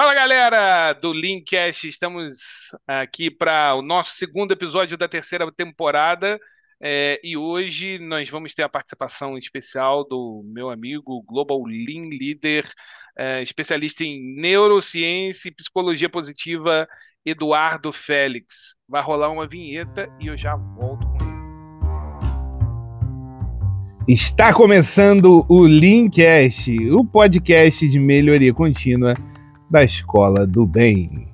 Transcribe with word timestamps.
Fala 0.00 0.14
galera 0.14 0.94
do 0.94 1.12
Linkcast, 1.12 1.86
estamos 1.86 2.70
aqui 2.88 3.30
para 3.30 3.74
o 3.74 3.82
nosso 3.82 4.14
segundo 4.14 4.50
episódio 4.50 4.96
da 4.96 5.06
terceira 5.06 5.52
temporada 5.52 6.40
é, 6.82 7.20
e 7.22 7.36
hoje 7.36 7.98
nós 7.98 8.26
vamos 8.30 8.54
ter 8.54 8.62
a 8.62 8.68
participação 8.68 9.36
especial 9.36 10.02
do 10.08 10.42
meu 10.46 10.70
amigo 10.70 11.22
Global 11.28 11.62
Lean 11.66 12.08
Leader, 12.18 12.64
é, 13.14 13.42
especialista 13.42 14.02
em 14.02 14.40
neurociência 14.40 15.50
e 15.50 15.54
psicologia 15.54 16.08
positiva, 16.08 16.88
Eduardo 17.22 17.92
Félix. 17.92 18.74
Vai 18.88 19.02
rolar 19.02 19.30
uma 19.30 19.46
vinheta 19.46 20.08
e 20.18 20.28
eu 20.28 20.36
já 20.36 20.56
volto 20.56 21.06
com 21.08 21.16
ele. 24.08 24.14
Está 24.14 24.54
começando 24.54 25.44
o 25.46 25.66
Linkcast, 25.66 26.74
o 26.88 27.04
podcast 27.04 27.86
de 27.86 27.98
melhoria 27.98 28.54
contínua 28.54 29.12
da 29.70 29.84
Escola 29.84 30.44
do 30.44 30.66
Bem. 30.66 31.32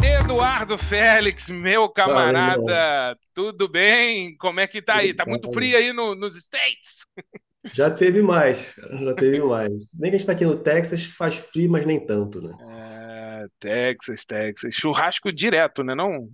Eduardo 0.00 0.78
Félix, 0.78 1.50
meu 1.50 1.88
camarada, 1.88 3.18
tudo 3.34 3.68
bem? 3.68 4.36
Como 4.36 4.60
é 4.60 4.68
que 4.68 4.80
tá 4.80 4.98
aí? 4.98 5.12
Tá 5.12 5.26
muito 5.26 5.52
frio 5.52 5.76
aí 5.76 5.92
no, 5.92 6.14
nos 6.14 6.36
States? 6.36 7.04
Já 7.74 7.90
teve 7.90 8.22
mais, 8.22 8.74
já 8.76 9.14
teve 9.14 9.42
mais. 9.42 9.92
Bem 9.94 10.10
que 10.10 10.16
a 10.16 10.18
gente 10.18 10.26
tá 10.26 10.32
aqui 10.32 10.46
no 10.46 10.56
Texas, 10.56 11.04
faz 11.04 11.34
frio, 11.34 11.68
mas 11.68 11.84
nem 11.84 12.00
tanto, 12.00 12.40
né? 12.40 12.56
É, 12.70 13.46
Texas, 13.58 14.24
Texas. 14.24 14.74
Churrasco 14.74 15.30
direto, 15.30 15.82
né 15.82 15.94
não? 15.94 16.30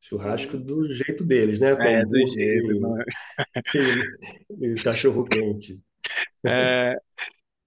Churrasco 0.00 0.56
do 0.56 0.86
jeito 0.94 1.22
deles, 1.24 1.58
né? 1.58 1.74
Com 1.74 1.82
é, 1.82 2.02
do 2.02 2.26
jeito. 2.28 2.72
E, 2.72 2.78
não 2.78 2.98
é? 2.98 3.04
e, 4.58 4.66
e 4.68 4.82
cachorro 4.82 5.24
quente. 5.24 5.82
É, 6.46 6.96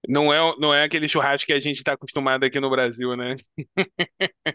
não 0.08 0.32
é, 0.32 0.54
não 0.58 0.74
é 0.74 0.84
aquele 0.84 1.08
churrasco 1.08 1.46
que 1.46 1.52
a 1.52 1.58
gente 1.60 1.76
está 1.78 1.92
acostumado 1.94 2.44
aqui 2.44 2.60
no 2.60 2.70
Brasil, 2.70 3.16
né? 3.16 3.36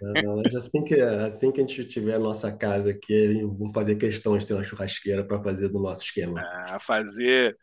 Não, 0.01 0.37
mas 0.37 0.53
assim 0.55 0.83
que, 0.83 0.95
assim 1.01 1.51
que 1.51 1.59
a 1.61 1.65
gente 1.65 1.85
tiver 1.85 2.15
a 2.15 2.19
nossa 2.19 2.51
casa 2.55 2.91
aqui, 2.91 3.13
eu 3.41 3.51
vou 3.57 3.71
fazer 3.73 3.95
questão 3.95 4.37
de 4.37 4.45
ter 4.45 4.53
uma 4.53 4.63
churrasqueira 4.63 5.25
para 5.25 5.41
fazer 5.41 5.69
do 5.69 5.79
nosso 5.79 6.03
esquema. 6.03 6.47
Ah, 6.69 6.79
fazer, 6.79 7.57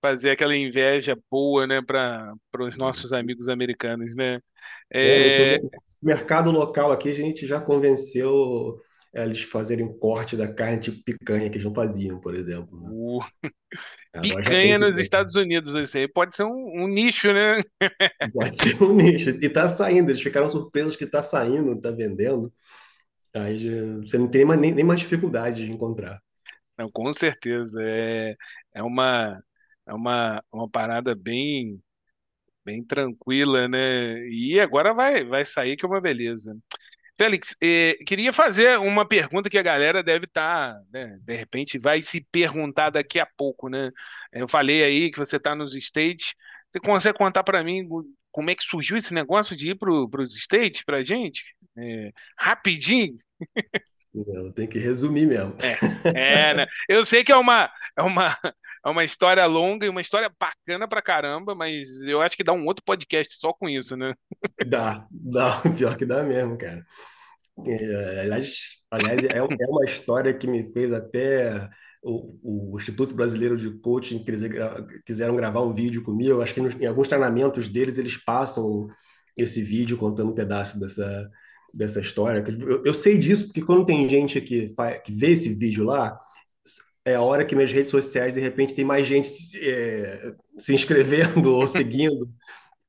fazer 0.00 0.30
aquela 0.30 0.56
inveja 0.56 1.16
boa, 1.30 1.66
né, 1.66 1.82
para 1.82 2.34
os 2.60 2.76
nossos 2.78 3.12
amigos 3.12 3.48
americanos, 3.48 4.14
né? 4.16 4.40
É, 5.02 5.56
É, 5.56 5.58
mercado 6.02 6.50
local 6.50 6.92
aqui, 6.92 7.10
a 7.10 7.14
gente 7.14 7.46
já 7.46 7.60
convenceu 7.60 8.80
eles 9.12 9.42
fazerem 9.42 9.84
um 9.84 9.98
corte 9.98 10.36
da 10.36 10.52
carne 10.52 10.80
tipo 10.80 11.02
picanha, 11.02 11.48
que 11.50 11.56
eles 11.56 11.64
não 11.64 11.74
faziam, 11.74 12.20
por 12.20 12.34
exemplo. 12.34 12.80
né? 12.80 12.88
Agora 14.12 14.42
já 14.42 14.50
picanha 14.50 14.78
nos 14.78 14.88
picanha. 14.88 15.02
Estados 15.02 15.34
Unidos, 15.34 15.74
isso 15.74 15.98
aí 15.98 16.08
pode 16.08 16.34
ser 16.34 16.44
um, 16.44 16.82
um 16.82 16.88
nicho, 16.88 17.32
né? 17.32 17.62
Pode 18.34 18.62
ser 18.62 18.82
um 18.82 18.94
nicho. 18.94 19.30
E 19.30 19.48
tá 19.48 19.68
saindo, 19.68 20.10
eles 20.10 20.22
ficaram 20.22 20.48
surpresos 20.48 20.96
que 20.96 21.06
tá 21.06 21.22
saindo, 21.22 21.80
tá 21.80 21.90
vendendo. 21.90 22.52
Aí 23.34 23.58
você 24.00 24.18
não 24.18 24.28
tem 24.28 24.44
nem, 24.44 24.72
nem 24.72 24.84
mais 24.84 25.00
dificuldade 25.00 25.64
de 25.64 25.72
encontrar. 25.72 26.20
Não, 26.78 26.90
com 26.90 27.12
certeza. 27.12 27.80
É, 27.82 28.36
é 28.74 28.82
uma, 28.82 29.42
é 29.86 29.94
uma, 29.94 30.42
uma 30.52 30.68
parada 30.68 31.14
bem, 31.14 31.80
bem 32.64 32.84
tranquila, 32.84 33.68
né? 33.68 34.26
E 34.28 34.58
agora 34.60 34.94
vai, 34.94 35.24
vai 35.24 35.44
sair 35.44 35.76
que 35.76 35.84
é 35.84 35.88
uma 35.88 36.00
beleza. 36.00 36.56
Félix, 37.20 37.54
eh, 37.62 37.98
queria 38.06 38.32
fazer 38.32 38.78
uma 38.78 39.06
pergunta 39.06 39.50
que 39.50 39.58
a 39.58 39.62
galera 39.62 40.02
deve 40.02 40.24
estar, 40.24 40.80
né, 40.90 41.18
de 41.20 41.36
repente 41.36 41.78
vai 41.78 42.00
se 42.00 42.26
perguntar 42.32 42.88
daqui 42.88 43.20
a 43.20 43.26
pouco, 43.36 43.68
né? 43.68 43.90
Eu 44.32 44.48
falei 44.48 44.82
aí 44.82 45.10
que 45.10 45.18
você 45.18 45.36
está 45.36 45.54
nos 45.54 45.74
States. 45.74 46.34
Você 46.70 46.80
consegue 46.80 47.18
contar 47.18 47.44
para 47.44 47.62
mim 47.62 47.86
como 48.32 48.48
é 48.48 48.54
que 48.54 48.64
surgiu 48.64 48.96
esse 48.96 49.12
negócio 49.12 49.54
de 49.54 49.72
ir 49.72 49.74
para 49.78 49.92
os 49.92 50.34
States 50.34 50.82
para 50.82 51.04
gente? 51.04 51.44
Eh, 51.76 52.10
rapidinho? 52.38 53.18
Não, 54.14 54.50
tem 54.50 54.66
que 54.66 54.78
resumir 54.78 55.26
mesmo. 55.26 55.54
É, 56.16 56.54
né? 56.54 56.66
Eu 56.88 57.04
sei 57.04 57.22
que 57.22 57.30
é 57.30 57.36
uma, 57.36 57.70
é 57.98 58.02
uma, 58.02 58.34
é 58.84 58.88
uma 58.88 59.04
história 59.04 59.44
longa 59.46 59.84
e 59.84 59.88
uma 59.88 60.00
história 60.00 60.30
bacana 60.40 60.88
pra 60.88 61.02
caramba, 61.02 61.54
mas 61.54 62.00
eu 62.02 62.22
acho 62.22 62.36
que 62.36 62.44
dá 62.44 62.52
um 62.52 62.64
outro 62.66 62.82
podcast 62.84 63.36
só 63.38 63.52
com 63.52 63.68
isso, 63.68 63.96
né? 63.96 64.14
Dá, 64.66 65.06
dá, 65.10 65.60
pior 65.76 65.96
que 65.96 66.06
dá 66.06 66.22
mesmo, 66.22 66.56
cara. 66.56 66.84
É, 67.66 68.20
aliás, 68.20 68.62
aliás 68.90 69.24
é, 69.24 69.38
é 69.38 69.42
uma 69.42 69.84
história 69.84 70.34
que 70.34 70.46
me 70.46 70.72
fez 70.72 70.92
até 70.92 71.68
o, 72.02 72.72
o 72.72 72.76
Instituto 72.76 73.14
Brasileiro 73.14 73.56
de 73.56 73.70
Coaching 73.78 74.24
quiseram 75.04 75.36
gravar 75.36 75.60
um 75.60 75.72
vídeo 75.72 76.02
comigo. 76.02 76.40
Acho 76.40 76.54
que 76.54 76.60
em 76.60 76.86
alguns 76.86 77.08
treinamentos 77.08 77.68
deles 77.68 77.98
eles 77.98 78.16
passam 78.16 78.88
esse 79.36 79.62
vídeo 79.62 79.98
contando 79.98 80.30
um 80.30 80.34
pedaço 80.34 80.78
dessa, 80.80 81.30
dessa 81.74 82.00
história. 82.00 82.44
Eu, 82.48 82.84
eu 82.84 82.94
sei 82.94 83.18
disso 83.18 83.46
porque 83.46 83.62
quando 83.62 83.84
tem 83.84 84.08
gente 84.08 84.40
que, 84.40 84.72
que 85.04 85.12
vê 85.12 85.32
esse 85.32 85.54
vídeo 85.54 85.84
lá, 85.84 86.18
é 87.04 87.14
a 87.14 87.22
hora 87.22 87.44
que 87.44 87.54
minhas 87.54 87.72
redes 87.72 87.90
sociais 87.90 88.34
de 88.34 88.40
repente 88.40 88.74
tem 88.74 88.84
mais 88.84 89.06
gente 89.06 89.26
se, 89.26 89.58
é, 89.68 90.34
se 90.56 90.74
inscrevendo 90.74 91.52
ou 91.54 91.66
seguindo 91.66 92.28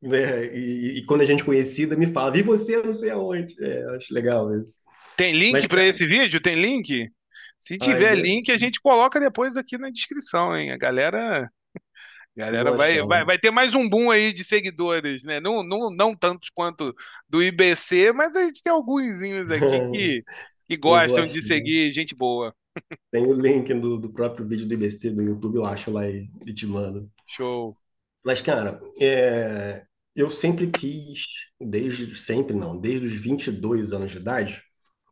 né? 0.02 0.46
E, 0.56 1.00
e 1.00 1.06
quando 1.06 1.22
a 1.22 1.26
gente 1.26 1.44
conhecida 1.44 1.96
me 1.96 2.08
fala, 2.08 2.32
vi 2.32 2.42
você 2.42 2.82
não 2.82 2.94
sei 2.94 3.12
aonde. 3.12 3.56
É, 3.64 3.96
acho 3.96 4.14
legal 4.14 4.54
isso. 4.56 4.80
Tem 5.16 5.38
link 5.38 5.52
Mas, 5.52 5.68
pra 5.68 5.78
cara, 5.82 5.90
esse 5.90 6.06
vídeo? 6.06 6.42
Tem 6.42 6.56
link? 6.56 7.12
Se 7.60 7.78
tiver 7.78 8.16
link, 8.16 8.52
a 8.52 8.58
gente 8.58 8.82
coloca 8.82 9.20
depois 9.20 9.56
aqui 9.56 9.78
na 9.78 9.92
descrição, 9.92 10.58
hein? 10.58 10.72
A 10.72 10.78
galera, 10.78 11.44
a 11.46 12.40
galera 12.40 12.72
vai, 12.72 12.94
achar. 12.94 13.06
vai, 13.06 13.24
vai 13.24 13.38
ter 13.38 13.52
mais 13.52 13.76
um 13.76 13.88
boom 13.88 14.10
aí 14.10 14.34
de 14.34 14.44
seguidores, 14.44 15.24
né? 15.24 15.40
Não, 15.40 15.62
não, 15.62 15.92
não 15.92 16.16
tantos 16.16 16.50
quanto 16.50 16.96
do 17.30 17.44
IBC, 17.44 18.14
mas 18.14 18.36
a 18.36 18.46
gente 18.46 18.64
tem 18.64 18.74
alguns 18.74 19.22
aqui 19.22 19.62
que, 19.92 20.24
que 20.68 20.78
gostam 20.78 21.26
de 21.26 21.40
seguir 21.40 21.92
gente 21.92 22.16
boa. 22.16 22.52
Tem 23.12 23.24
o 23.24 23.34
link 23.34 23.72
do, 23.76 23.98
do 23.98 24.12
próprio 24.12 24.44
vídeo 24.46 24.68
do 24.68 24.74
IBC 24.74 25.12
do 25.12 25.22
YouTube, 25.22 25.58
eu 25.58 25.66
acho 25.66 25.92
lá 25.92 26.10
e, 26.10 26.32
e 26.48 26.54
te 26.54 26.66
mando. 26.66 27.08
Show. 27.28 27.78
Mas, 28.24 28.42
cara, 28.42 28.80
é, 29.00 29.86
eu 30.16 30.30
sempre 30.30 30.70
quis, 30.72 31.26
desde 31.60 32.16
sempre 32.16 32.56
não, 32.56 32.78
desde 32.80 33.06
os 33.08 33.14
22 33.14 33.94
anos 33.94 34.12
de 34.12 34.18
idade, 34.18 34.64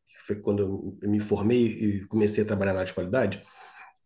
que 0.07 0.21
foi 0.23 0.37
quando 0.41 0.97
eu 1.01 1.09
me 1.09 1.19
formei 1.21 1.67
e 1.67 2.07
comecei 2.07 2.43
a 2.43 2.47
trabalhar 2.47 2.73
na 2.73 2.79
área 2.81 2.87
de 2.89 2.93
qualidade, 2.95 3.45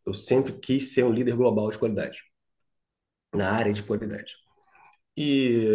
eu 0.06 0.14
sempre 0.14 0.54
quis 0.59 0.94
ser 0.94 1.06
um 1.06 1.14
líder 1.14 1.36
global 1.38 1.72
de 1.72 1.80
qualidade, 1.80 2.20
na 3.34 3.52
área 3.52 3.74
de 3.74 3.84
qualidade. 3.84 4.34
E 5.18 5.68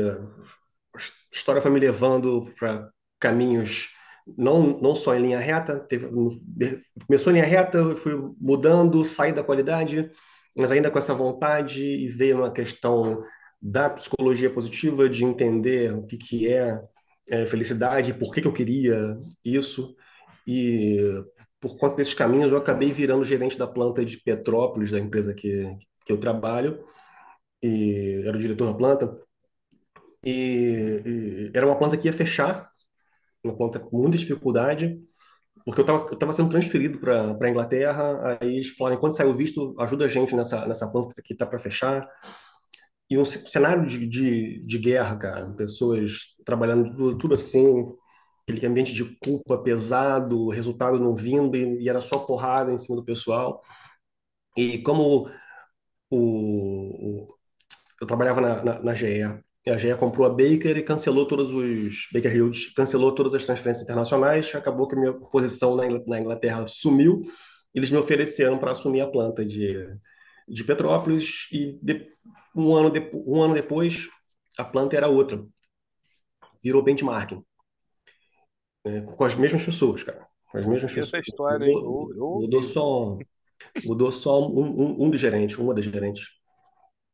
a 0.94 0.98
história 1.32 1.60
foi 1.62 1.70
me 1.70 1.80
levando 1.80 2.52
para 2.58 2.90
caminhos 3.20 3.88
não, 4.36 4.78
não 4.80 4.94
só 4.94 5.14
em 5.14 5.22
linha 5.22 5.38
reta, 5.38 5.78
teve- 5.80 6.08
começou 7.06 7.32
em 7.32 7.36
linha 7.36 7.46
reta, 7.46 7.78
eu 7.78 7.96
fui 7.96 8.12
mudando, 8.40 9.04
saí 9.04 9.32
da 9.32 9.42
qualidade, 9.44 10.10
mas 10.56 10.70
ainda 10.72 10.90
com 10.90 10.98
essa 10.98 11.14
vontade, 11.14 11.82
e 11.82 12.08
veio 12.08 12.38
uma 12.38 12.52
questão 12.52 13.22
da 13.60 13.90
psicologia 13.90 14.52
positiva, 14.52 15.08
de 15.08 15.24
entender 15.24 15.92
o 15.92 16.06
que, 16.06 16.16
que 16.16 16.48
é, 16.48 16.80
é, 17.30 17.46
felicidade, 17.46 18.14
por 18.14 18.32
que, 18.32 18.40
que 18.40 18.48
eu 18.48 18.52
queria 18.52 19.18
isso, 19.44 19.94
e 20.46 20.98
por 21.60 21.76
conta 21.76 21.96
desses 21.96 22.14
caminhos 22.14 22.52
eu 22.52 22.58
acabei 22.58 22.92
virando 22.92 23.24
gerente 23.24 23.58
da 23.58 23.66
planta 23.66 24.04
de 24.04 24.18
Petrópolis, 24.18 24.90
da 24.92 24.98
empresa 24.98 25.34
que, 25.34 25.76
que 26.04 26.12
eu 26.12 26.18
trabalho, 26.18 26.84
e 27.62 28.22
era 28.24 28.36
o 28.36 28.40
diretor 28.40 28.66
da 28.66 28.74
planta, 28.74 29.18
e, 30.24 31.02
e 31.04 31.50
era 31.54 31.66
uma 31.66 31.78
planta 31.78 31.96
que 31.96 32.06
ia 32.06 32.12
fechar, 32.12 32.70
uma 33.42 33.56
planta 33.56 33.78
com 33.80 33.98
muita 33.98 34.18
dificuldade, 34.18 35.00
porque 35.64 35.80
eu 35.82 35.94
estava 35.94 36.32
sendo 36.32 36.48
transferido 36.48 36.98
para 36.98 37.34
para 37.34 37.50
Inglaterra, 37.50 38.38
aí 38.40 38.54
eles 38.56 38.70
falaram, 38.70 38.98
quando 38.98 39.16
sair 39.16 39.26
o 39.28 39.34
visto, 39.34 39.74
ajuda 39.78 40.06
a 40.06 40.08
gente 40.08 40.34
nessa, 40.34 40.66
nessa 40.66 40.90
planta 40.90 41.20
que 41.22 41.34
está 41.34 41.46
para 41.46 41.58
fechar. 41.58 42.08
E 43.10 43.18
um 43.18 43.24
cenário 43.24 43.86
de, 43.86 44.06
de, 44.06 44.60
de 44.66 44.78
guerra, 44.78 45.16
cara, 45.16 45.50
pessoas 45.54 46.36
trabalhando 46.44 46.90
tudo, 46.96 47.18
tudo 47.18 47.34
assim, 47.34 47.86
aquele 48.48 48.66
ambiente 48.66 48.92
de 48.94 49.04
culpa 49.20 49.58
pesado, 49.62 50.48
resultado 50.50 50.98
não 51.00 51.14
vindo, 51.14 51.56
e, 51.56 51.82
e 51.84 51.88
era 51.88 52.00
só 52.00 52.18
porrada 52.20 52.72
em 52.72 52.78
cima 52.78 52.96
do 52.96 53.04
pessoal. 53.04 53.62
E 54.56 54.78
como 54.82 55.30
o, 56.10 57.24
o- 57.30 57.36
eu 58.00 58.06
trabalhava 58.06 58.40
na, 58.40 58.64
na, 58.64 58.80
na 58.82 58.94
GE. 58.94 59.42
A 59.68 59.78
GE 59.78 59.96
comprou 59.96 60.26
a 60.26 60.30
Baker 60.30 60.76
e 60.78 60.82
cancelou 60.82 61.26
todos 61.26 61.50
os 61.52 62.08
Baker 62.12 62.32
Hughes, 62.42 62.72
cancelou 62.74 63.14
todas 63.14 63.34
as 63.34 63.44
transferências 63.46 63.84
internacionais. 63.84 64.54
Acabou 64.54 64.88
que 64.88 64.96
a 64.96 64.98
minha 65.00 65.12
posição 65.14 65.76
na 65.76 65.84
na 66.06 66.20
Inglaterra 66.20 66.66
sumiu. 66.68 67.22
Eles 67.74 67.90
me 67.90 67.98
ofereceram 67.98 68.58
para 68.58 68.72
assumir 68.72 69.02
a 69.02 69.08
planta 69.10 69.44
de, 69.44 69.76
de 70.48 70.64
Petrópolis 70.64 71.48
e 71.52 71.78
de- 71.82 72.08
um 72.60 72.76
ano, 72.76 72.90
de, 72.90 73.10
um 73.14 73.42
ano 73.42 73.54
depois 73.54 74.08
a 74.58 74.64
planta 74.64 74.96
era 74.96 75.08
outra, 75.08 75.44
virou 76.62 76.82
benchmarking, 76.82 77.42
né, 78.84 79.02
com 79.02 79.24
as 79.24 79.34
mesmas 79.34 79.64
pessoas, 79.64 80.02
cara, 80.02 80.26
com 80.50 80.58
as 80.58 80.66
mesmas 80.66 80.92
pessoas. 80.92 81.22
história? 81.26 81.66
Mudou, 81.66 82.10
Eu, 82.12 82.40
mudou 82.40 82.62
só, 82.62 83.18
mudou 83.84 84.10
só 84.10 84.48
um, 84.48 84.60
um, 84.60 85.04
um 85.04 85.10
dos 85.10 85.20
gerentes, 85.20 85.56
uma 85.58 85.74
das 85.74 85.84
gerentes. 85.84 86.26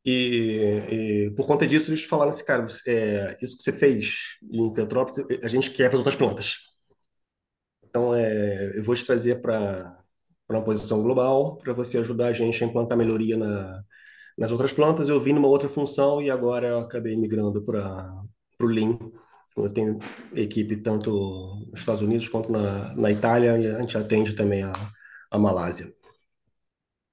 E, 0.03 1.27
e, 1.27 1.31
por 1.35 1.47
conta 1.47 1.65
disso, 1.65 1.89
eles 1.89 2.03
falaram 2.03 2.29
assim, 2.29 2.45
cara, 2.45 2.65
é, 2.87 3.35
isso 3.41 3.57
que 3.57 3.63
você 3.63 3.73
fez 3.73 4.37
em 4.51 4.71
Petrópolis, 4.71 5.25
a 5.43 5.47
gente 5.47 5.71
quer 5.71 5.89
para 5.89 5.97
outras 5.97 6.15
plantas. 6.15 6.57
Então, 7.83 8.13
é, 8.13 8.77
eu 8.77 8.83
vou 8.83 8.93
te 8.93 9.05
trazer 9.05 9.41
para 9.41 9.97
uma 10.47 10.63
posição 10.63 11.01
global, 11.01 11.57
para 11.57 11.73
você 11.73 11.97
ajudar 11.97 12.27
a 12.27 12.33
gente 12.33 12.63
a 12.63 12.67
implantar 12.67 12.97
melhoria 12.97 13.35
na, 13.35 13.83
nas 14.37 14.51
outras 14.51 14.73
plantas. 14.73 15.09
Eu 15.09 15.19
vim 15.19 15.33
numa 15.33 15.47
outra 15.47 15.69
função 15.69 16.21
e 16.21 16.29
agora 16.29 16.67
eu 16.67 16.79
acabei 16.79 17.15
migrando 17.15 17.63
para 17.63 18.23
o 18.59 18.65
Lean. 18.65 18.97
Eu 19.55 19.69
tenho 19.69 19.99
equipe 20.33 20.75
tanto 20.77 21.65
nos 21.69 21.79
Estados 21.79 22.01
Unidos 22.01 22.27
quanto 22.27 22.51
na, 22.51 22.93
na 22.95 23.11
Itália 23.11 23.57
e 23.57 23.67
a 23.67 23.79
gente 23.79 23.97
atende 23.97 24.35
também 24.35 24.63
a, 24.63 24.73
a 25.31 25.39
Malásia. 25.39 25.87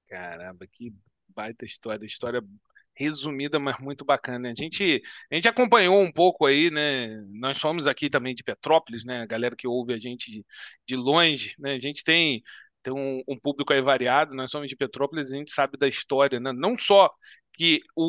Caramba, 0.07 0.67
que 0.67 0.93
baita 1.29 1.65
história. 1.65 2.05
História 2.05 2.43
resumida, 2.95 3.59
mas 3.59 3.79
muito 3.79 4.05
bacana. 4.05 4.51
A 4.51 4.55
gente, 4.55 5.01
a 5.31 5.35
gente 5.35 5.47
acompanhou 5.47 6.01
um 6.01 6.11
pouco 6.11 6.45
aí, 6.45 6.69
né? 6.69 7.07
Nós 7.31 7.57
somos 7.57 7.87
aqui 7.87 8.09
também 8.09 8.35
de 8.35 8.43
Petrópolis, 8.43 9.03
né? 9.03 9.21
A 9.21 9.25
galera 9.25 9.55
que 9.55 9.67
ouve 9.67 9.93
a 9.93 9.97
gente 9.97 10.29
de, 10.29 10.45
de 10.85 10.95
longe, 10.95 11.55
né? 11.57 11.73
A 11.73 11.79
gente 11.79 12.03
tem, 12.03 12.43
tem 12.83 12.93
um, 12.93 13.23
um, 13.27 13.39
público 13.39 13.73
aí 13.73 13.81
variado, 13.81 14.35
nós 14.35 14.51
somos 14.51 14.67
de 14.67 14.75
Petrópolis, 14.75 15.31
a 15.31 15.37
gente 15.37 15.51
sabe 15.51 15.77
da 15.77 15.87
história, 15.87 16.39
né? 16.39 16.51
Não 16.53 16.77
só 16.77 17.09
que 17.53 17.81
o, 17.95 18.03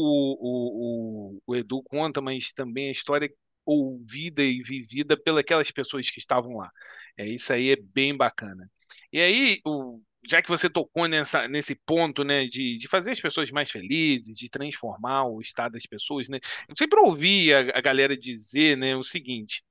o, 1.36 1.36
o, 1.36 1.42
o 1.46 1.56
Edu 1.56 1.82
conta, 1.84 2.20
mas 2.20 2.52
também 2.52 2.88
a 2.88 2.92
história 2.92 3.30
ouvida 3.64 4.42
e 4.42 4.62
vivida 4.62 5.16
pelas 5.16 5.70
pessoas 5.70 6.10
que 6.10 6.18
estavam 6.18 6.56
lá. 6.56 6.70
É, 7.16 7.26
isso 7.26 7.52
aí 7.52 7.70
é 7.70 7.76
bem 7.76 8.16
bacana. 8.16 8.70
E 9.12 9.20
aí, 9.20 9.60
o, 9.64 10.00
já 10.26 10.42
que 10.42 10.48
você 10.48 10.68
tocou 10.70 11.06
nessa, 11.06 11.46
nesse 11.48 11.74
ponto, 11.74 12.24
né, 12.24 12.46
de, 12.46 12.78
de 12.78 12.88
fazer 12.88 13.10
as 13.10 13.20
pessoas 13.20 13.50
mais 13.50 13.70
felizes, 13.70 14.36
de 14.36 14.48
transformar 14.48 15.24
o 15.26 15.40
estado 15.40 15.72
das 15.72 15.86
pessoas, 15.86 16.28
né, 16.28 16.38
eu 16.68 16.74
sempre 16.76 16.98
ouvi 17.00 17.52
a, 17.52 17.60
a 17.78 17.80
galera 17.80 18.16
dizer, 18.16 18.76
né, 18.76 18.96
o 18.96 19.04
seguinte, 19.04 19.62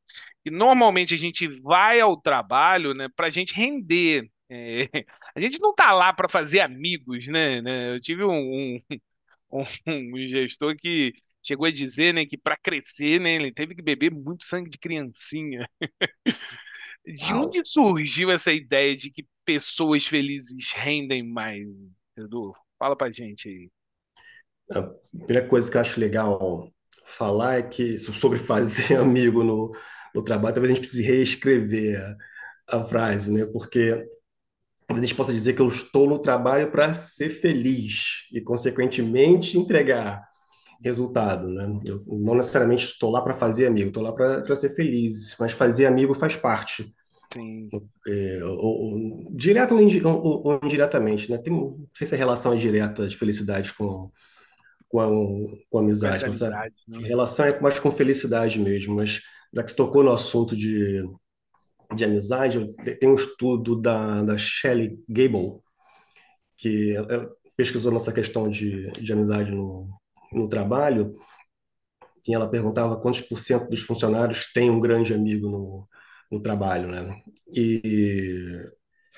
que 0.43 0.51
normalmente 0.51 1.13
a 1.13 1.17
gente 1.17 1.47
vai 1.47 1.99
ao 1.99 2.19
trabalho, 2.19 2.93
né, 2.93 3.07
para 3.15 3.27
a 3.27 3.29
gente 3.29 3.53
render. 3.53 4.29
É, 4.53 4.87
a 5.35 5.39
gente 5.39 5.59
não 5.59 5.73
tá 5.73 5.91
lá 5.91 6.13
para 6.13 6.29
fazer 6.29 6.59
amigos, 6.59 7.27
né, 7.27 7.59
né? 7.59 7.95
Eu 7.95 7.99
tive 7.99 8.23
um, 8.23 8.79
um, 9.51 9.63
um 9.87 10.27
gestor 10.27 10.75
que 10.77 11.13
chegou 11.41 11.65
a 11.65 11.71
dizer, 11.71 12.13
né, 12.13 12.25
que 12.25 12.37
para 12.37 12.55
crescer, 12.55 13.19
né, 13.19 13.33
ele 13.35 13.51
teve 13.51 13.73
que 13.75 13.81
beber 13.81 14.11
muito 14.11 14.45
sangue 14.45 14.69
de 14.69 14.77
criancinha. 14.77 15.67
De 17.05 17.33
Uau. 17.33 17.47
onde 17.47 17.61
surgiu 17.65 18.31
essa 18.31 18.53
ideia 18.53 18.95
de 18.95 19.11
que 19.11 19.27
pessoas 19.43 20.05
felizes 20.07 20.71
rendem 20.71 21.21
mais, 21.21 21.67
Edu? 22.15 22.53
Fala 22.79 22.95
pra 22.95 23.11
gente 23.11 23.49
aí. 23.49 23.69
A 24.71 24.83
primeira 25.11 25.45
coisa 25.45 25.69
que 25.69 25.75
eu 25.75 25.81
acho 25.81 25.99
legal 25.99 26.71
falar 27.05 27.59
é 27.59 27.63
que 27.63 27.99
sobre 27.99 28.39
fazer 28.39 28.95
amigo 28.95 29.43
no, 29.43 29.75
no 30.15 30.23
trabalho, 30.23 30.53
talvez 30.53 30.71
a 30.71 30.75
gente 30.75 30.79
precise 30.79 31.03
reescrever 31.03 31.99
a, 32.69 32.77
a 32.77 32.85
frase, 32.85 33.29
né? 33.33 33.45
Porque 33.47 34.07
a 34.97 35.01
gente 35.01 35.15
possa 35.15 35.33
dizer 35.33 35.53
que 35.53 35.61
eu 35.61 35.67
estou 35.67 36.07
no 36.07 36.19
trabalho 36.19 36.71
para 36.71 36.93
ser 36.93 37.29
feliz 37.29 38.27
e, 38.31 38.41
consequentemente, 38.41 39.57
entregar 39.57 40.23
resultado, 40.81 41.47
né? 41.47 41.79
Eu 41.85 42.03
não 42.07 42.35
necessariamente 42.35 42.85
estou 42.85 43.09
lá 43.09 43.21
para 43.21 43.33
fazer 43.33 43.67
amigo, 43.67 43.87
estou 43.87 44.03
lá 44.03 44.11
para 44.11 44.55
ser 44.55 44.69
feliz, 44.69 45.35
mas 45.39 45.53
fazer 45.53 45.85
amigo 45.85 46.13
faz 46.13 46.35
parte. 46.35 46.93
É, 48.07 48.43
ou, 48.43 48.59
ou, 48.59 49.31
direto 49.31 49.73
ou, 49.73 49.81
indi, 49.81 50.05
ou, 50.05 50.45
ou, 50.45 50.59
indiretamente, 50.63 51.31
né? 51.31 51.37
Tem, 51.37 51.51
não 51.51 51.87
sei 51.93 52.05
se 52.05 52.13
a 52.13 52.17
relação 52.17 52.53
é 52.53 52.57
direta 52.57 53.07
de 53.07 53.15
felicidade 53.15 53.73
com, 53.73 54.11
com, 54.89 54.99
a, 54.99 55.07
com 55.69 55.77
a 55.77 55.81
amizade, 55.81 56.25
mas 56.27 56.43
a 56.43 56.49
né? 56.49 56.69
relação 56.99 57.45
é 57.45 57.59
mais 57.59 57.79
com 57.79 57.91
felicidade 57.91 58.59
mesmo, 58.59 58.95
mas 58.95 59.21
já 59.53 59.63
que 59.63 59.71
você 59.71 59.77
tocou 59.77 60.03
no 60.03 60.11
assunto 60.11 60.55
de, 60.55 61.03
de 61.95 62.05
amizade, 62.05 62.65
tem 62.99 63.09
um 63.09 63.15
estudo 63.15 63.79
da, 63.79 64.21
da 64.23 64.37
Shelley 64.37 64.97
Gable, 65.07 65.59
que 66.57 66.95
pesquisou 67.55 67.91
nossa 67.91 68.13
questão 68.13 68.49
de, 68.49 68.91
de 68.91 69.13
amizade 69.13 69.51
no, 69.51 69.89
no 70.31 70.47
trabalho, 70.47 71.15
que 72.23 72.33
ela 72.33 72.49
perguntava 72.49 72.99
quantos 72.99 73.21
por 73.21 73.37
cento 73.37 73.69
dos 73.69 73.81
funcionários 73.81 74.51
têm 74.51 74.69
um 74.69 74.79
grande 74.79 75.13
amigo 75.13 75.49
no, 75.49 75.87
no 76.31 76.41
trabalho, 76.41 76.89
né? 76.89 77.21
E 77.53 78.61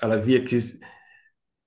ela 0.02 0.16
via 0.16 0.42
que 0.42 0.56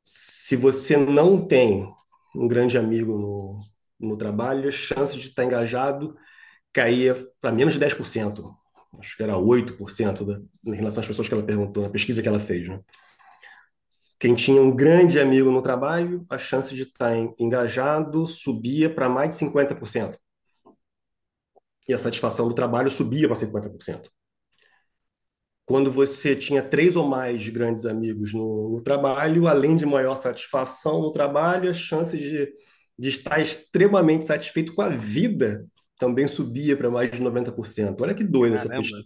se 0.04 0.56
você 0.56 0.98
não 0.98 1.46
tem 1.46 1.88
um 2.36 2.48
grande 2.48 2.78
amigo 2.78 3.18
no, 3.18 3.62
no 4.00 4.18
trabalho, 4.18 4.68
a 4.68 4.72
chance 4.72 5.18
de 5.18 5.30
estar 5.30 5.46
engajado 5.46 6.16
caía 6.74 7.16
para 7.42 7.52
menos 7.52 7.74
de 7.74 7.80
10%. 7.80 8.59
Acho 8.98 9.16
que 9.16 9.24
era 9.24 9.38
8% 9.38 10.26
da, 10.26 10.42
em 10.66 10.76
relação 10.76 11.02
às 11.02 11.08
pessoas 11.08 11.28
que 11.28 11.34
ela 11.34 11.46
perguntou, 11.46 11.84
na 11.84 11.90
pesquisa 11.90 12.22
que 12.22 12.28
ela 12.28 12.40
fez, 12.40 12.68
né? 12.68 12.80
Quem 14.20 14.36
tinha 14.36 14.62
um 14.62 14.76
grande 14.76 15.18
amigo 15.20 15.50
no 15.50 15.62
trabalho, 15.62 16.26
a 16.30 16.38
chance 16.38 16.76
de 16.76 16.84
estar 16.84 17.16
engajado 17.40 18.28
subia 18.28 18.94
para 18.94 19.08
mais 19.08 19.30
de 19.30 19.36
50%. 19.38 20.18
E 21.88 21.94
a 21.94 21.98
satisfação 21.98 22.48
do 22.50 22.54
trabalho 22.54 22.90
subia 22.90 23.28
para 23.28 23.36
50%. 23.36 24.10
Quando 25.66 25.90
você 25.92 26.36
tinha 26.36 26.62
três 26.62 26.96
ou 26.96 27.08
mais 27.08 27.48
grandes 27.48 27.86
amigos 27.86 28.34
no, 28.34 28.70
no 28.70 28.82
trabalho, 28.82 29.48
além 29.48 29.76
de 29.76 29.86
maior 29.86 30.16
satisfação 30.16 31.02
no 31.02 31.12
trabalho, 31.12 31.70
a 31.70 31.74
chance 31.74 32.18
de, 32.18 32.52
de 32.98 33.10
estar 33.10 33.40
extremamente 33.40 34.26
satisfeito 34.26 34.74
com 34.74 34.82
a 34.82 34.90
vida 34.90 35.66
também 36.00 36.28
subia 36.28 36.78
para 36.78 36.90
mais 36.90 37.12
de 37.12 37.22
90%. 37.22 38.00
Olha 38.00 38.16
que 38.16 38.24
doida 38.24 38.56
essa 38.56 38.70
pesquisa. 38.70 39.04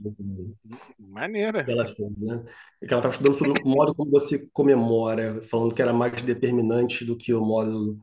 Maneira. 1.00 1.64
Que 1.64 1.72
ela 1.72 1.88
fez, 1.88 2.18
né? 2.20 2.44
que 2.80 2.94
ela 2.94 3.00
estava 3.00 3.10
estudando 3.10 3.34
sobre 3.34 3.62
o 3.62 3.68
modo 3.68 3.96
como 3.96 4.12
você 4.12 4.48
comemora, 4.54 5.42
falando 5.42 5.74
que 5.74 5.82
era 5.82 5.92
mais 5.92 6.22
determinante 6.22 7.04
do 7.04 7.18
que 7.18 7.34
o 7.34 7.42
modo. 7.42 8.00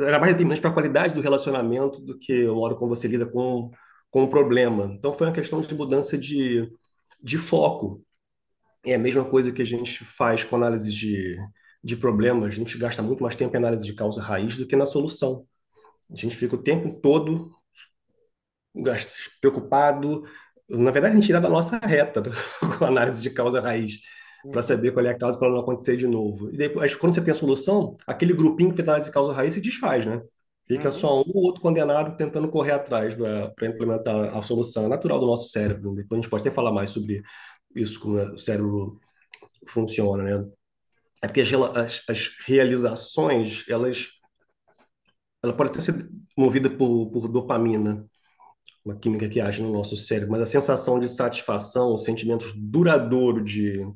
Era 0.00 0.18
mais 0.18 0.32
determinante 0.32 0.60
para 0.60 0.70
a 0.70 0.74
qualidade 0.74 1.14
do 1.14 1.20
relacionamento 1.20 2.00
do 2.00 2.18
que 2.18 2.44
o 2.48 2.56
modo 2.56 2.74
como 2.74 2.94
você 2.94 3.06
lida 3.06 3.24
com, 3.24 3.70
com 4.10 4.24
o 4.24 4.28
problema. 4.28 4.92
Então 4.98 5.12
foi 5.12 5.28
uma 5.28 5.32
questão 5.32 5.60
de 5.60 5.72
mudança 5.72 6.18
de, 6.18 6.68
de 7.22 7.38
foco. 7.38 8.04
É 8.84 8.96
a 8.96 8.98
mesma 8.98 9.24
coisa 9.24 9.52
que 9.52 9.62
a 9.62 9.66
gente 9.66 10.04
faz 10.04 10.42
com 10.42 10.56
análise 10.56 10.92
de, 10.92 11.36
de 11.84 11.96
problemas. 11.96 12.48
A 12.48 12.50
gente 12.50 12.76
gasta 12.76 13.00
muito 13.00 13.22
mais 13.22 13.36
tempo 13.36 13.54
em 13.54 13.58
análise 13.58 13.86
de 13.86 13.94
causa 13.94 14.20
raiz 14.20 14.56
do 14.56 14.66
que 14.66 14.74
na 14.74 14.86
solução. 14.86 15.46
A 16.10 16.16
gente 16.16 16.34
fica 16.34 16.56
o 16.56 16.62
tempo 16.62 17.00
todo 17.00 17.54
preocupado, 19.40 20.24
na 20.68 20.90
verdade, 20.90 21.12
a 21.12 21.16
gente 21.16 21.26
tira 21.26 21.40
da 21.40 21.48
nossa 21.48 21.78
reta 21.78 22.20
né? 22.20 22.30
com 22.78 22.84
a 22.84 22.88
análise 22.88 23.22
de 23.22 23.30
causa 23.30 23.60
raiz, 23.60 23.98
para 24.50 24.62
saber 24.62 24.92
qual 24.92 25.04
é 25.06 25.10
a 25.10 25.18
causa 25.18 25.38
para 25.38 25.50
não 25.50 25.60
acontecer 25.60 25.96
de 25.96 26.06
novo. 26.06 26.50
E 26.52 26.56
depois, 26.56 26.94
quando 26.94 27.14
você 27.14 27.22
tem 27.22 27.32
a 27.32 27.34
solução, 27.34 27.96
aquele 28.06 28.32
grupinho 28.32 28.70
que 28.70 28.76
fez 28.76 28.88
análise 28.88 29.08
de 29.08 29.14
causa 29.14 29.32
raiz 29.32 29.54
se 29.54 29.60
desfaz, 29.60 30.04
né? 30.06 30.20
Fica 30.66 30.86
uhum. 30.86 30.92
só 30.92 31.20
um 31.20 31.30
ou 31.34 31.44
outro 31.44 31.60
condenado 31.60 32.16
tentando 32.16 32.48
correr 32.48 32.72
atrás 32.72 33.14
para 33.14 33.66
implementar 33.66 34.34
a 34.34 34.42
solução. 34.42 34.86
É 34.86 34.88
natural 34.88 35.20
do 35.20 35.26
nosso 35.26 35.48
cérebro. 35.48 35.94
Depois 35.94 36.18
a 36.18 36.22
gente 36.22 36.30
pode 36.30 36.40
até 36.40 36.50
falar 36.50 36.72
mais 36.72 36.90
sobre 36.90 37.22
isso, 37.74 38.00
como 38.00 38.18
o 38.18 38.38
cérebro 38.38 38.98
funciona, 39.66 40.22
né? 40.22 40.46
É 41.22 41.26
porque 41.26 41.40
as, 41.42 41.52
as, 41.52 42.02
as 42.08 42.30
realizações, 42.46 43.64
elas, 43.68 44.08
ela 45.42 45.52
pode 45.52 45.70
até 45.70 45.80
ser 45.80 46.08
movida 46.36 46.70
por, 46.70 47.10
por 47.10 47.28
dopamina, 47.28 48.06
uma 48.84 48.94
química 48.96 49.28
que 49.28 49.40
age 49.40 49.62
no 49.62 49.72
nosso 49.72 49.96
cérebro, 49.96 50.32
mas 50.32 50.42
a 50.42 50.46
sensação 50.46 50.98
de 50.98 51.08
satisfação, 51.08 51.94
os 51.94 52.04
sentimentos 52.04 52.52
duradouros 52.54 53.50
de, 53.50 53.86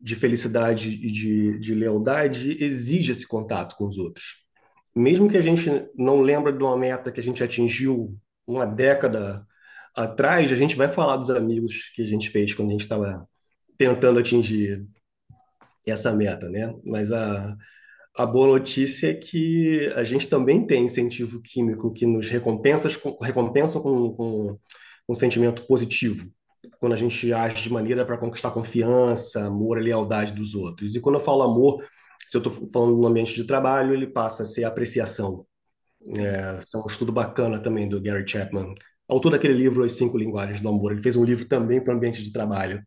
de 0.00 0.14
felicidade 0.14 0.90
e 0.90 1.10
de, 1.10 1.58
de 1.58 1.74
lealdade 1.74 2.62
exige 2.62 3.12
esse 3.12 3.26
contato 3.26 3.76
com 3.76 3.86
os 3.86 3.96
outros. 3.96 4.44
Mesmo 4.94 5.28
que 5.28 5.36
a 5.36 5.40
gente 5.40 5.70
não 5.96 6.20
lembre 6.20 6.52
de 6.52 6.62
uma 6.62 6.76
meta 6.76 7.10
que 7.10 7.20
a 7.20 7.22
gente 7.22 7.42
atingiu 7.42 8.18
uma 8.46 8.66
década 8.66 9.46
atrás, 9.94 10.52
a 10.52 10.56
gente 10.56 10.76
vai 10.76 10.88
falar 10.88 11.16
dos 11.16 11.30
amigos 11.30 11.90
que 11.94 12.02
a 12.02 12.06
gente 12.06 12.28
fez 12.28 12.52
quando 12.52 12.68
a 12.68 12.72
gente 12.72 12.82
estava 12.82 13.26
tentando 13.78 14.18
atingir 14.18 14.86
essa 15.86 16.12
meta, 16.12 16.48
né? 16.48 16.74
Mas 16.84 17.10
a, 17.10 17.56
a 18.22 18.26
boa 18.26 18.46
notícia 18.46 19.10
é 19.10 19.14
que 19.14 19.90
a 19.96 20.04
gente 20.04 20.28
também 20.28 20.66
tem 20.66 20.84
incentivo 20.84 21.40
químico 21.40 21.90
que 21.90 22.04
nos 22.04 22.28
recompensa, 22.28 22.88
recompensa 23.22 23.80
com, 23.80 24.12
com, 24.12 24.58
um 25.08 25.14
sentimento 25.14 25.66
positivo, 25.66 26.30
quando 26.78 26.92
a 26.92 26.96
gente 26.96 27.32
age 27.32 27.62
de 27.62 27.72
maneira 27.72 28.04
para 28.04 28.18
conquistar 28.18 28.50
confiança, 28.50 29.46
amor 29.46 29.78
e 29.78 29.84
lealdade 29.84 30.34
dos 30.34 30.54
outros. 30.54 30.94
E 30.94 31.00
quando 31.00 31.14
eu 31.14 31.20
falo 31.20 31.42
amor, 31.42 31.82
se 32.28 32.36
eu 32.36 32.42
estou 32.42 32.68
falando 32.70 32.96
no 32.96 33.06
ambiente 33.06 33.34
de 33.34 33.44
trabalho, 33.44 33.94
ele 33.94 34.06
passa 34.06 34.42
a 34.42 34.46
ser 34.46 34.64
apreciação. 34.64 35.46
É, 36.14 36.60
é 36.74 36.78
um 36.78 36.86
estudo 36.86 37.10
bacana 37.10 37.58
também 37.58 37.88
do 37.88 38.00
Gary 38.02 38.28
Chapman, 38.28 38.74
autor 39.08 39.32
daquele 39.32 39.54
livro 39.54 39.82
As 39.82 39.92
Cinco 39.92 40.18
Linguagens 40.18 40.60
do 40.60 40.68
Amor. 40.68 40.92
Ele 40.92 41.02
fez 41.02 41.16
um 41.16 41.24
livro 41.24 41.46
também 41.46 41.82
para 41.82 41.94
o 41.94 41.96
ambiente 41.96 42.22
de 42.22 42.30
trabalho, 42.30 42.82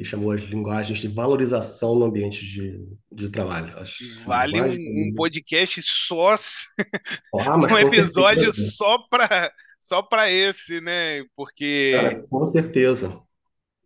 que 0.00 0.04
chamou 0.08 0.32
as 0.32 0.40
linguagens 0.42 0.98
de 1.00 1.08
valorização 1.08 1.94
no 1.94 2.06
ambiente 2.06 2.44
de, 2.46 2.80
de 3.12 3.30
trabalho. 3.30 3.78
As 3.78 3.98
Vale 4.24 4.62
um, 4.62 4.66
linguagens. 4.66 5.12
um 5.12 5.14
podcast 5.14 5.82
só, 5.82 6.34
Ah, 7.34 7.56
um 7.70 7.78
episódio 7.78 8.52
certeza. 8.52 8.52
só 8.52 8.98
para 9.10 9.52
só 9.80 10.02
para 10.02 10.30
esse, 10.30 10.80
né? 10.80 11.24
Porque 11.36 11.92
Cara, 11.92 12.22
com 12.28 12.46
certeza. 12.46 13.20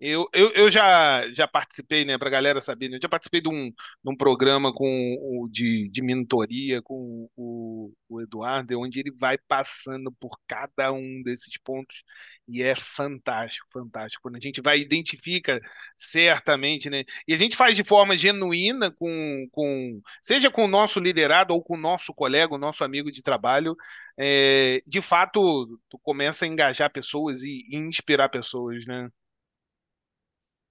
Eu, 0.07 0.29
eu, 0.35 0.51
eu 0.53 0.71
já, 0.71 1.27
já 1.33 1.49
participei, 1.49 2.05
né, 2.05 2.19
para 2.19 2.29
a 2.29 2.31
galera 2.31 2.61
saber, 2.61 2.91
né, 2.91 2.97
eu 2.97 3.01
já 3.03 3.09
participei 3.09 3.41
de 3.41 3.49
um, 3.49 3.71
de 3.71 4.11
um 4.13 4.15
programa 4.15 4.71
com 4.71 5.49
de, 5.51 5.89
de 5.91 6.03
mentoria 6.03 6.83
com 6.83 7.27
o, 7.35 7.91
o 8.09 8.21
Eduardo, 8.21 8.79
onde 8.79 9.01
ele 9.01 9.11
vai 9.19 9.39
passando 9.49 10.13
por 10.21 10.39
cada 10.47 10.93
um 10.93 11.23
desses 11.25 11.57
pontos 11.59 12.03
e 12.47 12.63
é 12.63 12.75
fantástico, 12.75 13.67
fantástico. 13.73 14.23
Quando 14.23 14.37
a 14.37 14.41
gente 14.41 14.61
vai 14.61 14.79
identifica 14.79 15.59
certamente, 15.97 16.91
né, 16.91 17.05
e 17.27 17.33
a 17.33 17.39
gente 17.39 17.57
faz 17.57 17.75
de 17.75 17.83
forma 17.83 18.15
genuína 18.15 18.91
com, 18.91 19.47
com 19.51 20.03
seja 20.23 20.51
com 20.51 20.67
o 20.67 20.69
nosso 20.69 21.01
liderado 21.01 21.55
ou 21.55 21.65
com 21.65 21.77
o 21.77 21.81
nosso 21.81 22.13
colega, 22.13 22.55
o 22.55 22.59
nosso 22.59 22.85
amigo 22.85 23.11
de 23.11 23.23
trabalho, 23.23 23.75
é, 24.19 24.83
de 24.87 25.01
fato, 25.01 25.81
tu 25.89 25.99
começa 26.03 26.45
a 26.45 26.49
engajar 26.49 26.93
pessoas 26.93 27.43
e, 27.43 27.65
e 27.71 27.77
inspirar 27.77 28.29
pessoas, 28.29 28.85
né? 28.87 29.09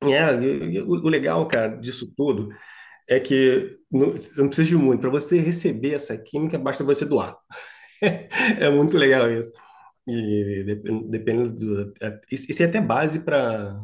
É, 0.05 0.81
o 0.81 0.91
o 1.05 1.09
legal, 1.09 1.47
cara, 1.47 1.77
disso 1.77 2.11
tudo 2.15 2.49
é 3.09 3.19
que 3.19 3.79
não, 3.91 4.11
você 4.13 4.41
não 4.41 4.47
precisa 4.49 4.69
de 4.69 4.77
muito. 4.77 5.01
Para 5.01 5.09
você 5.11 5.39
receber 5.39 5.93
essa 5.95 6.17
química, 6.17 6.59
basta 6.59 6.83
você 6.83 7.05
doar. 7.05 7.37
É 8.59 8.69
muito 8.69 8.97
legal 8.97 9.31
isso. 9.31 9.53
E 10.07 10.63
dep- 10.65 11.09
dependendo 11.09 11.51
do. 11.55 11.93
é- 12.01 12.21
Isso 12.31 12.63
é 12.63 12.67
até 12.67 12.81
base 12.81 13.21
para 13.21 13.79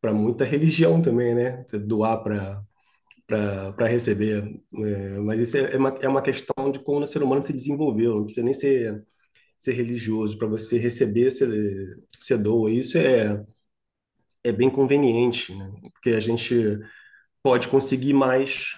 para 0.00 0.12
muita 0.14 0.44
religião 0.44 1.02
também, 1.02 1.34
né? 1.34 1.64
Doar 1.86 2.22
para 2.24 2.62
para 3.76 3.86
receber. 3.88 4.44
É, 4.84 5.18
mas 5.20 5.40
isso 5.40 5.56
é 5.56 5.74
é 5.74 5.76
uma, 5.78 5.90
é 6.02 6.08
uma 6.08 6.22
questão 6.22 6.70
de 6.70 6.80
como 6.80 7.00
o 7.00 7.06
ser 7.06 7.22
humano 7.22 7.42
se 7.42 7.52
desenvolveu. 7.52 8.16
Não 8.16 8.24
precisa 8.24 8.44
nem 8.44 8.54
ser, 8.54 9.04
ser 9.58 9.72
religioso. 9.74 10.38
Para 10.38 10.48
você 10.48 10.78
receber, 10.78 11.30
você, 11.30 11.46
você 12.20 12.36
doa. 12.38 12.70
Isso 12.70 12.98
é, 12.98 13.44
é 14.44 14.52
bem 14.52 14.70
conveniente, 14.70 15.54
né? 15.54 15.70
Porque 15.92 16.10
a 16.10 16.20
gente 16.20 16.54
pode 17.42 17.68
conseguir 17.68 18.14
mais 18.14 18.74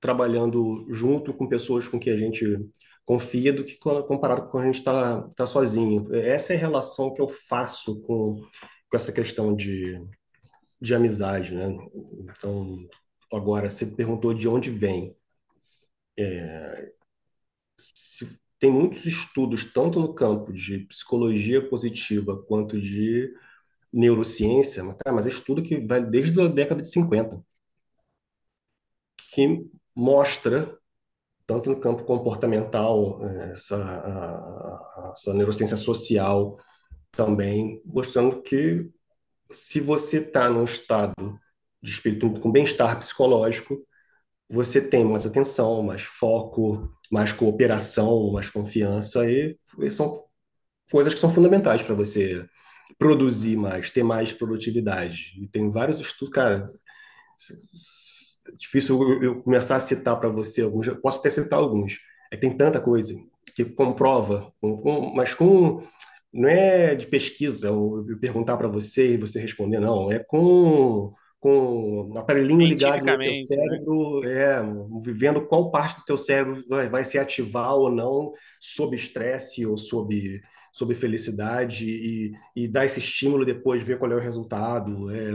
trabalhando 0.00 0.86
junto 0.92 1.34
com 1.34 1.48
pessoas 1.48 1.88
com 1.88 1.98
quem 2.00 2.12
a 2.12 2.16
gente 2.18 2.44
confia 3.04 3.52
do 3.52 3.64
que 3.64 3.76
comparado 3.78 4.48
com 4.50 4.58
a 4.58 4.66
gente 4.66 4.76
está 4.76 5.22
tá 5.36 5.46
sozinho. 5.46 6.14
Essa 6.14 6.54
é 6.54 6.56
a 6.56 6.60
relação 6.60 7.14
que 7.14 7.20
eu 7.22 7.28
faço 7.28 8.00
com, 8.02 8.36
com 8.90 8.96
essa 8.96 9.12
questão 9.12 9.54
de, 9.56 10.00
de 10.80 10.94
amizade, 10.94 11.54
né? 11.54 11.66
Então, 12.20 12.78
agora, 13.32 13.70
você 13.70 13.86
perguntou 13.86 14.34
de 14.34 14.48
onde 14.48 14.70
vem. 14.70 15.16
Se- 17.78 18.28
tem 18.58 18.70
muitos 18.72 19.04
estudos, 19.04 19.64
tanto 19.72 20.00
no 20.00 20.14
campo 20.14 20.52
de 20.52 20.78
psicologia 20.86 21.66
positiva 21.68 22.36
quanto 22.46 22.80
de 22.80 23.30
neurociência, 23.94 24.84
mas, 24.84 24.96
cara, 24.98 25.16
mas 25.16 25.26
é 25.26 25.30
estudo 25.30 25.62
que 25.64 25.80
vai 25.86 26.04
desde 26.04 26.40
a 26.42 26.48
década 26.48 26.82
de 26.82 26.90
50, 26.90 27.42
que 29.16 29.66
mostra 29.96 30.76
tanto 31.46 31.70
no 31.70 31.80
campo 31.80 32.04
comportamental, 32.04 33.20
eh, 33.26 33.52
essa, 33.52 33.76
a, 33.76 35.10
a- 35.10 35.12
essa 35.14 35.34
neurociência 35.34 35.76
social 35.76 36.58
também, 37.12 37.82
mostrando 37.86 38.42
que 38.42 38.90
se 39.52 39.80
você 39.80 40.18
está 40.18 40.50
num 40.50 40.64
estado 40.64 41.14
de 41.82 41.90
espírito 41.92 42.40
com 42.40 42.52
bem-estar 42.52 42.98
psicológico, 42.98 43.78
você 44.50 44.80
tem 44.88 45.04
mais 45.04 45.26
atenção, 45.26 45.82
mais 45.82 46.02
foco, 46.02 46.90
mais 47.10 47.32
cooperação, 47.32 48.32
mais 48.32 48.50
confiança, 48.50 49.30
e, 49.30 49.58
e 49.80 49.90
são 49.90 50.12
coisas 50.90 51.14
que 51.14 51.20
são 51.20 51.30
fundamentais 51.30 51.82
para 51.82 51.94
você 51.94 52.44
produzir 52.98 53.56
mais, 53.56 53.90
ter 53.90 54.02
mais 54.02 54.32
produtividade. 54.32 55.32
E 55.40 55.46
tem 55.46 55.70
vários 55.70 55.98
estudos, 56.00 56.34
cara, 56.34 56.70
é 58.48 58.52
difícil 58.56 59.22
eu 59.22 59.42
começar 59.42 59.76
a 59.76 59.80
citar 59.80 60.18
para 60.18 60.28
você 60.28 60.62
alguns, 60.62 60.86
eu 60.86 60.96
posso 60.96 61.18
até 61.20 61.30
citar 61.30 61.58
alguns. 61.58 61.98
É 62.32 62.36
que 62.36 62.42
tem 62.42 62.56
tanta 62.56 62.80
coisa 62.80 63.14
que 63.54 63.64
comprova, 63.64 64.52
com, 64.60 64.76
com- 64.78 65.14
mas 65.14 65.34
com 65.34 65.82
não 66.32 66.48
é 66.48 66.96
de 66.96 67.06
pesquisa, 67.06 67.68
eu 67.68 68.04
perguntar 68.20 68.56
para 68.56 68.66
você 68.66 69.14
e 69.14 69.16
você 69.16 69.40
responder, 69.40 69.78
não, 69.78 70.10
é 70.10 70.18
com 70.18 71.14
com 71.44 72.10
um 72.10 72.18
aparelhinho 72.18 72.66
ligado 72.66 73.04
no 73.04 73.18
teu 73.18 73.32
né? 73.32 73.36
cérebro, 73.36 74.24
é, 74.24 74.62
vivendo 75.02 75.46
qual 75.46 75.70
parte 75.70 75.98
do 75.98 76.04
teu 76.06 76.16
cérebro 76.16 76.64
vai, 76.66 76.88
vai 76.88 77.04
se 77.04 77.18
ativar 77.18 77.74
ou 77.74 77.90
não 77.90 78.32
sob 78.58 78.96
estresse 78.96 79.66
ou 79.66 79.76
sob 79.76 80.40
sob 80.74 80.94
felicidade 80.94 81.86
e, 81.86 82.32
e 82.56 82.68
dar 82.68 82.84
esse 82.84 82.98
estímulo 83.00 83.46
depois 83.46 83.82
ver 83.82 83.98
qual 83.98 84.12
é 84.12 84.16
o 84.16 84.20
resultado. 84.20 85.10
É, 85.10 85.30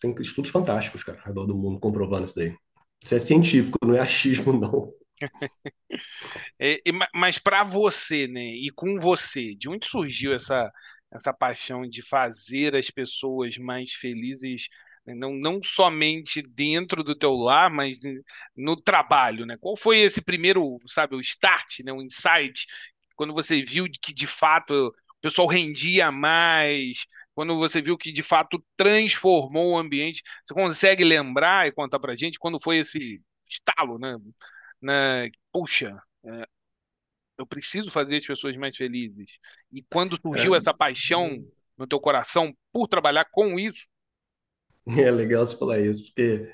tem 0.00 0.14
estudos 0.20 0.50
fantásticos, 0.52 1.04
cara, 1.04 1.18
ao 1.20 1.26
redor 1.26 1.46
do 1.46 1.56
mundo 1.56 1.80
comprovando 1.80 2.24
isso 2.24 2.36
daí. 2.36 2.56
Isso 3.04 3.14
é 3.16 3.18
científico, 3.18 3.78
não 3.84 3.94
é 3.94 4.00
achismo, 4.00 4.52
não. 4.58 4.92
É, 6.58 6.80
ma- 6.92 7.08
mas 7.14 7.38
para 7.38 7.62
você, 7.64 8.26
né, 8.26 8.42
e 8.42 8.70
com 8.74 8.98
você, 9.00 9.54
de 9.54 9.68
onde 9.68 9.86
surgiu 9.88 10.32
essa, 10.34 10.70
essa 11.12 11.32
paixão 11.32 11.88
de 11.88 12.02
fazer 12.02 12.74
as 12.74 12.90
pessoas 12.90 13.56
mais 13.58 13.92
felizes, 13.92 14.68
né, 15.06 15.14
não, 15.14 15.32
não 15.34 15.60
somente 15.62 16.42
dentro 16.42 17.02
do 17.04 17.14
teu 17.14 17.32
lar, 17.34 17.70
mas 17.70 18.02
em- 18.04 18.20
no 18.56 18.76
trabalho, 18.80 19.46
né? 19.46 19.56
Qual 19.60 19.76
foi 19.76 19.98
esse 20.00 20.22
primeiro, 20.22 20.78
sabe, 20.86 21.14
o 21.16 21.20
start, 21.20 21.80
né, 21.84 21.92
o 21.92 22.02
insight, 22.02 22.66
quando 23.16 23.32
você 23.34 23.62
viu 23.64 23.86
que 24.02 24.12
de 24.12 24.26
fato 24.26 24.88
o 24.88 24.94
pessoal 25.20 25.48
rendia 25.48 26.10
mais, 26.12 27.06
quando 27.34 27.56
você 27.58 27.80
viu 27.82 27.96
que 27.98 28.12
de 28.12 28.22
fato 28.22 28.64
transformou 28.76 29.72
o 29.72 29.78
ambiente, 29.78 30.22
você 30.46 30.54
consegue 30.54 31.04
lembrar 31.04 31.66
e 31.66 31.72
contar 31.72 31.98
pra 32.00 32.14
gente 32.16 32.38
quando 32.38 32.60
foi 32.62 32.78
esse 32.78 33.22
estalo, 33.50 33.98
né? 33.98 34.16
né? 34.82 35.30
Puxa, 35.52 35.96
é, 36.26 36.46
eu 37.38 37.46
preciso 37.46 37.90
fazer 37.90 38.18
as 38.18 38.26
pessoas 38.26 38.56
mais 38.56 38.76
felizes. 38.76 39.30
E 39.72 39.82
quando 39.92 40.18
surgiu 40.20 40.54
É, 40.54 40.56
essa 40.56 40.74
paixão 40.74 41.44
no 41.76 41.86
teu 41.86 42.00
coração 42.00 42.54
por 42.72 42.88
trabalhar 42.88 43.26
com 43.32 43.58
isso, 43.58 43.86
é 44.98 45.10
legal 45.10 45.44
você 45.44 45.56
falar 45.56 45.80
isso, 45.80 46.04
porque 46.06 46.52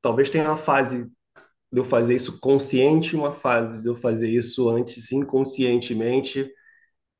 talvez 0.00 0.30
tenha 0.30 0.44
uma 0.44 0.56
fase 0.58 1.10
de 1.72 1.78
eu 1.80 1.84
fazer 1.84 2.14
isso 2.14 2.38
consciente, 2.40 3.16
uma 3.16 3.34
fase 3.34 3.82
de 3.82 3.88
eu 3.88 3.96
fazer 3.96 4.28
isso 4.30 4.68
antes 4.68 5.10
inconscientemente, 5.12 6.50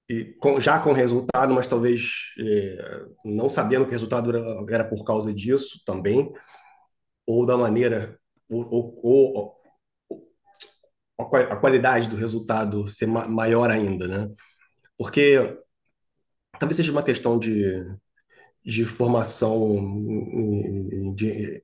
e 0.08 0.26
com- 0.40 0.60
já 0.60 0.78
com 0.80 0.92
resultado, 0.92 1.54
mas 1.54 1.66
talvez 1.66 2.32
é, 2.40 3.04
não 3.24 3.48
sabendo 3.48 3.84
que 3.84 3.90
o 3.90 3.92
resultado 3.92 4.30
era, 4.30 4.64
era 4.70 4.84
por 4.84 5.04
causa 5.04 5.32
disso 5.34 5.82
também, 5.86 6.32
ou 7.26 7.46
da 7.46 7.56
maneira, 7.56 8.18
ou, 8.50 8.66
ou, 8.70 9.00
ou 9.02 9.56
a 11.18 11.24
qual- 11.24 11.42
a 11.52 11.56
qualidade 11.56 12.08
do 12.08 12.16
resultado 12.16 12.88
ser 12.88 13.06
ma- 13.06 13.28
maior 13.28 13.70
ainda, 13.70 14.08
né? 14.08 14.34
Porque 14.98 15.38
talvez 16.58 16.76
seja 16.76 16.92
uma 16.92 17.02
questão 17.02 17.38
de, 17.38 17.84
de 18.64 18.84
formação, 18.84 19.76
de, 21.14 21.62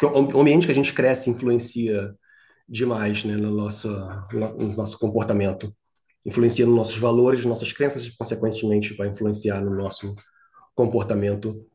porque 0.00 0.36
o 0.36 0.40
ambiente 0.40 0.66
que 0.66 0.72
a 0.72 0.74
gente 0.74 0.94
cresce 0.94 1.30
influencia 1.30 2.14
demais, 2.68 3.24
né, 3.24 3.36
no 3.36 3.50
nosso, 3.50 3.88
no 4.32 4.74
nosso 4.76 4.98
comportamento. 4.98 5.74
Influencia 6.24 6.66
nos 6.66 6.76
nossos 6.76 6.98
valores, 6.98 7.44
nossas 7.44 7.72
crenças 7.72 8.06
e, 8.06 8.16
consequentemente, 8.16 8.94
vai 8.94 9.08
influenciar 9.08 9.60
no 9.62 9.74
nosso 9.76 10.14
comportamento. 10.74 11.66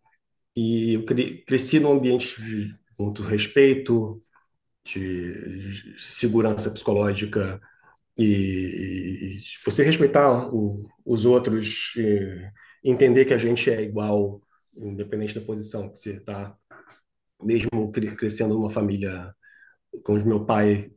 E 0.55 0.95
eu 0.95 1.05
cre- 1.05 1.43
cresci 1.45 1.79
num 1.79 1.93
ambiente 1.93 2.41
de 2.43 2.75
muito 2.99 3.23
respeito, 3.23 4.19
de 4.85 5.95
segurança 5.97 6.71
psicológica 6.71 7.59
e, 8.17 9.37
e 9.37 9.41
você 9.65 9.83
respeitar 9.83 10.53
o- 10.53 10.85
os 11.05 11.25
outros, 11.25 11.93
entender 12.83 13.25
que 13.25 13.33
a 13.33 13.37
gente 13.37 13.69
é 13.69 13.81
igual, 13.81 14.41
independente 14.77 15.35
da 15.35 15.45
posição 15.45 15.89
que 15.89 15.97
você 15.97 16.13
está, 16.17 16.55
mesmo 17.43 17.91
cre- 17.91 18.15
crescendo 18.15 18.53
numa 18.55 18.69
família 18.69 19.33
como 20.03 20.23
meu 20.25 20.45
pai 20.45 20.91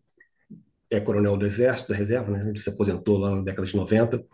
é 0.91 1.01
coronel 1.01 1.37
do 1.37 1.47
Exército, 1.47 1.91
da 1.91 1.97
reserva, 1.97 2.31
né? 2.33 2.49
Ele 2.49 2.59
se 2.61 2.71
aposentou 2.71 3.19
lá 3.19 3.37
na 3.37 3.43
década 3.43 3.67
de 3.67 3.77
90. 3.77 4.25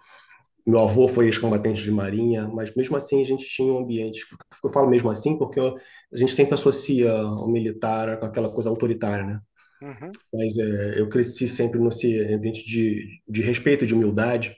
Meu 0.67 0.81
avô 0.81 1.09
foi 1.09 1.27
ex-combatente 1.27 1.83
de 1.83 1.91
marinha, 1.91 2.49
mas 2.49 2.75
mesmo 2.77 2.97
assim 2.97 3.23
a 3.23 3.27
gente 3.27 3.47
tinha 3.47 3.73
um 3.73 3.79
ambiente. 3.81 4.27
Eu 4.65 4.71
falo 4.71 4.89
mesmo 4.91 5.11
assim 5.11 5.39
porque 5.39 5.61
a 5.61 6.17
gente 6.17 6.33
sempre 6.33 6.55
associa 6.55 7.15
o 7.27 7.49
militar 7.49 8.19
com 8.21 8.27
aquela 8.27 8.51
coisa 8.53 8.71
autoritária, 8.71 9.25
né? 9.27 9.41
Uhum. 9.81 10.19
Mas 10.33 10.59
é, 10.59 11.01
eu 11.01 11.09
cresci 11.09 11.49
sempre 11.49 11.81
nesse 11.81 12.21
ambiente 12.35 12.65
de, 12.67 13.21
de 13.29 13.43
respeito, 13.43 13.87
de 13.87 13.95
humildade. 13.95 14.57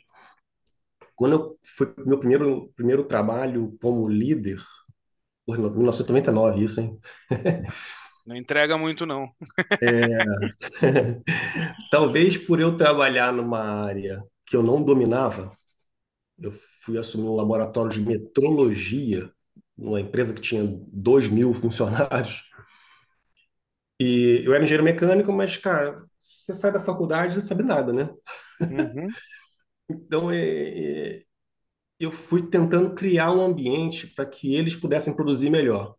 Quando 1.15 1.33
eu 1.35 1.59
fui 1.65 1.93
meu 2.07 2.19
primeiro 2.19 2.73
primeiro 2.77 3.05
trabalho 3.05 3.77
como 3.81 4.09
líder, 4.09 4.59
Porra, 5.47 5.59
1999 5.71 6.65
isso, 6.65 6.81
hein? 6.81 6.99
Não 8.25 8.37
entrega 8.37 8.77
muito, 8.77 9.07
não. 9.07 9.33
Talvez 11.91 12.37
por 12.37 12.61
eu 12.61 12.77
trabalhar 12.77 13.33
numa 13.33 13.61
área 13.85 14.23
que 14.47 14.57
eu 14.57 14.63
não 14.63 14.83
dominava, 14.83 15.53
eu 16.39 16.53
fui 16.85 16.99
assumir 16.99 17.29
um 17.29 17.37
laboratório 17.37 17.91
de 17.91 18.01
metrologia, 18.01 19.31
numa 19.79 20.01
empresa 20.01 20.35
que 20.35 20.43
tinha 20.43 20.65
2 20.93 21.29
mil 21.29 21.55
funcionários. 21.55 22.45
E 23.99 24.43
eu 24.45 24.55
era 24.55 24.63
engenheiro 24.65 24.85
mecânico, 24.85 25.33
mas, 25.33 25.57
cara, 25.57 26.05
você 26.21 26.55
sai 26.55 26.73
da 26.73 26.81
faculdade 26.81 27.33
e 27.35 27.37
não 27.37 27.41
sabe 27.43 27.63
nada, 27.63 27.93
né? 27.93 28.11
Uhum, 28.69 29.15
Então, 29.89 30.31
é, 30.31 31.17
é, 31.19 31.23
eu 32.01 32.13
fui 32.13 32.43
tentando 32.49 32.95
criar 32.95 33.33
um 33.33 33.41
ambiente 33.43 34.07
para 34.09 34.27
que 34.27 34.55
eles 34.55 34.77
pudessem 34.77 35.15
produzir 35.15 35.51
melhor. 35.51 35.95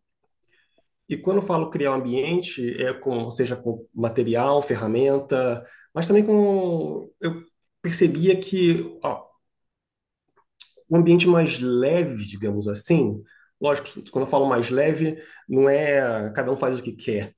E 1.09 1.15
quando 1.17 1.37
eu 1.37 1.41
falo 1.43 1.69
criar 1.69 1.91
um 1.91 1.95
ambiente, 1.95 2.81
é 2.81 2.93
com, 2.93 3.29
seja 3.31 3.55
com 3.55 3.85
material, 3.93 4.61
ferramenta, 4.61 5.65
mas 5.93 6.05
também 6.07 6.23
com. 6.25 7.09
Eu 7.21 7.43
percebia 7.81 8.37
que 8.39 8.97
ó, 9.03 9.25
um 10.89 10.97
ambiente 10.97 11.27
mais 11.27 11.59
leve, 11.59 12.25
digamos 12.25 12.67
assim, 12.67 13.21
lógico, 13.59 13.87
quando 14.11 14.25
eu 14.25 14.29
falo 14.31 14.47
mais 14.47 14.69
leve, 14.69 15.17
não 15.47 15.69
é 15.69 16.31
cada 16.33 16.51
um 16.51 16.57
faz 16.57 16.79
o 16.79 16.83
que 16.83 16.93
quer, 16.93 17.33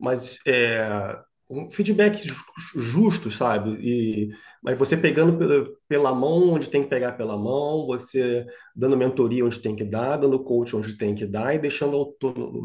mas 0.00 0.38
é 0.46 1.18
um 1.50 1.70
feedback 1.70 2.26
ju- 2.28 2.44
justo, 2.76 3.30
sabe? 3.30 3.72
E, 3.80 4.30
mas 4.66 4.76
você 4.76 4.96
pegando 4.96 5.78
pela, 5.88 6.12
mão 6.12 6.50
onde 6.54 6.68
tem 6.68 6.82
que 6.82 6.88
pegar 6.88 7.12
pela 7.12 7.36
mão, 7.36 7.86
você 7.86 8.44
dando 8.74 8.96
mentoria 8.96 9.44
onde 9.44 9.60
tem 9.60 9.76
que 9.76 9.84
dar, 9.84 10.16
dando 10.16 10.42
coach 10.42 10.74
onde 10.74 10.96
tem 10.96 11.14
que 11.14 11.24
dar 11.24 11.54
e 11.54 11.58
deixando, 11.60 12.16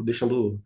deixando 0.04 0.60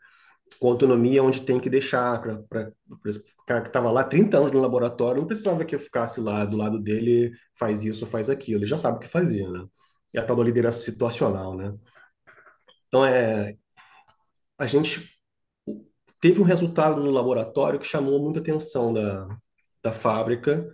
com 0.58 0.70
autonomia 0.70 1.22
onde 1.22 1.42
tem 1.42 1.60
que 1.60 1.68
deixar. 1.68 2.22
Para 2.48 2.72
o 2.88 3.44
cara 3.46 3.60
que 3.60 3.68
estava 3.68 3.90
lá 3.90 4.02
30 4.02 4.38
anos 4.38 4.50
no 4.50 4.62
laboratório, 4.62 5.20
não 5.20 5.26
precisava 5.26 5.62
que 5.66 5.74
eu 5.74 5.78
ficasse 5.78 6.22
lá 6.22 6.42
do 6.46 6.56
lado 6.56 6.78
dele, 6.80 7.32
faz 7.54 7.84
isso, 7.84 8.06
faz 8.06 8.30
aquilo. 8.30 8.60
Ele 8.60 8.66
já 8.66 8.78
sabe 8.78 8.96
o 8.96 9.00
que 9.00 9.08
fazia, 9.08 9.46
né? 9.50 9.66
E 10.14 10.18
a 10.18 10.24
tal 10.24 10.36
da 10.36 10.42
liderança 10.42 10.78
situacional, 10.78 11.54
né? 11.54 11.74
Então, 12.88 13.04
é, 13.04 13.54
a 14.58 14.66
gente 14.66 15.06
teve 16.18 16.40
um 16.40 16.44
resultado 16.44 17.02
no 17.02 17.10
laboratório 17.10 17.78
que 17.78 17.86
chamou 17.86 18.22
muita 18.22 18.40
atenção 18.40 18.94
da, 18.94 19.28
da 19.82 19.92
fábrica. 19.92 20.66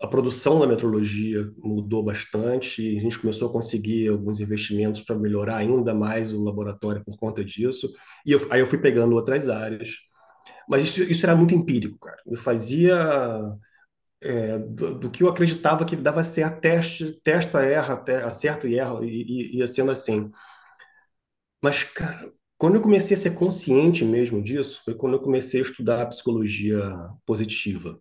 A 0.00 0.06
produção 0.06 0.60
da 0.60 0.66
metrologia 0.66 1.50
mudou 1.58 2.02
bastante 2.02 2.82
e 2.82 2.98
a 2.98 3.00
gente 3.00 3.18
começou 3.18 3.48
a 3.48 3.52
conseguir 3.52 4.08
alguns 4.08 4.40
investimentos 4.40 5.00
para 5.00 5.16
melhorar 5.16 5.56
ainda 5.56 5.94
mais 5.94 6.32
o 6.32 6.44
laboratório 6.44 7.02
por 7.04 7.16
conta 7.16 7.44
disso. 7.44 7.90
E 8.26 8.32
eu, 8.32 8.46
aí 8.50 8.60
eu 8.60 8.66
fui 8.66 8.78
pegando 8.78 9.14
outras 9.14 9.48
áreas. 9.48 9.90
Mas 10.68 10.82
isso, 10.82 11.02
isso 11.02 11.24
era 11.26 11.36
muito 11.36 11.54
empírico, 11.54 11.98
cara. 11.98 12.18
Eu 12.26 12.36
fazia 12.36 12.94
é, 14.22 14.58
do, 14.58 14.94
do 14.98 15.10
que 15.10 15.22
eu 15.22 15.28
acreditava 15.28 15.84
que 15.84 15.96
dava 15.96 16.24
certo, 16.24 16.60
teste, 16.60 17.20
testa, 17.22 17.62
erra, 17.62 17.96
te, 17.96 18.12
acerto 18.16 18.66
e 18.66 18.78
erra, 18.78 19.00
e, 19.04 19.58
ia 19.58 19.66
sendo 19.66 19.90
assim. 19.90 20.30
Mas, 21.62 21.84
cara, 21.84 22.32
quando 22.58 22.76
eu 22.76 22.82
comecei 22.82 23.16
a 23.16 23.20
ser 23.20 23.34
consciente 23.34 24.04
mesmo 24.04 24.42
disso, 24.42 24.82
foi 24.84 24.94
quando 24.94 25.14
eu 25.14 25.20
comecei 25.22 25.60
a 25.60 25.64
estudar 25.64 26.06
psicologia 26.06 26.80
positiva. 27.26 28.00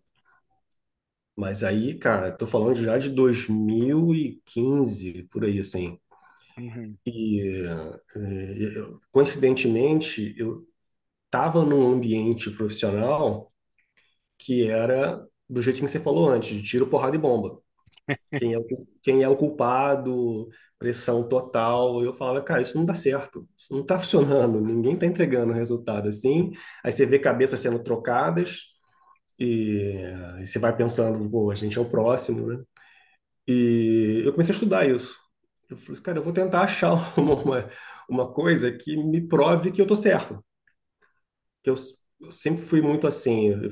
Mas 1.35 1.63
aí, 1.63 1.95
cara, 1.97 2.31
tô 2.31 2.45
falando 2.47 2.75
já 2.77 2.97
de 2.97 3.09
2015, 3.09 5.23
por 5.31 5.43
aí, 5.45 5.59
assim. 5.59 5.99
uhum. 6.57 6.97
E, 7.05 7.39
eh, 8.15 8.77
eu- 8.77 8.99
coincidentemente, 9.11 10.33
eu 10.37 10.67
estava 11.27 11.65
num 11.65 11.93
ambiente 11.93 12.51
profissional 12.51 13.53
que 14.37 14.67
era 14.69 15.25
do 15.49 15.61
jeito 15.61 15.79
que 15.81 15.87
você 15.89 15.99
falou 15.99 16.29
antes, 16.29 16.55
de 16.57 16.63
tiro, 16.63 16.87
porrada 16.89 17.15
e 17.15 17.19
bomba. 17.19 17.59
Quem 18.37 18.53
é 18.53 18.57
o, 18.59 18.65
quem 19.03 19.23
é 19.23 19.29
o 19.29 19.35
culpado, 19.37 20.49
pressão 20.79 21.27
total. 21.29 22.03
Eu 22.03 22.13
falava, 22.13 22.41
cara, 22.43 22.61
isso 22.61 22.77
não 22.77 22.85
dá 22.85 22.93
certo, 22.93 23.47
isso 23.57 23.73
não 23.73 23.81
está 23.81 23.97
funcionando, 23.99 24.59
ninguém 24.61 24.93
está 24.95 25.05
entregando 25.07 25.53
resultado 25.53 26.07
assim. 26.09 26.51
Aí 26.83 26.91
você 26.91 27.05
vê 27.05 27.17
cabeças 27.19 27.59
sendo 27.61 27.81
trocadas 27.83 28.74
e, 29.39 29.91
e 30.41 30.45
você 30.45 30.59
vai 30.59 30.75
pensando, 30.75 31.29
pô, 31.29 31.51
a 31.51 31.55
gente 31.55 31.77
é 31.77 31.81
o 31.81 31.89
próximo, 31.89 32.47
né? 32.47 32.63
E 33.47 34.23
eu 34.25 34.31
comecei 34.33 34.53
a 34.53 34.55
estudar 34.55 34.87
isso. 34.89 35.17
Eu 35.69 35.77
falei, 35.77 36.01
cara, 36.01 36.19
eu 36.19 36.23
vou 36.23 36.33
tentar 36.33 36.61
achar 36.63 36.93
uma, 37.19 37.35
uma, 37.35 37.69
uma 38.09 38.33
coisa 38.33 38.71
que 38.71 38.97
me 38.97 39.21
prove 39.27 39.71
que 39.71 39.81
eu 39.81 39.87
tô 39.87 39.95
certo. 39.95 40.43
Que 41.63 41.69
eu, 41.69 41.75
eu 42.21 42.31
sempre 42.31 42.61
fui 42.61 42.81
muito 42.81 43.07
assim, 43.07 43.49
eu 43.49 43.71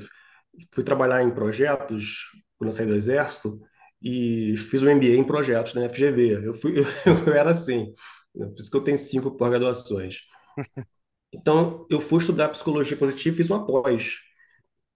fui 0.72 0.84
trabalhar 0.84 1.22
em 1.22 1.34
projetos 1.34 2.30
quando 2.58 2.68
eu 2.70 2.72
saí 2.72 2.86
do 2.86 2.94
exército 2.96 3.60
e 4.02 4.56
fiz 4.56 4.82
um 4.82 4.90
MBA 4.90 5.16
em 5.16 5.24
projetos 5.24 5.74
na 5.74 5.84
FGV. 5.86 6.46
Eu 6.48 6.54
fui, 6.54 6.74
eu, 7.06 7.34
era 7.34 7.50
assim. 7.50 7.94
Por 8.32 8.54
isso 8.58 8.70
que 8.70 8.76
eu 8.76 8.84
tenho 8.84 8.98
cinco 8.98 9.36
pós-graduações. 9.36 10.20
Então, 11.34 11.86
eu 11.90 12.00
fui 12.00 12.18
estudar 12.20 12.48
psicologia 12.50 12.96
positiva, 12.96 13.36
fiz 13.36 13.50
uma 13.50 13.66
pós 13.66 14.18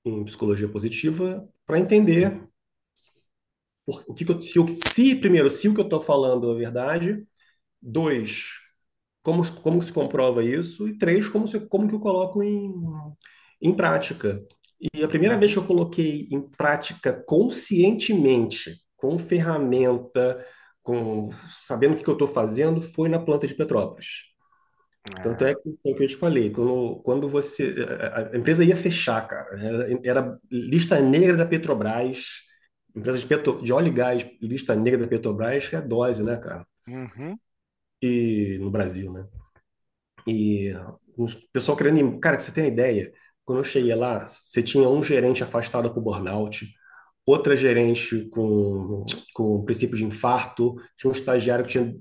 em 0.08 0.24
psicologia 0.24 0.68
positiva 0.68 1.48
para 1.66 1.78
entender 1.78 2.40
por, 3.86 4.04
o 4.06 4.14
que, 4.14 4.24
que 4.24 4.32
eu, 4.32 4.40
se, 4.40 4.58
se, 4.68 5.14
primeiro, 5.16 5.48
se 5.50 5.68
o 5.68 5.74
que 5.74 5.80
eu 5.80 5.84
estou 5.84 6.02
falando 6.02 6.52
é 6.52 6.58
verdade, 6.58 7.26
dois, 7.80 8.50
como, 9.22 9.42
como 9.62 9.82
se 9.82 9.92
comprova 9.92 10.44
isso, 10.44 10.88
e 10.88 10.98
três, 10.98 11.28
como, 11.28 11.48
se, 11.48 11.60
como 11.60 11.88
que 11.88 11.94
eu 11.94 12.00
coloco 12.00 12.42
em, 12.42 12.72
em 13.60 13.74
prática. 13.74 14.42
E 14.94 15.02
a 15.02 15.08
primeira 15.08 15.36
vez 15.38 15.52
que 15.52 15.58
eu 15.58 15.66
coloquei 15.66 16.28
em 16.30 16.40
prática 16.40 17.12
conscientemente, 17.26 18.80
com 18.96 19.18
ferramenta, 19.18 20.44
com 20.82 21.30
sabendo 21.50 21.94
o 21.94 21.96
que 21.96 22.04
que 22.04 22.10
eu 22.10 22.14
estou 22.14 22.28
fazendo, 22.28 22.80
foi 22.82 23.08
na 23.08 23.20
planta 23.20 23.46
de 23.46 23.54
Petrópolis. 23.54 24.28
Tanto 25.22 25.44
É. 25.44 25.50
é 25.50 25.54
que, 25.54 25.68
é 25.86 25.90
o 25.90 25.94
que 25.96 26.02
eu 26.04 26.06
te 26.08 26.16
falei, 26.16 26.50
quando, 26.50 26.96
quando 27.02 27.28
você. 27.28 27.74
A, 28.12 28.34
a 28.34 28.36
empresa 28.36 28.64
ia 28.64 28.76
fechar, 28.76 29.26
cara. 29.26 29.58
Era, 29.60 30.00
era 30.04 30.38
lista 30.50 31.00
negra 31.00 31.36
da 31.36 31.46
Petrobras, 31.46 32.42
empresa 32.94 33.18
de, 33.18 33.26
petro, 33.26 33.62
de 33.62 33.72
óleo 33.72 33.88
e 33.88 33.92
gás, 33.94 34.26
lista 34.42 34.74
negra 34.74 35.00
da 35.00 35.08
Petrobras, 35.08 35.68
que 35.68 35.76
é 35.76 35.80
dose, 35.80 36.22
né, 36.22 36.36
cara? 36.36 36.66
Uhum. 36.86 37.36
E 38.02 38.58
no 38.60 38.70
Brasil, 38.70 39.12
né? 39.12 39.26
E 40.26 40.72
o 41.16 41.26
pessoal 41.52 41.76
querendo. 41.76 42.18
Cara, 42.20 42.36
que 42.36 42.42
você 42.42 42.52
tem 42.52 42.64
uma 42.64 42.70
ideia, 42.70 43.12
quando 43.44 43.58
eu 43.58 43.64
cheguei 43.64 43.94
lá, 43.94 44.26
você 44.26 44.62
tinha 44.62 44.88
um 44.88 45.02
gerente 45.02 45.42
afastado 45.42 45.92
por 45.92 46.02
burnout, 46.02 46.68
outra 47.26 47.56
gerente 47.56 48.26
com, 48.30 49.04
com 49.34 49.64
princípio 49.64 49.96
de 49.96 50.04
infarto, 50.04 50.76
tinha 50.96 51.10
um 51.10 51.12
estagiário 51.12 51.64
que 51.64 51.72
tinha 51.72 51.94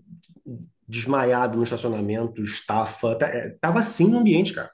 desmaiado 0.88 1.58
no 1.58 1.64
estacionamento, 1.64 2.42
estafa. 2.42 3.16
Tá- 3.18 3.28
é, 3.30 3.50
Tava 3.62 3.80
assim 3.80 4.08
no 4.10 4.20
ambiente, 4.20 4.54
cara. 4.54 4.72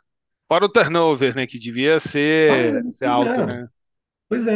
Fora 0.48 0.66
o 0.66 0.70
turnover, 0.70 1.36
né? 1.36 1.48
Que 1.48 1.60
devia 1.60 2.00
Ah, 2.48 2.56
ser, 2.60 2.86
ser 2.92 3.06
alto, 3.08 3.44
é, 3.44 3.46
né? 3.46 3.68
pois 4.30 4.48
é. 4.48 4.54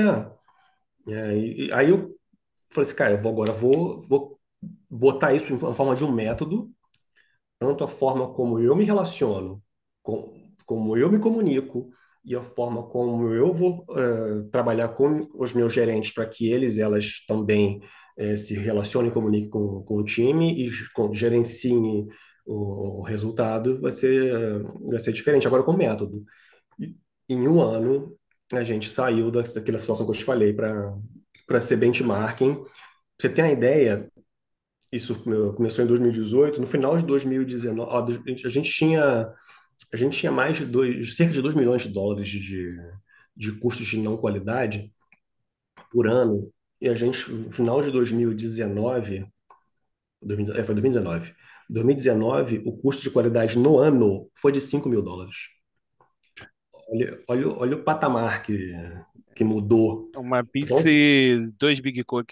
É, 1.10 1.38
e- 1.38 1.67
e 1.67 1.74
aí 1.74 1.89
eu 1.89 2.15
falei 2.72 2.88
assim, 2.89 2.96
cara, 2.98 3.13
eu 3.15 3.20
vou 3.22 3.32
agora 3.34 3.54
vou, 3.54 4.04
vou 4.08 4.39
botar 4.89 5.34
isso 5.36 5.54
em 5.54 5.60
forma 5.60 5.96
de 5.96 6.04
um 6.06 6.12
método 6.12 6.72
tanto 7.60 7.84
a 7.84 7.88
forma 7.88 8.34
como 8.34 8.60
eu 8.60 8.76
me 8.76 8.86
relaciono, 8.86 9.63
com, 10.04 10.34
como 10.65 10.98
eu 10.98 11.12
me 11.12 11.20
comunico 11.20 11.89
e 12.26 12.36
a 12.36 12.41
forma 12.43 12.84
como 12.89 13.34
eu 13.34 13.54
vou 13.54 13.82
eh, 13.98 14.50
trabalhar 14.52 14.89
com 14.89 15.28
os 15.36 15.54
meus 15.54 15.74
gerentes 15.74 16.12
para 16.13 16.28
que 16.28 16.50
eles 16.52 16.78
elas 16.78 17.26
também 17.28 17.82
eh, 18.17 18.36
se 18.36 18.56
relacionem 18.56 19.10
e 19.12 19.13
comuniquem 19.13 19.49
com, 19.49 19.84
com 19.84 19.95
o 19.97 20.03
time 20.03 20.53
e 20.53 20.71
com, 20.93 21.13
gerenciem 21.13 22.08
o, 22.45 22.99
o 22.99 23.01
resultado, 23.01 23.80
vai 23.82 23.91
ser, 23.91 24.63
vai 24.89 24.99
ser 24.99 25.13
diferente. 25.13 25.47
Agora 25.47 25.63
com 25.63 25.71
o 25.71 25.77
método. 25.77 26.25
Em 27.30 27.47
um 27.47 27.62
ano, 27.62 28.17
a 28.53 28.63
gente 28.63 28.89
saiu 28.89 29.30
da, 29.32 29.41
daquela 29.41 29.77
situação 29.77 30.06
que 30.06 30.12
eu 30.12 30.15
te 30.15 30.23
falei 30.23 30.53
para 30.53 31.62
ser 31.62 31.77
benchmarking. 31.77 32.63
Você 33.19 33.30
tem 33.30 33.43
a 33.45 33.51
ideia, 33.51 34.10
isso 34.91 35.21
começou 35.56 35.84
em 35.84 35.88
2018. 35.88 36.62
No 36.62 36.67
final 36.67 36.97
de 36.97 37.06
2019, 37.06 37.91
ó, 37.91 38.03
a 38.03 38.30
gente 38.30 38.47
a 38.47 38.49
gente 38.49 38.71
tinha, 38.71 39.34
a 39.93 39.97
gente 39.97 40.17
tinha 40.17 40.32
mais 40.32 40.58
de 40.58 40.65
dois, 40.65 41.15
cerca 41.15 41.34
de 41.34 41.41
2 41.41 41.56
milhões 41.56 41.84
de 41.84 41.89
dólares 41.89 42.30
de, 42.30 42.75
de 43.36 43.51
custos 43.60 43.88
de 43.88 43.97
não 43.99 44.17
qualidade 44.17 44.91
por 45.91 46.08
ano. 46.08 46.51
E 46.82 46.88
a 46.90 46.96
gente, 46.96 47.32
no 47.32 47.52
final 47.52 47.82
de 47.82 47.92
2019, 47.92 49.28
2000 50.22 50.54
é, 50.56 50.63
foi 50.63 50.76
2019. 50.76 51.34
2019, 51.70 52.63
o 52.66 52.78
custo 52.78 53.04
de 53.04 53.12
qualidade 53.12 53.58
no 53.60 53.80
ano 53.80 54.30
foi 54.36 54.52
de 54.52 54.62
5 54.62 54.90
mil 54.90 55.02
dólares. 55.02 55.36
Olha, 56.90 57.20
olha, 57.28 57.48
o- 57.48 57.60
olha 57.60 57.76
o 57.76 57.84
patamar 57.84 58.42
que, 58.44 58.74
que 59.36 59.44
mudou. 59.44 60.10
Uma 60.16 60.44
pizza 60.44 60.90
e 60.90 61.48
dois 61.60 61.80
Big 61.80 62.04
Cook. 62.04 62.32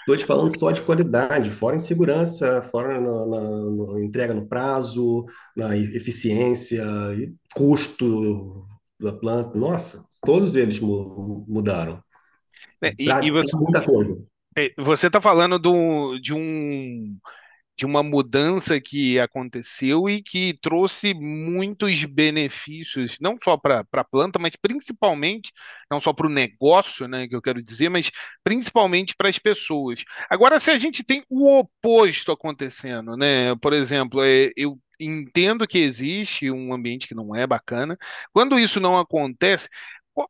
Estou 0.00 0.16
te 0.16 0.24
falando 0.24 0.50
só 0.56 0.70
de 0.70 0.82
qualidade, 0.82 1.50
fora 1.50 1.76
em 1.76 1.78
segurança, 1.78 2.62
fora 2.62 3.00
na, 3.00 3.26
na- 3.26 3.92
na 3.94 4.00
entrega 4.04 4.34
no 4.34 4.46
prazo, 4.48 5.24
na 5.56 5.76
eficiência 5.76 6.82
e 7.16 7.32
custo 7.54 8.66
da 9.00 9.12
planta. 9.12 9.56
Nossa, 9.58 10.04
todos 10.24 10.56
eles 10.56 10.80
mu- 10.80 11.44
mudaram. 11.48 12.02
É, 12.82 12.94
E, 12.98 13.04
Pra, 13.04 13.24
e 13.24 13.30
você, 13.30 13.56
muita 13.56 13.84
coisa. 13.84 14.16
é, 14.56 14.72
você 14.76 15.06
está 15.06 15.20
falando 15.20 15.58
do, 15.58 16.18
de 16.18 16.32
um 16.34 17.16
de 17.76 17.86
uma 17.86 18.02
mudança 18.02 18.80
que 18.80 19.20
aconteceu 19.20 20.08
e 20.10 20.20
que 20.20 20.58
trouxe 20.60 21.14
muitos 21.14 22.04
benefícios, 22.04 23.18
não 23.20 23.36
só 23.40 23.56
para 23.56 23.86
a 23.92 24.04
planta, 24.04 24.36
mas 24.36 24.56
principalmente, 24.60 25.52
não 25.88 26.00
só 26.00 26.12
para 26.12 26.26
o 26.26 26.30
negócio, 26.30 27.06
né, 27.06 27.28
que 27.28 27.36
eu 27.36 27.40
quero 27.40 27.62
dizer, 27.62 27.88
mas 27.88 28.10
principalmente 28.42 29.14
para 29.16 29.28
as 29.28 29.38
pessoas. 29.38 30.02
Agora, 30.28 30.58
se 30.58 30.72
a 30.72 30.76
gente 30.76 31.04
tem 31.04 31.22
o 31.30 31.56
oposto 31.56 32.32
acontecendo, 32.32 33.16
né, 33.16 33.54
por 33.62 33.72
exemplo, 33.72 34.24
é, 34.24 34.50
eu 34.56 34.76
entendo 34.98 35.64
que 35.64 35.78
existe 35.78 36.50
um 36.50 36.72
ambiente 36.74 37.06
que 37.06 37.14
não 37.14 37.32
é 37.34 37.46
bacana, 37.46 37.96
quando 38.32 38.58
isso 38.58 38.80
não 38.80 38.98
acontece, 38.98 39.68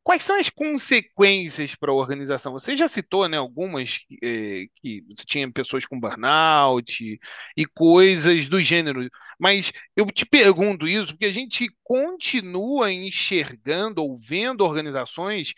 Quais 0.03 0.23
são 0.23 0.37
as 0.39 0.51
consequências 0.51 1.75
para 1.75 1.91
a 1.91 1.95
organização? 1.95 2.53
Você 2.53 2.77
já 2.77 2.87
citou, 2.89 3.29
né, 3.29 3.37
algumas 3.39 4.01
eh, 4.23 4.67
que 4.77 5.03
você 5.09 5.25
tinha 5.25 5.51
pessoas 5.51 5.87
com 5.87 5.99
burnout 5.99 7.19
e 7.57 7.67
coisas 7.67 8.47
do 8.49 8.61
gênero, 8.61 9.09
mas 9.39 9.73
eu 9.97 10.07
te 10.07 10.27
pergunto 10.27 10.87
isso 10.87 11.09
porque 11.13 11.25
a 11.27 11.33
gente 11.33 11.69
continua 11.85 12.93
enxergando 12.93 14.03
ou 14.03 14.17
vendo 14.19 14.63
organizações 14.65 15.55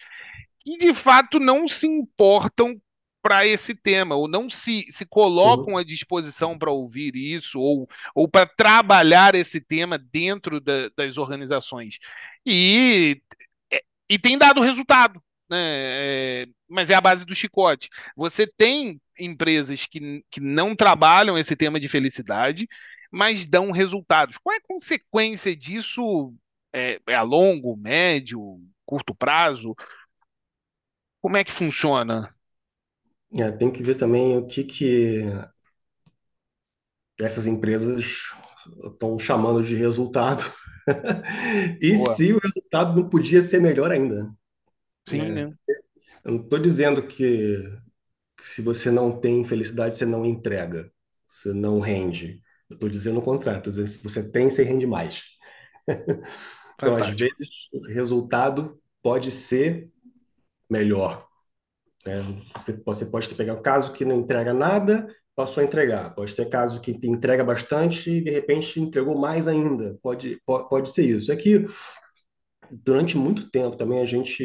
que 0.61 0.77
de 0.77 0.95
fato 0.95 1.39
não 1.41 1.67
se 1.67 1.87
importam 1.87 2.81
para 3.23 3.47
esse 3.47 3.75
tema, 3.75 4.17
ou 4.17 4.27
não 4.27 4.49
se, 4.49 4.87
se 4.91 5.05
colocam 5.05 5.77
à 5.77 5.85
disposição 5.85 6.59
para 6.59 6.71
ouvir 6.73 7.15
isso, 7.17 7.61
ou, 7.61 7.87
ou 8.15 8.27
para 8.29 8.47
trabalhar 8.47 9.35
esse 9.35 9.61
tema 9.61 9.99
dentro 9.99 10.59
da- 10.61 10.89
das 10.97 11.19
organizações. 11.19 11.99
E 12.47 13.21
e 14.11 14.19
tem 14.19 14.37
dado 14.37 14.61
resultado, 14.61 15.23
né? 15.49 15.57
É, 16.43 16.47
mas 16.69 16.91
é 16.91 16.95
a 16.95 17.01
base 17.01 17.25
do 17.25 17.35
chicote. 17.35 17.89
Você 18.17 18.45
tem 18.45 19.01
empresas 19.17 19.87
que, 19.87 20.25
que 20.29 20.41
não 20.41 20.75
trabalham 20.75 21.39
esse 21.39 21.55
tema 21.55 21.79
de 21.79 21.89
felicidade, 21.89 22.67
mas 23.13 23.47
dão 23.47 23.71
resultados. 23.71 24.37
Qual 24.37 24.53
é 24.53 24.59
a 24.59 24.67
consequência 24.67 25.55
disso? 25.55 26.35
É, 26.73 27.01
é 27.07 27.15
a 27.15 27.23
longo, 27.23 27.77
médio, 27.77 28.61
curto 28.85 29.15
prazo? 29.15 29.77
Como 31.21 31.37
é 31.37 31.45
que 31.45 31.53
funciona? 31.53 32.35
É, 33.37 33.53
tem 33.53 33.71
que 33.71 33.83
ver 33.83 33.95
também 33.95 34.37
o 34.37 34.47
que 34.47 34.65
que 34.65 35.23
essas 37.17 37.47
empresas 37.47 38.33
estão 38.85 39.17
chamando 39.21 39.63
de 39.63 39.77
resultado. 39.77 40.43
E 41.83 41.97
Boa. 41.97 42.17
se 42.17 42.33
o 42.33 42.39
resultado 42.39 42.95
não 43.01 43.09
podia 43.09 43.41
ser 43.41 43.61
melhor 43.61 43.91
ainda, 43.91 44.31
Sim, 45.07 45.33
né? 45.33 45.45
né? 45.45 45.55
Eu 46.25 46.33
não 46.35 46.43
estou 46.45 46.59
dizendo 46.59 47.07
que, 47.07 47.59
que 48.39 48.47
se 48.47 48.63
você 48.63 48.91
não 48.91 49.21
tem 49.21 49.45
felicidade, 49.45 49.97
você 49.97 50.07
não 50.07 50.27
entrega, 50.27 50.93
você 51.27 51.53
não 51.55 51.81
rende. 51.81 52.43
Eu 52.71 52.75
estou 52.75 52.89
dizendo 52.89 53.21
o 53.21 53.23
contrário, 53.23 53.59
estou 53.61 53.71
dizendo 53.73 53.87
que 53.87 53.93
se 53.93 54.03
você 54.03 54.31
tem, 54.33 54.51
você 54.51 54.63
rende 54.63 54.87
mais. 54.87 55.25
Então, 56.81 56.97
às 56.97 57.09
Fantástico. 57.09 57.11
vezes, 57.11 57.49
o 57.73 57.81
resultado 57.89 58.81
pode 59.03 59.31
ser 59.31 59.91
melhor. 60.71 61.29
né? 62.07 62.23
Você, 62.57 62.83
você 62.85 63.07
pode 63.07 63.35
pegar 63.35 63.55
o 63.55 63.63
caso 63.63 63.93
que 63.93 64.05
não 64.05 64.21
entrega 64.21 64.53
nada, 64.55 65.07
passou 65.41 65.63
a 65.63 65.67
entregar. 65.67 66.15
Pode 66.15 66.35
ter 66.35 66.49
caso 66.49 66.81
que 66.81 66.93
entrega 67.05 67.45
bastante 67.45 68.11
e, 68.11 68.21
de 68.23 68.31
repente, 68.31 68.81
entregou 68.81 69.19
mais 69.19 69.49
ainda. 69.49 69.99
Pode, 70.03 70.41
pode, 70.47 70.69
pode 70.69 70.91
ser 70.91 71.05
isso. 71.05 71.33
É 71.33 71.37
que, 71.37 71.65
durante 72.85 73.17
muito 73.17 73.49
tempo, 73.51 73.77
também 73.77 74.01
a 74.01 74.07
gente 74.07 74.45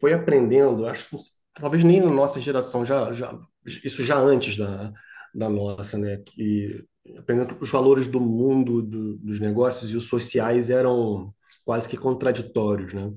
foi 0.00 0.12
aprendendo, 0.12 0.86
acho 0.86 1.16
talvez 1.54 1.84
nem 1.84 2.00
na 2.00 2.10
nossa 2.10 2.40
geração, 2.40 2.84
já, 2.84 3.12
já, 3.12 3.38
isso 3.84 4.02
já 4.04 4.16
antes 4.18 4.56
da, 4.56 4.92
da 5.34 5.48
nossa, 5.48 5.98
né? 5.98 6.18
Que 6.18 6.84
aprendendo 7.18 7.56
os 7.60 7.70
valores 7.70 8.06
do 8.06 8.20
mundo, 8.20 8.82
do- 8.82 9.16
dos 9.18 9.40
negócios 9.40 9.90
e 9.90 9.96
os 9.96 10.04
sociais 10.04 10.70
eram 10.70 11.34
quase 11.64 11.88
que 11.88 11.96
contraditórios, 11.96 12.92
né? 12.94 13.12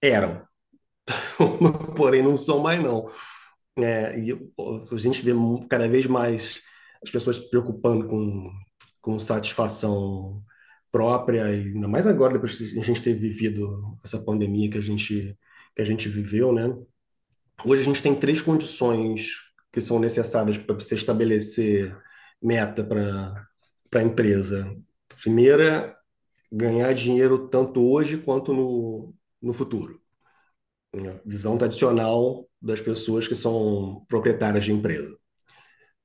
Eram, 0.00 0.46
porém 1.96 2.22
não 2.22 2.36
são 2.36 2.58
mais 2.60 2.82
não. 2.82 3.08
É, 3.76 4.18
e 4.18 4.32
a 4.32 4.96
gente 4.96 5.22
vê 5.22 5.32
cada 5.68 5.88
vez 5.88 6.06
mais 6.06 6.62
as 7.02 7.10
pessoas 7.10 7.36
se 7.36 7.50
preocupando 7.50 8.06
com, 8.06 8.50
com 9.00 9.18
satisfação 9.18 10.42
própria, 10.90 11.50
e 11.54 11.68
ainda 11.68 11.88
mais 11.88 12.06
agora, 12.06 12.34
depois 12.34 12.58
que 12.58 12.78
a 12.78 12.82
gente 12.82 13.02
ter 13.02 13.14
vivido 13.14 13.98
essa 14.04 14.22
pandemia 14.22 14.70
que 14.70 14.78
a 14.78 14.82
gente, 14.82 15.36
que 15.74 15.82
a 15.82 15.84
gente 15.84 16.08
viveu, 16.08 16.52
né? 16.52 16.68
Hoje 17.64 17.82
a 17.82 17.84
gente 17.84 18.02
tem 18.02 18.14
três 18.14 18.42
condições 18.42 19.36
que 19.72 19.80
são 19.80 19.98
necessárias 19.98 20.58
para 20.58 20.74
você 20.74 20.94
estabelecer 20.94 21.96
meta 22.42 22.84
para 22.84 23.48
a 23.94 24.02
empresa. 24.02 24.76
Primeira, 25.22 25.96
ganhar 26.50 26.92
dinheiro 26.92 27.48
tanto 27.48 27.82
hoje 27.82 28.18
quanto 28.18 28.52
no, 28.52 29.14
no 29.40 29.52
futuro. 29.52 30.00
Visão 31.24 31.56
tradicional 31.56 32.46
das 32.62 32.80
pessoas 32.80 33.26
que 33.26 33.34
são 33.34 34.04
proprietárias 34.08 34.64
de 34.64 34.72
empresa. 34.72 35.16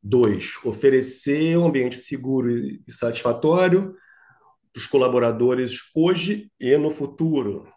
Dois, 0.02 0.58
oferecer 0.64 1.58
um 1.58 1.68
ambiente 1.68 1.98
seguro 1.98 2.50
e 2.50 2.82
satisfatório 2.90 3.94
para 4.74 4.80
os 4.80 4.88
colaboradores 4.88 5.80
hoje 5.96 6.52
e 6.60 6.78
no 6.78 6.90
futuro. 6.90 7.68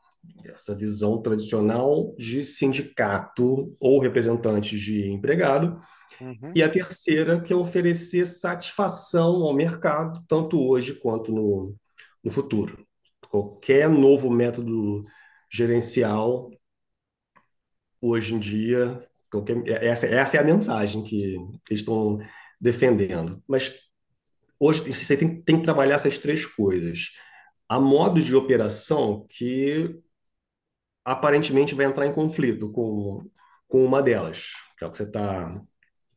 Essa 0.44 0.74
visão 0.74 1.20
tradicional 1.20 2.14
de 2.16 2.44
sindicato 2.44 3.74
ou 3.80 4.00
representantes 4.00 4.80
de 4.80 5.10
empregado. 5.10 5.80
Uhum, 6.20 6.52
E 6.54 6.62
a 6.62 6.68
terceira, 6.68 7.40
que 7.40 7.52
é 7.52 7.56
oferecer 7.56 8.26
satisfação 8.26 9.42
ao 9.42 9.54
mercado, 9.54 10.22
tanto 10.28 10.60
hoje 10.60 10.94
quanto 10.94 11.32
no, 11.32 11.74
no 12.22 12.30
futuro. 12.30 12.86
Qualquer 13.30 13.88
novo 13.88 14.30
método 14.30 15.04
gerencial, 15.50 16.50
hoje 18.00 18.34
em 18.34 18.38
dia, 18.38 19.00
qualquer, 19.30 19.66
essa, 19.82 20.06
essa 20.06 20.36
é 20.36 20.40
a 20.40 20.44
mensagem 20.44 21.04
que 21.04 21.34
eles 21.68 21.80
estão 21.80 22.18
defendendo. 22.60 23.42
Mas 23.46 23.74
hoje 24.58 24.92
você 24.92 25.16
tem, 25.16 25.42
tem 25.42 25.58
que 25.58 25.64
trabalhar 25.64 25.96
essas 25.96 26.18
três 26.18 26.46
coisas. 26.46 27.10
Há 27.68 27.80
modos 27.80 28.24
de 28.24 28.34
operação 28.34 29.26
que 29.28 30.00
aparentemente 31.04 31.74
vai 31.74 31.86
entrar 31.86 32.06
em 32.06 32.12
conflito 32.12 32.70
com, 32.70 33.28
com 33.68 33.84
uma 33.84 34.02
delas, 34.02 34.50
que 34.78 34.84
é 34.84 34.86
o 34.86 34.90
que 34.90 34.96
você 34.96 35.04
está 35.04 35.60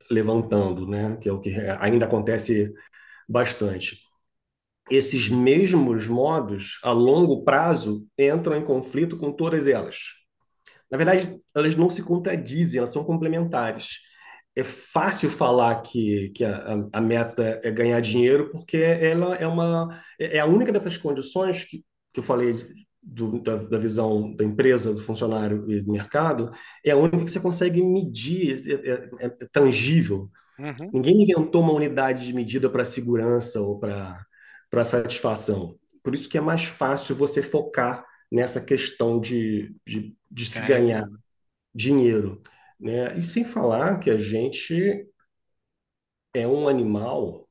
levantando, 0.09 0.87
né? 0.87 1.17
Que 1.17 1.29
é 1.29 1.31
o 1.31 1.39
que 1.39 1.51
ainda 1.79 2.05
acontece 2.05 2.73
bastante. 3.27 3.99
Esses 4.91 5.29
mesmos 5.29 6.07
modos, 6.07 6.79
a 6.83 6.91
longo 6.91 7.43
prazo, 7.43 8.05
entram 8.17 8.55
em 8.57 8.65
conflito 8.65 9.17
com 9.17 9.31
todas 9.31 9.67
elas. 9.67 10.22
Na 10.93 10.97
verdade, 10.97 11.41
elas 11.55 11.75
não 11.75 11.89
se 11.89 12.03
contradizem, 12.03 12.77
elas 12.77 12.91
são 12.91 13.03
complementares. 13.03 13.97
É 14.55 14.63
fácil 14.63 15.27
falar 15.27 15.81
que, 15.81 16.29
que 16.35 16.45
a, 16.45 16.87
a 16.93 17.01
meta 17.01 17.59
é 17.63 17.71
ganhar 17.71 17.99
dinheiro, 17.99 18.51
porque 18.51 18.77
ela 18.77 19.33
é 19.33 19.47
uma 19.47 20.03
é 20.19 20.37
a 20.37 20.45
única 20.45 20.71
dessas 20.71 20.95
condições 20.95 21.63
que, 21.63 21.83
que 22.13 22.19
eu 22.19 22.23
falei 22.23 22.63
do, 23.01 23.41
da, 23.41 23.55
da 23.55 23.79
visão 23.79 24.35
da 24.35 24.45
empresa, 24.45 24.93
do 24.93 25.01
funcionário 25.01 25.65
e 25.67 25.81
do 25.81 25.91
mercado, 25.91 26.51
é 26.85 26.91
a 26.91 26.95
única 26.95 27.23
que 27.23 27.31
você 27.31 27.39
consegue 27.39 27.81
medir, 27.81 28.61
é, 28.69 28.91
é, 28.91 29.25
é 29.25 29.29
tangível. 29.51 30.29
uhum. 30.59 30.91
Ninguém 30.93 31.23
inventou 31.23 31.63
uma 31.63 31.73
unidade 31.73 32.27
de 32.27 32.33
medida 32.33 32.69
para 32.69 32.85
segurança 32.85 33.59
ou 33.61 33.79
para 33.79 34.23
para 34.69 34.83
satisfação. 34.83 35.75
Por 36.03 36.13
isso 36.13 36.29
que 36.29 36.37
é 36.37 36.41
mais 36.41 36.65
fácil 36.65 37.15
você 37.15 37.41
focar 37.41 38.05
nessa 38.33 38.59
questão 38.59 39.19
de, 39.19 39.75
de, 39.85 40.17
de 40.31 40.45
se 40.47 40.59
Ganhar 40.65 41.03
dinheiro. 41.03 42.41
dinheiro, 42.41 42.41
né? 42.79 43.15
E 43.15 43.21
sem 43.21 43.45
falar 43.45 43.99
que 43.99 44.09
a 44.09 44.17
gente 44.17 45.07
é 46.33 46.47
um 46.47 46.67
animal 46.67 47.47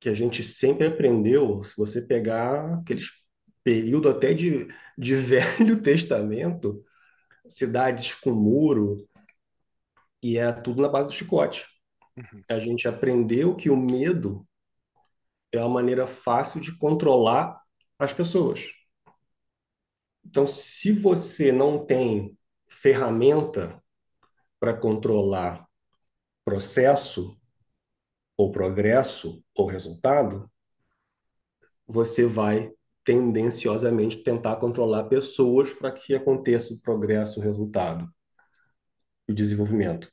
que 0.00 0.08
a 0.08 0.14
gente 0.14 0.42
sempre 0.42 0.88
aprendeu, 0.88 1.62
se 1.62 1.76
você 1.76 2.02
pegar 2.02 2.80
aqueles 2.80 3.08
período 3.62 4.08
até 4.08 4.34
de, 4.34 4.66
de 4.98 5.14
Velho 5.14 5.80
Testamento, 5.80 6.84
cidades 7.46 8.16
com 8.16 8.32
muro, 8.32 9.08
e 10.20 10.38
era 10.38 10.52
tudo 10.52 10.82
na 10.82 10.88
base 10.88 11.06
do 11.06 11.14
chicote. 11.14 11.64
Uhum. 12.16 12.42
A 12.48 12.58
gente 12.58 12.88
aprendeu 12.88 13.54
que 13.54 13.70
o 13.70 13.76
medo 13.76 14.44
é 15.52 15.60
uma 15.60 15.68
maneira 15.68 16.08
fácil 16.08 16.60
de 16.60 16.76
controlar 16.76 17.60
as 17.96 18.12
pessoas. 18.12 18.66
Então, 20.24 20.46
se 20.46 20.92
você 20.92 21.52
não 21.52 21.84
tem 21.84 22.36
ferramenta 22.68 23.82
para 24.58 24.74
controlar 24.74 25.66
processo, 26.44 27.36
ou 28.36 28.50
progresso, 28.50 29.44
ou 29.54 29.66
resultado, 29.66 30.50
você 31.86 32.26
vai 32.26 32.72
tendenciosamente 33.04 34.18
tentar 34.18 34.56
controlar 34.56 35.04
pessoas 35.04 35.72
para 35.72 35.92
que 35.92 36.14
aconteça 36.14 36.72
o 36.72 36.80
progresso, 36.80 37.40
o 37.40 37.42
resultado 37.42 38.08
o 39.28 39.34
desenvolvimento. 39.34 40.10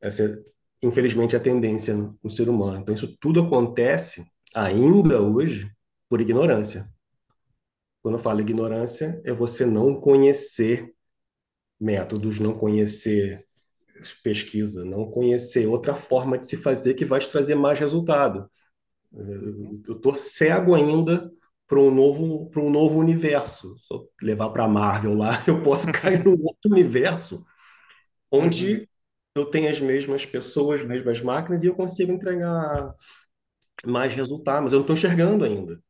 Essa 0.00 0.24
é, 0.24 0.86
infelizmente, 0.86 1.36
a 1.36 1.40
tendência 1.40 1.94
no 1.94 2.30
ser 2.30 2.48
humano. 2.48 2.78
Então, 2.78 2.94
isso 2.94 3.16
tudo 3.20 3.40
acontece 3.40 4.24
ainda 4.54 5.20
hoje 5.20 5.70
por 6.08 6.20
ignorância. 6.20 6.86
Quando 8.08 8.16
eu 8.18 8.24
falo 8.24 8.40
ignorância, 8.40 9.20
é 9.24 9.32
você 9.32 9.66
não 9.66 10.00
conhecer 10.00 10.94
métodos, 11.80 12.38
não 12.40 12.54
conhecer 12.54 13.46
pesquisa, 14.24 14.84
não 14.84 15.10
conhecer 15.10 15.66
outra 15.68 15.94
forma 15.96 16.38
de 16.38 16.46
se 16.46 16.56
fazer 16.58 16.94
que 16.94 17.04
vai 17.04 17.20
te 17.20 17.30
trazer 17.30 17.54
mais 17.56 17.78
resultado. 17.80 18.48
Eu 19.86 19.96
estou 19.96 20.14
cego 20.14 20.74
ainda 20.74 21.30
para 21.66 21.78
um 21.80 21.90
novo 21.94 22.48
para 22.50 22.62
um 22.62 22.70
novo 22.70 22.98
universo. 22.98 23.76
Se 23.80 23.92
eu 23.94 24.08
levar 24.22 24.50
para 24.50 24.64
a 24.64 24.68
Marvel 24.68 25.14
lá, 25.14 25.32
eu 25.46 25.62
posso 25.62 25.90
cair 25.90 26.24
num 26.24 26.32
outro 26.44 26.70
universo 26.70 27.44
onde 28.32 28.76
Uhum. 28.76 28.86
eu 29.36 29.46
tenho 29.46 29.70
as 29.70 29.80
mesmas 29.80 30.26
pessoas, 30.26 30.82
as 30.82 30.88
mesmas 30.88 31.20
máquinas 31.22 31.64
e 31.64 31.68
eu 31.68 31.74
consigo 31.76 32.12
entregar 32.12 32.94
mais 33.86 34.14
resultado, 34.14 34.64
mas 34.64 34.72
eu 34.72 34.78
não 34.78 34.82
estou 34.84 34.94
enxergando 34.96 35.44
ainda. 35.44 35.80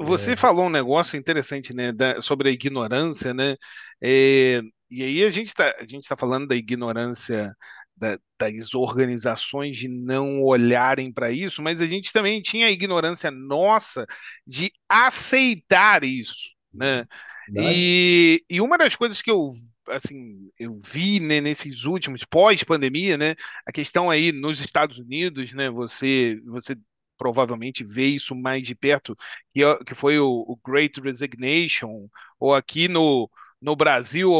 Você 0.00 0.36
falou 0.36 0.66
um 0.66 0.70
negócio 0.70 1.16
interessante, 1.18 1.72
né, 1.74 1.92
da- 1.92 2.20
sobre 2.20 2.48
a 2.48 2.52
ignorância, 2.52 3.32
né? 3.32 3.56
É, 4.02 4.60
e 4.90 5.02
aí 5.02 5.24
a 5.24 5.30
gente 5.30 5.48
está 5.48 5.74
a 5.78 5.82
gente 5.82 6.02
está 6.02 6.16
falando 6.16 6.46
da 6.48 6.56
ignorância 6.56 7.54
da- 7.96 8.18
das 8.38 8.74
organizações 8.74 9.76
de 9.76 9.88
não 9.88 10.42
olharem 10.42 11.12
para 11.12 11.30
isso, 11.30 11.62
mas 11.62 11.80
a 11.82 11.86
gente 11.86 12.12
também 12.12 12.40
tinha 12.42 12.66
a 12.66 12.70
ignorância 12.70 13.30
nossa 13.30 14.06
de 14.46 14.72
aceitar 14.88 16.02
isso, 16.04 16.34
né? 16.72 17.04
Verdade? 17.46 17.88
E, 17.90 18.44
e 18.48 18.60
uma 18.60 18.78
das 18.78 18.94
coisas 18.96 19.20
que 19.22 19.30
eu 19.30 19.50
assim 19.90 20.50
eu 20.58 20.78
vi 20.84 21.18
né, 21.18 21.40
nesses 21.40 21.84
últimos 21.84 22.22
pós-pandemia, 22.24 23.16
né? 23.16 23.34
A 23.66 23.72
questão 23.72 24.10
aí 24.10 24.32
nos 24.32 24.60
Estados 24.60 24.98
Unidos, 24.98 25.52
né? 25.52 25.70
Você 25.70 26.40
você 26.46 26.76
provavelmente 27.18 27.84
vê 27.84 28.06
isso 28.06 28.34
mais 28.34 28.66
de 28.66 28.74
perto 28.74 29.16
que, 29.54 29.64
é- 29.64 29.78
que 29.84 29.94
foi 29.94 30.18
o, 30.20 30.26
o 30.48 30.56
Great 30.66 31.00
Resignation, 31.00 32.08
ou 32.40 32.54
aqui 32.54 32.88
no, 32.88 33.30
no 33.60 33.76
Brasil, 33.76 34.30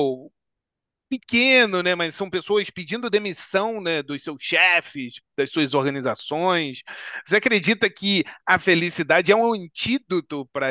pequeno, 1.08 1.82
né? 1.82 1.94
Mas 1.94 2.14
são 2.14 2.28
pessoas 2.28 2.68
pedindo 2.68 3.08
demissão, 3.08 3.80
né, 3.80 4.02
dos 4.02 4.22
seus 4.22 4.36
chefes, 4.42 5.14
das 5.36 5.50
suas 5.50 5.72
organizações. 5.72 6.82
Você 7.26 7.36
acredita 7.36 7.88
que 7.88 8.24
a 8.46 8.58
felicidade 8.58 9.32
é 9.32 9.36
um 9.36 9.54
antídoto 9.54 10.46
para 10.52 10.70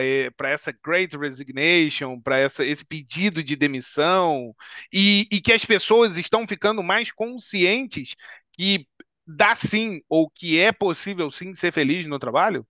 essa 0.50 0.72
Great 0.86 1.18
Resignation, 1.18 2.22
para 2.22 2.40
esse 2.42 2.86
pedido 2.86 3.44
de 3.44 3.56
demissão, 3.56 4.54
e, 4.94 5.28
e 5.32 5.42
que 5.42 5.54
as 5.54 5.66
pessoas 5.66 6.18
estão 6.18 6.48
ficando 6.48 6.84
mais 6.84 7.12
conscientes 7.12 8.14
que 8.54 8.88
dá 9.28 9.56
sim, 9.56 10.02
ou 10.10 10.30
que 10.30 10.60
é 10.60 10.72
possível 10.72 11.32
sim 11.32 11.54
ser 11.56 11.72
feliz 11.74 12.06
no 12.08 12.20
trabalho? 12.20 12.66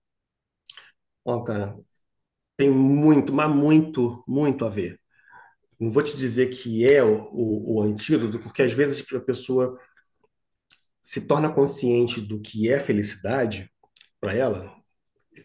Ó, 1.24 1.42
cara, 1.44 1.76
tem 2.56 2.70
muito, 2.70 3.32
mas 3.32 3.50
muito, 3.54 4.24
muito 4.28 4.64
a 4.66 4.70
ver. 4.70 5.00
Não 5.80 5.90
vou 5.92 6.02
te 6.02 6.16
dizer 6.16 6.48
que 6.50 6.86
é 6.90 7.02
o, 7.04 7.24
o, 7.32 7.76
o 7.78 7.82
antídoto, 7.82 8.40
porque 8.40 8.62
às 8.62 8.72
vezes 8.72 9.04
a 9.14 9.20
pessoa 9.20 9.78
se 11.00 11.26
torna 11.26 11.52
consciente 11.52 12.20
do 12.20 12.40
que 12.40 12.70
é 12.70 12.78
felicidade 12.78 13.70
para 14.20 14.34
ela, 14.34 14.74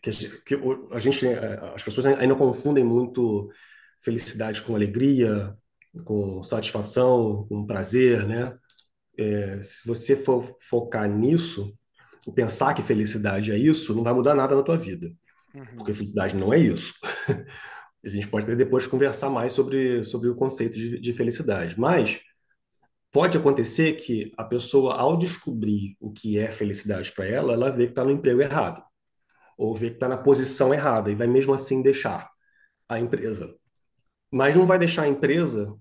que, 0.01 0.11
que 0.11 0.55
a 0.91 0.99
gente, 0.99 1.27
as 1.75 1.83
pessoas 1.83 2.07
ainda 2.07 2.35
confundem 2.35 2.83
muito 2.83 3.49
felicidade 4.01 4.63
com 4.63 4.75
alegria, 4.75 5.57
com 6.05 6.43
satisfação, 6.43 7.47
com 7.49 7.65
prazer, 7.65 8.27
né? 8.27 8.57
É, 9.17 9.61
se 9.61 9.87
você 9.87 10.15
for 10.15 10.57
focar 10.61 11.09
nisso, 11.09 11.73
pensar 12.35 12.73
que 12.73 12.81
felicidade 12.81 13.51
é 13.51 13.57
isso, 13.57 13.93
não 13.95 14.03
vai 14.03 14.13
mudar 14.13 14.35
nada 14.35 14.55
na 14.55 14.63
tua 14.63 14.77
vida, 14.77 15.11
porque 15.77 15.93
Uhum, 15.93 15.95
felicidade 15.95 16.35
não 16.35 16.53
é 16.53 16.59
isso. 16.59 16.93
A 18.05 18.09
gente 18.09 18.27
pode 18.27 18.45
até 18.45 18.55
depois 18.55 18.87
conversar 18.87 19.29
mais 19.29 19.53
sobre, 19.53 20.03
sobre 20.03 20.29
o 20.29 20.35
conceito 20.35 20.75
de, 20.75 20.99
de 20.99 21.13
felicidade, 21.13 21.79
mas 21.79 22.21
pode 23.11 23.37
acontecer 23.37 23.93
que 23.97 24.31
a 24.37 24.43
pessoa, 24.43 24.95
ao 24.95 25.17
descobrir 25.17 25.95
o 26.01 26.11
que 26.11 26.37
é 26.39 26.51
felicidade 26.51 27.11
para 27.11 27.25
ela, 27.27 27.53
ela 27.53 27.71
vê 27.71 27.85
que 27.85 27.91
está 27.91 28.03
no 28.03 28.11
emprego 28.11 28.41
errado, 28.41 28.83
ou 29.57 29.75
vê 29.75 29.89
que 29.89 29.95
está 29.97 30.09
na 30.09 30.17
posição 30.17 30.73
errada, 30.73 31.11
e 31.11 31.15
vai 31.15 31.27
mesmo 31.27 31.53
assim 31.53 31.81
deixar 31.81 32.29
a 32.89 32.99
empresa. 32.99 33.55
Mas 34.31 34.55
não 34.55 34.65
vai 34.65 34.79
deixar 34.79 35.03
a 35.03 35.07
empresa 35.07 35.73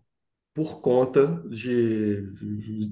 por 0.54 0.80
conta 0.80 1.42
de, 1.48 2.22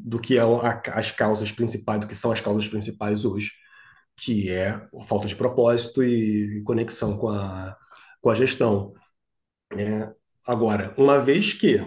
do 0.04 0.18
que 0.18 0.38
é 0.38 0.40
a, 0.40 0.82
as 0.94 1.10
causas 1.10 1.52
principais, 1.52 2.00
do 2.00 2.06
que 2.06 2.14
são 2.14 2.32
as 2.32 2.40
causas 2.40 2.68
principais 2.68 3.24
hoje, 3.24 3.50
que 4.16 4.50
é 4.50 4.70
a 4.70 5.04
falta 5.06 5.26
de 5.26 5.36
propósito 5.36 6.02
e 6.02 6.62
conexão 6.64 7.18
com 7.18 7.28
a, 7.28 7.76
com 8.20 8.30
a 8.30 8.34
gestão. 8.34 8.94
né? 9.74 10.12
Agora, 10.46 10.94
uma 10.98 11.18
vez 11.18 11.52
que 11.52 11.78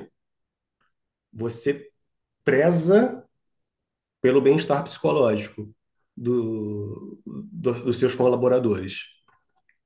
você 1.32 1.90
preza 2.44 3.24
pelo 4.22 4.42
bem-estar 4.42 4.84
psicológico 4.84 5.74
do, 6.16 7.22
do, 7.26 7.74
dos 7.86 7.98
seus 7.98 8.16
colaboradores 8.16 9.02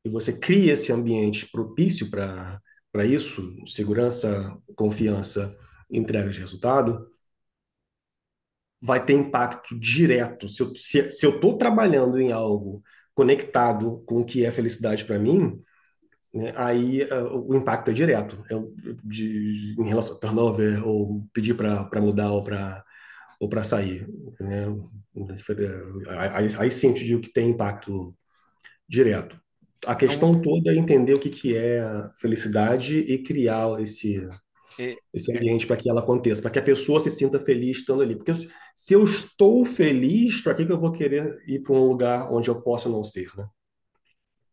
e 0.04 0.10
você 0.10 0.38
cria 0.38 0.74
esse 0.74 0.92
ambiente 0.92 1.50
propício 1.50 2.10
para 2.10 3.06
isso, 3.06 3.56
segurança, 3.66 4.58
confiança, 4.76 5.58
entrega 5.90 6.30
de 6.30 6.40
resultado, 6.40 7.08
vai 8.82 9.04
ter 9.04 9.14
impacto 9.14 9.78
direto. 9.80 10.50
Se 10.50 10.62
eu 10.62 10.76
se, 10.76 11.10
se 11.12 11.26
eu 11.26 11.36
estou 11.36 11.58
trabalhando 11.58 12.20
em 12.20 12.32
algo 12.32 12.84
conectado 13.14 14.04
com 14.06 14.22
o 14.22 14.26
que 14.26 14.46
é 14.46 14.52
felicidade 14.52 15.04
para 15.06 15.18
mim, 15.20 15.62
né, 16.34 16.54
aí 16.56 17.04
uh, 17.04 17.50
o 17.50 17.56
impacto 17.56 17.92
é 17.92 17.94
direto. 17.94 18.44
Eu, 18.50 18.74
de, 19.04 19.76
em 19.80 19.88
relação 19.88 20.18
a 20.18 20.20
turnover, 20.20 20.88
ou 20.88 21.28
pedir 21.34 21.56
para 21.56 22.02
mudar 22.02 22.32
ou 22.32 22.44
para 22.44 22.84
ou 23.40 23.48
para 23.50 23.64
sair. 23.64 24.08
Né? 24.40 24.66
Aí, 26.08 26.48
aí 26.60 26.72
sim 26.72 26.90
eu 26.90 26.94
te 26.96 27.06
digo 27.06 27.22
que 27.22 27.32
tem 27.32 27.50
impacto 27.52 28.16
direto. 28.88 29.40
A 29.86 29.96
questão 29.96 30.32
toda 30.42 30.72
é 30.72 30.76
entender 30.76 31.14
o 31.14 31.20
que, 31.20 31.30
que 31.30 31.56
é 31.56 31.84
felicidade 32.16 32.98
e 32.98 33.22
criar 33.22 33.80
esse, 33.80 34.28
esse 35.14 35.36
ambiente 35.36 35.66
para 35.68 35.78
que 35.78 35.90
ela 35.90 36.02
aconteça, 36.02 36.42
para 36.42 36.52
que 36.52 36.60
a 36.60 36.64
pessoa 36.64 37.00
se 37.00 37.10
sinta 37.10 37.40
feliz 37.40 37.78
estando 37.80 38.02
ali. 38.02 38.16
Porque 38.16 38.34
se 38.76 38.94
eu 38.94 39.04
estou 39.04 39.66
feliz, 39.66 40.42
para 40.42 40.54
que, 40.56 40.66
que 40.66 40.72
eu 40.72 40.80
vou 40.80 40.92
querer 40.92 41.26
ir 41.48 41.62
para 41.62 41.74
um 41.76 41.88
lugar 41.90 42.32
onde 42.34 42.50
eu 42.50 42.62
posso 42.62 42.90
não 42.90 43.04
ser, 43.04 43.30
né? 43.38 43.48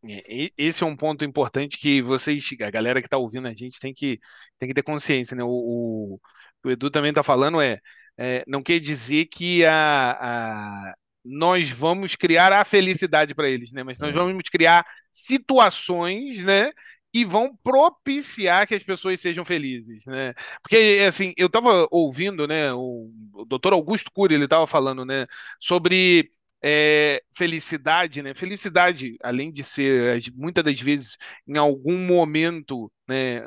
É, 0.07 0.51
Esse 0.59 0.83
é 0.83 0.87
um 0.87 0.97
ponto 0.97 1.25
importante 1.25 1.79
que 1.79 2.03
vocês, 2.03 2.47
a 2.63 2.71
galera 2.71 3.01
que 3.01 3.07
está 3.07 3.17
ouvindo 3.17 3.49
a 3.49 3.55
gente, 3.55 3.81
tem 3.81 3.95
que, 3.95 4.21
tem 4.59 4.69
que 4.69 4.75
ter 4.75 4.83
consciência, 4.83 5.35
né? 5.37 5.43
O, 5.45 5.49
o, 5.49 6.21
o 6.65 6.71
Edu 6.71 6.91
também 6.91 7.11
está 7.11 7.23
falando 7.23 7.61
é, 7.61 7.81
é, 8.19 8.45
não 8.47 8.63
quer 8.63 8.79
dizer 8.81 9.27
que 9.27 9.65
a, 9.65 10.91
a- 10.91 10.95
nós 11.25 11.71
vamos 11.71 12.15
criar 12.17 12.53
a 12.53 12.65
felicidade 12.67 13.35
para 13.35 13.49
eles, 13.49 13.73
né? 13.73 13.83
Mas 13.83 13.99
nós 13.99 14.15
É. 14.15 14.15
vamos 14.15 14.43
criar 14.51 14.85
situações, 15.11 16.41
né? 16.41 16.71
Que 17.15 17.25
vão 17.25 17.57
propiciar 17.63 18.67
que 18.67 18.75
as 18.75 18.83
pessoas 18.83 19.21
sejam 19.21 19.45
felizes, 19.45 20.05
né? 20.05 20.35
Porque, 20.61 21.05
assim, 21.07 21.33
eu 21.37 21.47
estava 21.47 21.87
ouvindo, 21.93 22.45
né? 22.49 22.73
O, 22.75 23.09
o 23.33 23.45
Dr. 23.45 23.73
Augusto 23.73 24.11
Cury, 24.13 24.35
ele 24.35 24.45
estava 24.45 24.67
falando, 24.67 25.05
né? 25.05 25.25
Sobre 25.61 26.33
é, 26.61 27.23
felicidade, 27.33 28.21
né? 28.23 28.35
Felicidade, 28.35 29.17
além 29.23 29.53
de 29.53 29.63
ser 29.63 30.17
as- 30.19 30.29
muitas 30.31 30.65
das 30.65 30.81
vezes 30.81 31.17
em 31.47 31.57
algum 31.59 31.97
momento, 31.99 32.91
né, 33.09 33.43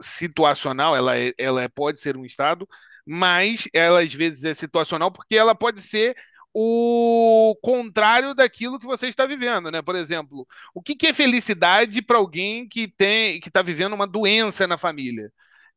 situacional, 0.00 0.96
ela, 0.96 1.16
é- 1.18 1.32
ela 1.38 1.68
pode 1.68 2.00
ser 2.00 2.16
um 2.16 2.24
estado, 2.24 2.68
mas 3.06 3.68
ela 3.72 4.02
às 4.02 4.12
vezes 4.14 4.44
é 4.44 4.54
situacional 4.54 5.10
porque 5.12 5.36
ela 5.36 5.54
pode 5.54 5.80
ser 5.82 6.16
o 6.54 7.56
contrário 7.62 8.34
daquilo 8.34 8.78
que 8.78 8.86
você 8.86 9.08
está 9.08 9.26
vivendo, 9.26 9.70
né? 9.70 9.82
Por 9.82 9.96
exemplo, 9.96 10.46
o 10.74 10.82
que 10.82 11.06
é 11.06 11.12
felicidade 11.14 12.02
para 12.02 12.18
alguém 12.18 12.68
que 12.68 12.88
tem 12.88 13.40
que 13.40 13.48
está 13.48 13.62
vivendo 13.62 13.94
uma 13.94 14.06
doença 14.06 14.66
na 14.66 14.78
família? 14.78 15.32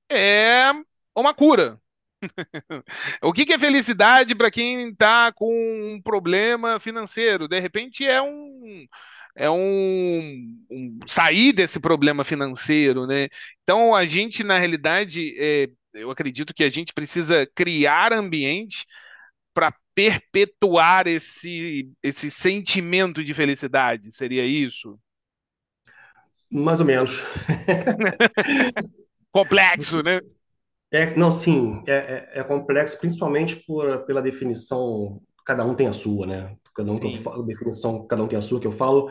É 0.09 0.71
uma 1.15 1.33
cura, 1.33 1.79
o 3.21 3.33
que 3.33 3.45
que 3.45 3.53
é 3.53 3.59
felicidade 3.59 4.35
para 4.35 4.51
quem 4.51 4.89
está 4.89 5.31
com 5.31 5.51
um 5.95 6.01
problema 6.01 6.79
financeiro? 6.79 7.47
De 7.47 7.59
repente 7.59 8.05
é 8.05 8.21
um 8.21 8.85
é 9.37 9.49
um, 9.49 10.65
um 10.71 10.99
sair 11.07 11.51
desse 11.53 11.79
problema 11.79 12.23
financeiro, 12.23 13.05
né? 13.07 13.27
Então 13.63 13.93
a 13.93 14.05
gente 14.05 14.43
na 14.43 14.57
realidade 14.57 15.35
é, 15.39 15.69
eu 15.93 16.09
acredito 16.11 16.53
que 16.53 16.63
a 16.63 16.69
gente 16.69 16.93
precisa 16.93 17.45
criar 17.55 18.13
ambientes 18.13 18.85
para 19.53 19.73
perpetuar 19.95 21.07
esse 21.07 21.89
esse 22.03 22.29
sentimento 22.29 23.23
de 23.23 23.33
felicidade. 23.33 24.15
Seria 24.15 24.45
isso? 24.45 24.99
Mais 26.51 26.79
ou 26.79 26.85
menos. 26.85 27.23
Complexo, 29.31 30.03
né? 30.03 30.19
É, 30.91 31.13
não, 31.15 31.31
sim, 31.31 31.83
é, 31.87 31.93
é, 31.93 32.39
é 32.39 32.43
complexo, 32.43 32.97
principalmente 32.99 33.57
por, 33.67 34.05
pela 34.05 34.21
definição, 34.21 35.21
cada 35.45 35.65
um 35.65 35.75
tem 35.75 35.87
a 35.87 35.91
sua, 35.91 36.25
né? 36.25 36.55
Cada 36.73 36.91
um 36.91 36.97
que 36.97 37.07
eu 37.07 37.15
falo, 37.17 37.43
definição, 37.43 38.05
cada 38.07 38.23
um 38.23 38.27
tem 38.27 38.37
a 38.39 38.41
sua 38.41 38.61
que 38.61 38.67
eu 38.67 38.71
falo. 38.71 39.09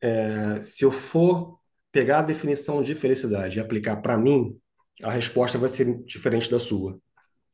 É, 0.00 0.60
se 0.62 0.84
eu 0.84 0.90
for 0.90 1.58
pegar 1.92 2.20
a 2.20 2.22
definição 2.22 2.82
de 2.82 2.94
felicidade 2.94 3.58
e 3.58 3.60
aplicar 3.60 3.96
para 3.96 4.16
mim, 4.16 4.58
a 5.02 5.12
resposta 5.12 5.58
vai 5.58 5.68
ser 5.68 6.02
diferente 6.04 6.50
da 6.50 6.58
sua, 6.58 6.98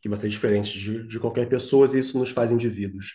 que 0.01 0.09
vai 0.09 0.17
ser 0.17 0.29
diferente 0.29 0.79
de, 0.79 1.07
de 1.07 1.21
qualquer 1.21 1.49
pessoa, 1.49 1.87
e 1.87 1.99
isso 1.99 2.19
nos 2.19 2.31
faz 2.31 2.53
indivíduos. 2.53 3.15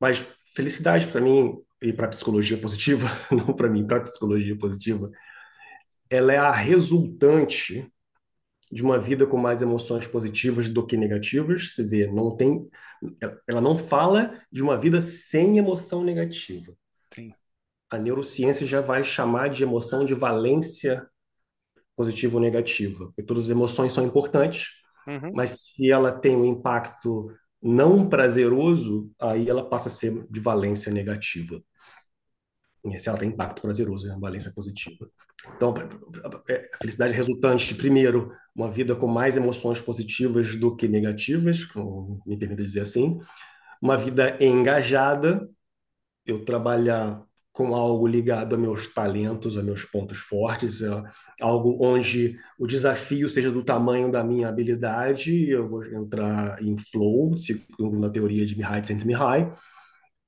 Mas 0.00 0.24
felicidade 0.54 1.06
para 1.06 1.20
mim 1.20 1.58
e 1.80 1.92
para 1.92 2.08
psicologia 2.08 2.58
positiva, 2.58 3.06
não 3.30 3.54
para 3.54 3.68
mim, 3.68 3.86
para 3.86 4.00
psicologia 4.00 4.56
positiva, 4.56 5.10
ela 6.08 6.32
é 6.32 6.36
a 6.36 6.50
resultante 6.50 7.90
de 8.70 8.82
uma 8.82 8.98
vida 8.98 9.26
com 9.26 9.36
mais 9.36 9.62
emoções 9.62 10.06
positivas 10.06 10.68
do 10.68 10.86
que 10.86 10.96
negativas. 10.96 11.72
Você 11.72 11.82
vê, 11.82 12.06
não 12.06 12.36
tem, 12.36 12.68
ela 13.46 13.60
não 13.60 13.76
fala 13.76 14.40
de 14.50 14.62
uma 14.62 14.76
vida 14.76 15.00
sem 15.00 15.58
emoção 15.58 16.04
negativa. 16.04 16.72
Sim. 17.12 17.32
A 17.90 17.98
neurociência 17.98 18.66
já 18.66 18.80
vai 18.80 19.02
chamar 19.02 19.48
de 19.48 19.62
emoção 19.62 20.04
de 20.04 20.14
valência 20.14 21.08
positiva 21.96 22.36
ou 22.36 22.40
negativa, 22.40 23.06
porque 23.06 23.22
todas 23.22 23.44
as 23.44 23.50
emoções 23.50 23.92
são 23.92 24.04
importantes, 24.04 24.79
Uhum. 25.06 25.32
mas 25.34 25.50
se 25.50 25.90
ela 25.90 26.12
tem 26.12 26.36
um 26.36 26.44
impacto 26.44 27.32
não 27.62 28.08
prazeroso, 28.08 29.10
aí 29.20 29.48
ela 29.48 29.68
passa 29.68 29.88
a 29.88 29.92
ser 29.92 30.26
de 30.30 30.40
valência 30.40 30.92
negativa. 30.92 31.62
E 32.84 32.98
se 32.98 33.08
ela 33.08 33.18
tem 33.18 33.28
impacto 33.28 33.60
prazeroso, 33.60 34.08
é 34.08 34.12
uma 34.12 34.20
valência 34.20 34.52
positiva. 34.54 35.10
Então, 35.56 35.74
a 36.74 36.78
felicidade 36.78 37.12
resultante 37.12 37.68
de, 37.68 37.74
primeiro, 37.74 38.32
uma 38.54 38.70
vida 38.70 38.96
com 38.96 39.06
mais 39.06 39.36
emoções 39.36 39.80
positivas 39.80 40.56
do 40.56 40.74
que 40.74 40.88
negativas, 40.88 41.66
me 42.26 42.38
permita 42.38 42.62
dizer 42.62 42.80
assim, 42.80 43.18
uma 43.80 43.96
vida 43.96 44.36
engajada, 44.40 45.48
eu 46.24 46.44
trabalhar 46.44 47.22
com 47.52 47.74
algo 47.74 48.06
ligado 48.06 48.54
a 48.54 48.58
meus 48.58 48.88
talentos, 48.88 49.58
a 49.58 49.62
meus 49.62 49.84
pontos 49.84 50.18
fortes, 50.18 50.80
algo 51.40 51.76
onde 51.84 52.36
o 52.58 52.66
desafio 52.66 53.28
seja 53.28 53.50
do 53.50 53.64
tamanho 53.64 54.10
da 54.10 54.22
minha 54.22 54.48
habilidade, 54.48 55.48
eu 55.50 55.68
vou 55.68 55.84
entrar 55.84 56.62
em 56.62 56.76
flow, 56.76 57.36
segundo 57.36 58.06
a 58.06 58.10
teoria 58.10 58.46
de 58.46 58.56
Mihai 58.56 58.80
Csikszentmihalyi, 58.80 59.50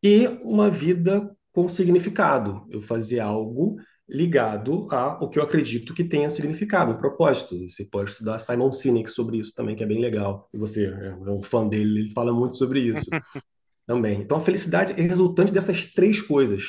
e 0.05 0.27
uma 0.43 0.69
vida 0.69 1.31
com 1.53 1.69
significado, 1.69 2.67
eu 2.71 2.81
fazer 2.81 3.21
algo 3.21 3.77
ligado 4.09 4.87
a 4.91 5.23
o 5.23 5.29
que 5.29 5.39
eu 5.39 5.43
acredito 5.43 5.95
que 5.95 6.05
tenha 6.05 6.29
significado, 6.29 6.93
um 6.93 6.99
propósito. 6.99 7.69
Você 7.69 7.85
pode 7.85 8.11
estudar 8.11 8.39
Simon 8.39 8.73
Sinek 8.73 9.09
sobre 9.09 9.39
isso 9.39 9.55
também, 9.55 9.77
que 9.77 9.83
é 9.83 9.87
bem 9.87 10.01
legal. 10.01 10.49
E 10.53 10.59
você 10.59 10.87
é 10.87 11.31
um 11.31 11.43
fã 11.43 11.67
dele, 11.67 12.01
ele 12.01 12.13
fala 12.13 12.33
muito 12.33 12.57
sobre 12.57 12.81
isso 12.81 13.09
também. 13.87 14.21
Então 14.21 14.39
a 14.39 14.41
felicidade 14.41 14.93
é 14.93 15.03
resultante 15.03 15.53
dessas 15.53 15.87
três 15.87 16.21
coisas. 16.21 16.65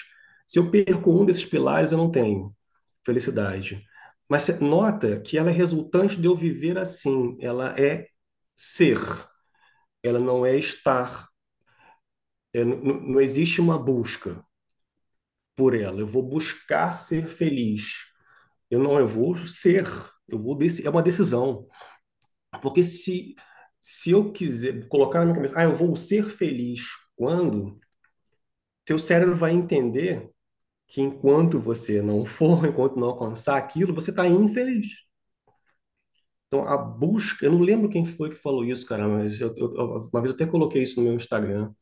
Se 0.45 0.59
eu 0.59 0.69
perco 0.69 1.11
um 1.11 1.25
desses 1.25 1.45
pilares, 1.45 1.91
eu 1.91 1.97
não 1.97 2.11
tenho 2.11 2.55
felicidade. 3.05 3.83
Mas 4.29 4.59
nota 4.59 5.19
que 5.21 5.37
ela 5.37 5.49
é 5.49 5.53
resultante 5.53 6.19
de 6.19 6.27
eu 6.27 6.35
viver 6.35 6.77
assim. 6.77 7.37
Ela 7.39 7.75
é 7.79 8.05
ser. 8.55 8.99
Ela 10.03 10.19
não 10.19 10.45
é 10.45 10.55
estar. 10.57 11.27
É, 12.53 12.63
não, 12.63 12.77
não 12.77 13.21
existe 13.21 13.59
uma 13.61 13.77
busca 13.77 14.43
por 15.55 15.75
ela. 15.75 15.99
Eu 15.99 16.07
vou 16.07 16.23
buscar 16.23 16.91
ser 16.91 17.27
feliz. 17.27 17.97
Eu 18.69 18.79
não, 18.79 18.99
eu 18.99 19.07
vou 19.07 19.35
ser. 19.47 19.85
Eu 20.27 20.39
vou 20.39 20.57
é 20.83 20.89
uma 20.89 21.03
decisão. 21.03 21.67
Porque 22.61 22.83
se 22.83 23.35
se 23.83 24.11
eu 24.11 24.31
quiser 24.31 24.87
colocar 24.87 25.19
na 25.19 25.25
minha 25.25 25.35
cabeça, 25.35 25.59
ah, 25.59 25.63
eu 25.63 25.75
vou 25.75 25.93
ser 25.97 26.23
feliz 26.23 26.85
quando 27.17 27.77
teu 28.85 28.97
cérebro 28.97 29.35
vai 29.35 29.51
entender 29.51 30.31
que 30.93 31.01
enquanto 31.01 31.59
você 31.59 32.03
não 32.03 32.23
for, 32.23 32.65
enquanto 32.69 32.99
não 32.99 33.07
alcançar 33.07 33.57
aquilo, 33.57 33.95
você 33.95 34.11
está 34.11 34.27
infeliz. 34.27 34.89
Então, 36.47 36.67
a 36.67 36.77
busca, 36.77 37.43
eu 37.43 37.51
não 37.51 37.61
lembro 37.61 37.89
quem 37.89 38.05
foi 38.05 38.29
que 38.29 38.35
falou 38.35 38.63
isso, 38.63 38.85
cara, 38.85 39.07
mas 39.07 39.41
eu, 39.41 39.55
eu, 39.57 40.09
uma 40.13 40.21
vez 40.21 40.29
eu 40.29 40.35
até 40.35 40.45
coloquei 40.45 40.83
isso 40.83 40.99
no 40.99 41.07
meu 41.07 41.15
Instagram, 41.15 41.73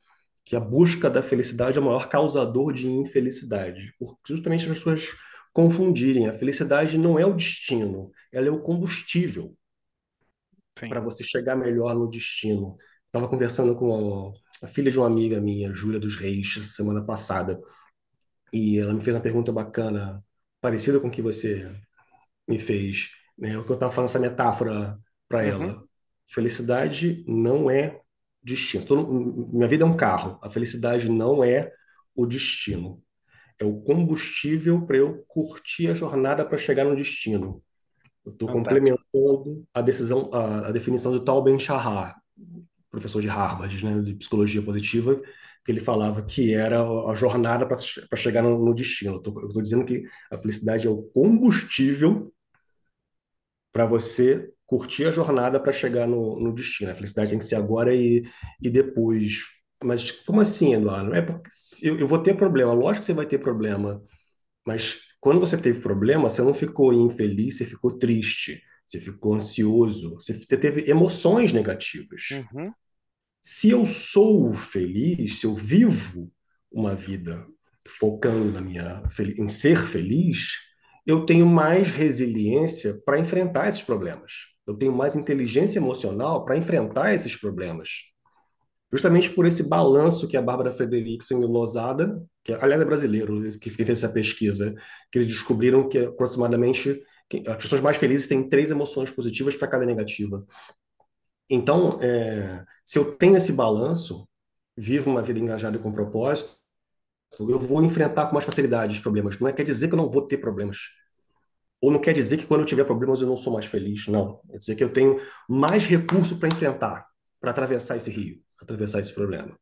que 0.45 0.55
a 0.55 0.61
busca 0.61 1.09
da 1.09 1.21
felicidade 1.21 1.77
é 1.77 1.81
o 1.81 1.83
maior 1.83 2.07
causador 2.07 2.71
de 2.71 2.87
infelicidade, 2.87 3.93
justamente 4.25 4.63
as 4.63 4.77
pessoas 4.77 5.09
confundirem. 5.51 6.29
A 6.29 6.33
felicidade 6.33 6.97
não 6.97 7.19
é 7.19 7.25
o 7.25 7.33
destino, 7.33 8.11
ela 8.31 8.47
é 8.47 8.51
o 8.51 8.61
combustível 8.61 9.53
para 10.87 11.01
você 11.01 11.21
chegar 11.21 11.57
melhor 11.57 11.93
no 11.95 12.09
destino. 12.09 12.77
Estava 13.07 13.27
conversando 13.27 13.75
com 13.75 14.33
a 14.63 14.67
filha 14.67 14.89
de 14.89 14.97
uma 14.97 15.07
amiga 15.07 15.41
minha, 15.41 15.73
Júlia 15.73 15.99
dos 15.99 16.15
Reis, 16.15 16.53
semana 16.73 17.03
passada, 17.03 17.59
e 18.53 18.79
ela 18.79 18.93
me 18.93 19.01
fez 19.01 19.15
uma 19.15 19.21
pergunta 19.23 19.51
bacana, 19.51 20.23
parecida 20.61 20.99
com 20.99 21.07
o 21.07 21.11
que 21.11 21.21
você 21.21 21.71
me 22.47 22.59
fez, 22.59 23.09
né? 23.37 23.57
O 23.57 23.63
que 23.65 23.71
eu 23.71 23.75
estava 23.75 23.91
falando 23.91 24.09
essa 24.09 24.19
metáfora 24.19 24.99
para 25.27 25.43
Uhum. 25.43 25.45
ela. 25.45 25.83
Felicidade 26.25 27.23
não 27.27 27.69
é 27.69 27.99
destino. 28.43 28.85
Tô 28.85 28.95
no- 28.95 29.49
minha 29.53 29.67
vida 29.67 29.83
é 29.83 29.87
um 29.87 29.95
carro. 29.97 30.39
A 30.41 30.49
felicidade 30.49 31.09
não 31.09 31.43
é 31.43 31.71
o 32.15 32.25
destino. 32.25 33.03
É 33.59 33.65
o 33.65 33.81
combustível 33.81 34.85
para 34.85 34.97
eu 34.97 35.23
curtir 35.27 35.89
a 35.89 35.93
jornada 35.93 36.45
para 36.45 36.57
chegar 36.57 36.85
no 36.85 36.95
destino. 36.95 37.63
Eu 38.25 38.33
estou 38.33 38.49
complementando 38.49 39.65
a 39.73 39.81
decisão, 39.81 40.29
a, 40.33 40.67
a 40.69 40.71
definição 40.71 41.13
de 41.17 41.25
Tal 41.25 41.43
Ben-Shahar, 41.43 42.15
professor 42.89 43.21
de 43.21 43.27
Harvard, 43.27 43.83
né, 43.85 44.01
de 44.01 44.15
psicologia 44.15 44.61
positiva, 44.61 45.21
que 45.63 45.71
ele 45.71 45.79
falava 45.79 46.23
que 46.23 46.53
era 46.53 46.81
a 46.81 47.15
jornada 47.15 47.67
para 47.67 48.17
chegar 48.17 48.41
no, 48.41 48.63
no 48.63 48.73
destino. 48.73 49.21
Eu 49.23 49.47
estou 49.47 49.61
dizendo 49.61 49.85
que 49.85 50.03
a 50.31 50.37
felicidade 50.37 50.87
é 50.87 50.89
o 50.89 51.03
combustível 51.03 52.33
para 53.71 53.85
você 53.85 54.51
curtir 54.65 55.05
a 55.05 55.11
jornada 55.11 55.59
para 55.59 55.71
chegar 55.71 56.07
no, 56.07 56.39
no 56.39 56.53
destino. 56.53 56.91
A 56.91 56.95
felicidade 56.95 57.31
tem 57.31 57.39
que 57.39 57.45
ser 57.45 57.55
agora 57.55 57.93
e, 57.93 58.23
e 58.61 58.69
depois. 58.69 59.43
Mas 59.83 60.11
como 60.11 60.41
assim, 60.41 60.73
Eduardo? 60.73 61.13
É 61.13 61.21
porque 61.21 61.49
eu, 61.83 61.99
eu 61.99 62.07
vou 62.07 62.19
ter 62.19 62.35
problema. 62.35 62.73
Lógico 62.73 63.01
que 63.01 63.05
você 63.05 63.13
vai 63.13 63.25
ter 63.25 63.39
problema. 63.39 64.01
Mas 64.65 64.99
quando 65.19 65.39
você 65.39 65.57
teve 65.57 65.81
problema, 65.81 66.29
você 66.29 66.41
não 66.41 66.53
ficou 66.53 66.93
infeliz, 66.93 67.57
você 67.57 67.65
ficou 67.65 67.91
triste, 67.91 68.61
você 68.87 68.99
ficou 68.99 69.35
ansioso, 69.35 70.15
você, 70.15 70.33
você 70.33 70.57
teve 70.57 70.89
emoções 70.89 71.51
negativas. 71.51 72.29
Uhum. 72.31 72.71
Se 73.41 73.71
eu 73.71 73.87
sou 73.87 74.53
feliz, 74.53 75.39
se 75.39 75.47
eu 75.47 75.55
vivo 75.55 76.31
uma 76.71 76.95
vida 76.95 77.43
focando 77.87 78.51
na 78.51 78.61
minha 78.61 79.03
em 79.37 79.47
ser 79.47 79.77
feliz, 79.77 80.57
eu 81.07 81.25
tenho 81.25 81.47
mais 81.47 81.89
resiliência 81.89 83.01
para 83.03 83.19
enfrentar 83.19 83.67
esses 83.67 83.81
problemas. 83.81 84.31
Eu 84.67 84.75
tenho 84.77 84.93
mais 84.93 85.15
inteligência 85.15 85.79
emocional 85.79 86.45
para 86.45 86.55
enfrentar 86.55 87.15
esses 87.15 87.35
problemas. 87.35 88.11
Justamente 88.93 89.31
por 89.31 89.47
esse 89.47 89.67
balanço 89.67 90.27
que 90.27 90.37
a 90.37 90.41
Bárbara 90.41 90.71
Frederickson 90.71 91.41
e 91.41 91.45
Lozada, 91.45 92.21
que 92.43 92.53
aliás 92.53 92.79
é 92.79 92.85
brasileiro, 92.85 93.41
que 93.59 93.71
fez 93.71 93.89
essa 93.89 94.09
pesquisa, 94.09 94.75
que 95.11 95.17
eles 95.17 95.33
descobriram 95.33 95.89
que 95.89 95.97
aproximadamente 95.97 97.01
as 97.47 97.55
pessoas 97.55 97.81
mais 97.81 97.97
felizes 97.97 98.27
têm 98.27 98.47
três 98.47 98.69
emoções 98.69 99.09
positivas 99.09 99.55
para 99.55 99.67
cada 99.67 99.85
negativa. 99.85 100.45
Então, 101.53 101.99
é, 102.01 102.63
se 102.85 102.97
eu 102.97 103.13
tenho 103.17 103.35
esse 103.35 103.51
balanço, 103.51 104.25
vivo 104.75 105.09
uma 105.09 105.21
vida 105.21 105.37
engajada 105.37 105.77
com 105.77 105.91
propósito, 105.91 106.55
eu 107.37 107.59
vou 107.59 107.83
enfrentar 107.83 108.27
com 108.27 108.33
mais 108.33 108.45
facilidade 108.45 108.93
os 108.93 108.99
problemas. 109.01 109.37
Não 109.37 109.49
é, 109.49 109.53
quer 109.53 109.63
dizer 109.63 109.89
que 109.89 109.93
eu 109.93 109.97
não 109.97 110.07
vou 110.07 110.21
ter 110.21 110.37
problemas. 110.37 110.77
Ou 111.81 111.91
não 111.91 111.99
quer 111.99 112.13
dizer 112.13 112.37
que 112.37 112.45
quando 112.45 112.61
eu 112.61 112.65
tiver 112.65 112.85
problemas 112.85 113.21
eu 113.21 113.27
não 113.27 113.35
sou 113.35 113.51
mais 113.51 113.65
feliz. 113.65 114.07
Não. 114.07 114.39
Quer 114.49 114.57
dizer 114.59 114.75
que 114.75 114.83
eu 114.83 114.93
tenho 114.93 115.19
mais 115.49 115.85
recurso 115.85 116.39
para 116.39 116.47
enfrentar, 116.47 117.05
para 117.39 117.51
atravessar 117.51 117.97
esse 117.97 118.09
rio, 118.09 118.41
atravessar 118.61 119.01
esse 119.01 119.13
problema. 119.13 119.57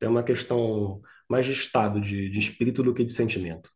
É 0.00 0.08
uma 0.08 0.22
questão 0.22 1.00
mais 1.28 1.44
de 1.44 1.52
estado, 1.52 2.00
de, 2.00 2.28
de 2.28 2.38
espírito 2.38 2.84
do 2.84 2.94
que 2.94 3.02
de 3.02 3.12
sentimento. 3.12 3.68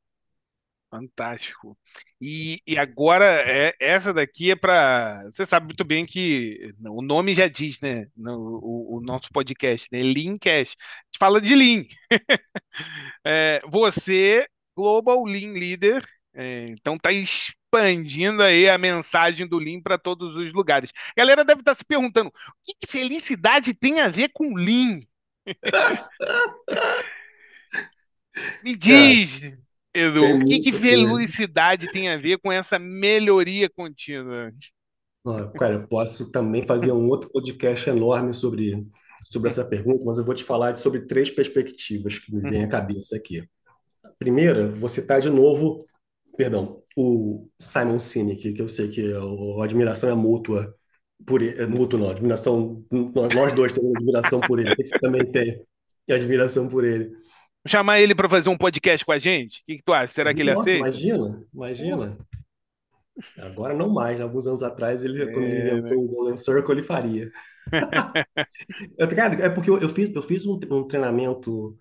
Fantástico. 0.91 1.77
E, 2.21 2.61
e 2.67 2.79
agora, 2.79 3.25
é, 3.25 3.75
essa 3.81 4.15
daqui 4.15 4.53
é 4.53 4.57
para. 4.57 5.25
Você 5.25 5.45
sabe 5.45 5.67
muito 5.67 5.85
bem 5.85 6.07
que 6.07 6.73
o 6.81 7.03
nome 7.03 7.35
já 7.35 7.49
diz, 7.49 7.81
né? 7.81 8.07
No, 8.17 8.61
o, 8.63 8.99
o 8.99 9.01
nosso 9.01 9.29
podcast, 9.33 9.89
né? 9.91 10.01
Leancast. 10.03 10.77
A 10.79 11.07
gente 11.07 11.19
fala 11.19 11.41
de 11.41 11.55
Lean. 11.55 11.85
É, 13.25 13.61
você 13.67 14.47
Global 14.77 15.25
Lean 15.25 15.55
Leader. 15.55 16.05
É, 16.35 16.69
então 16.69 16.99
tá 16.99 17.11
expandindo 17.11 18.43
aí 18.43 18.69
a 18.69 18.77
mensagem 18.77 19.49
do 19.49 19.59
Lean 19.59 19.81
para 19.81 19.97
todos 19.97 20.37
os 20.37 20.53
lugares. 20.53 20.93
A 21.17 21.17
galera 21.17 21.43
deve 21.45 21.63
estar 21.63 21.73
tá 21.73 21.75
se 21.75 21.85
perguntando: 21.85 22.29
o 22.29 22.33
que, 22.63 22.75
que 22.81 22.87
felicidade 22.87 23.73
tem 23.73 24.01
a 24.01 24.09
ver 24.09 24.31
com 24.33 24.55
Lean? 24.55 25.01
Me 28.63 28.77
diz, 28.77 29.57
Edu, 29.97 30.25
o 30.25 30.45
que, 30.45 30.61
que 30.61 30.73
felicidade 30.73 31.91
tem 31.91 32.11
a 32.11 32.19
ver 32.19 32.39
com 32.39 32.53
essa 32.53 32.79
melhoria 32.79 33.69
contínua? 33.69 34.53
cara, 35.59 35.75
eu 35.75 35.89
posso 35.89 36.31
também 36.31 36.63
fazer 36.63 36.93
um 36.93 37.09
outro 37.09 37.31
podcast 37.31 37.89
enorme 37.89 38.33
sobre, 38.33 38.87
sobre 39.31 39.49
essa 39.49 39.65
pergunta, 39.65 40.05
mas 40.05 40.19
eu 40.19 40.25
vou 40.25 40.35
te 40.35 40.45
falar 40.45 40.75
sobre 40.77 41.01
três 41.01 41.31
perspectivas 41.31 42.19
que 42.19 42.33
me 42.33 42.43
vêm 42.43 42.61
à 42.61 42.65
uhum. 42.65 42.69
cabeça 42.69 43.17
aqui. 43.17 43.43
A 44.05 44.11
primeira, 44.19 44.71
você 44.71 45.01
está 45.01 45.19
de 45.19 45.31
novo, 45.31 45.87
perdão, 46.37 46.83
o 46.95 47.49
Simon 47.59 47.99
Sinek, 47.99 48.53
que 48.53 48.63
eu 48.63 48.69
sei 48.69 48.89
que 48.89 49.13
a 49.13 49.65
admiração 49.65 50.11
é 50.11 50.15
mútua 50.15 50.75
por 51.25 51.41
ele, 51.41 51.61
é 51.61 51.67
mútuo 51.67 51.99
não, 51.99 52.11
admiração, 52.11 52.85
nós 53.35 53.53
dois 53.53 53.73
temos 53.73 53.97
admiração 53.97 54.41
por 54.41 54.61
ele, 54.61 54.75
você 54.77 54.99
também 55.01 55.25
tem 55.25 55.65
admiração 56.09 56.69
por 56.69 56.85
ele. 56.85 57.17
Chamar 57.67 58.01
ele 58.01 58.15
para 58.15 58.29
fazer 58.29 58.49
um 58.49 58.57
podcast 58.57 59.05
com 59.05 59.13
a 59.13 59.19
gente? 59.19 59.61
O 59.61 59.65
que, 59.65 59.77
que 59.77 59.83
tu 59.83 59.93
acha? 59.93 60.13
Será 60.13 60.35
que 60.35 60.41
ele 60.41 60.53
Nossa, 60.53 60.63
aceita? 60.63 60.89
Imagina, 60.89 61.45
imagina. 61.55 62.19
Agora 63.39 63.75
não 63.75 63.89
mais, 63.89 64.19
né? 64.19 64.25
alguns 64.25 64.47
anos 64.47 64.63
atrás, 64.63 65.03
ele, 65.03 65.23
é, 65.23 65.27
quando 65.27 65.45
ele 65.45 65.57
é, 65.57 65.73
inventou 65.73 65.97
né? 65.97 66.05
o 66.05 66.07
Golden 66.07 66.37
Circle, 66.37 66.73
ele 66.73 66.83
faria. 66.83 67.31
Cara, 69.17 69.47
é 69.47 69.49
porque 69.49 69.71
eu, 69.71 69.79
eu, 69.79 69.89
fiz, 69.89 70.15
eu 70.15 70.23
fiz 70.23 70.45
um, 70.47 70.59
um 70.71 70.87
treinamento 70.87 71.77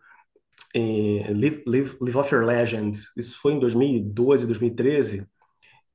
em 0.74 1.22
Live, 1.34 1.64
Live, 1.66 1.98
Live 2.02 2.18
Off 2.18 2.34
Your 2.34 2.46
Legend, 2.46 2.98
isso 3.18 3.38
foi 3.40 3.54
em 3.54 3.60
2012, 3.60 4.46
2013, 4.46 5.28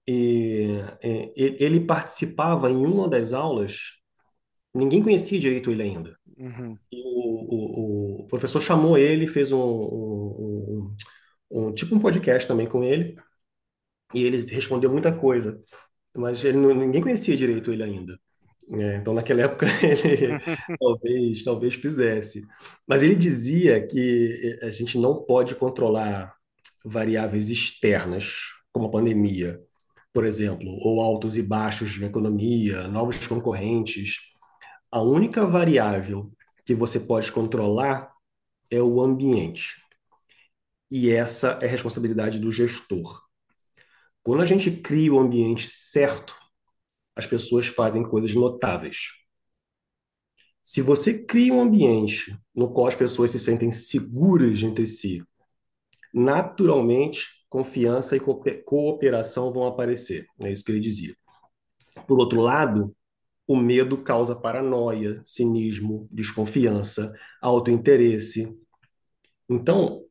e, 0.07 0.69
e 1.03 1.57
ele 1.59 1.81
participava 1.81 2.71
em 2.71 2.77
uma 2.77 3.09
das 3.09 3.33
aulas, 3.33 3.93
ninguém 4.75 5.03
conhecia 5.03 5.39
direito 5.39 5.71
ele 5.71 5.83
ainda. 5.83 6.17
Uhum. 6.41 6.75
E 6.91 7.03
o, 7.05 7.11
o, 7.11 8.23
o, 8.23 8.27
professor 8.27 8.63
chamou 8.63 8.97
ele, 8.97 9.27
fez 9.27 9.53
um, 9.53 9.61
um, 9.61 10.95
um, 11.51 11.67
um 11.69 11.75
tipo 11.75 11.95
um 11.95 12.01
podcast 12.01 12.49
também 12.49 12.67
com 12.67 12.83
ele, 12.83 13.15
e 14.15 14.25
ele 14.25 14.45
respondeu 14.47 14.91
muita 14.91 15.13
coisa, 15.13 15.63
mas 16.17 16.43
ele, 16.43 16.57
ninguém 16.57 17.03
conhecia 17.03 17.37
direito 17.37 17.71
ele 17.71 17.83
ainda. 17.83 18.19
É, 18.73 18.97
então, 18.97 19.13
naquela 19.13 19.43
época, 19.43 19.67
ele 19.85 20.39
talvez, 20.81 21.45
talvez 21.45 21.75
fizesse. 21.75 22.43
Mas 22.87 23.03
ele 23.03 23.15
dizia 23.15 23.87
que 23.87 24.59
a 24.63 24.71
gente 24.71 24.97
não 24.99 25.23
pode 25.23 25.55
controlar 25.57 26.35
variáveis 26.85 27.51
externas, 27.51 28.39
como 28.73 28.87
a 28.87 28.91
pandemia, 28.91 29.61
por 30.13 30.25
exemplo, 30.25 30.67
ou 30.83 31.01
altos 31.01 31.37
e 31.37 31.43
baixos 31.43 31.91
de 31.91 32.05
economia, 32.05 32.89
novos 32.89 33.27
concorrentes. 33.27 34.30
A 34.91 35.01
única 35.01 35.47
variável 35.47 36.33
que 36.65 36.75
você 36.75 36.99
pode 36.99 37.31
controlar 37.31 38.13
é 38.71 38.83
o 38.83 39.01
ambiente. 39.01 39.83
E 40.91 41.11
essa 41.11 41.59
é 41.63 41.67
a 41.67 41.71
responsabilidade 41.71 42.41
do 42.41 42.51
gestor. 42.51 43.23
Quando 44.23 44.43
a 44.43 44.47
gente 44.47 44.71
cria 44.71 45.13
o 45.13 45.21
ambiente 45.21 45.69
certo, 45.69 46.37
as 47.15 47.27
pessoas 47.27 47.67
fazem 47.67 48.03
coisas 48.03 48.35
notáveis. 48.35 49.13
Se 50.63 50.83
você 50.83 51.25
cria 51.25 51.53
um 51.53 51.63
ambiente 51.63 52.37
no 52.55 52.73
qual 52.73 52.87
as 52.87 52.95
pessoas 52.95 53.31
se 53.31 53.39
sentem 53.39 53.73
seguras 53.73 54.63
entre 54.63 54.87
si, 54.87 55.23
naturalmente 56.13 57.29
confiança 57.49 58.17
e 58.17 58.21
cooperação 58.21 59.53
vão 59.53 59.67
aparecer. 59.67 60.27
É 60.41 60.51
isso 60.51 60.65
que 60.65 60.71
ele 60.71 60.81
dizia. 60.81 61.15
Por 62.07 62.19
outro 62.19 62.41
lado, 62.41 62.95
o 63.51 63.57
medo 63.57 63.99
causa 63.99 64.37
paranoia, 64.37 65.21
cinismo, 65.25 66.09
desconfiança, 66.13 67.13
autointeresse. 67.43 68.57
Então, 69.49 70.05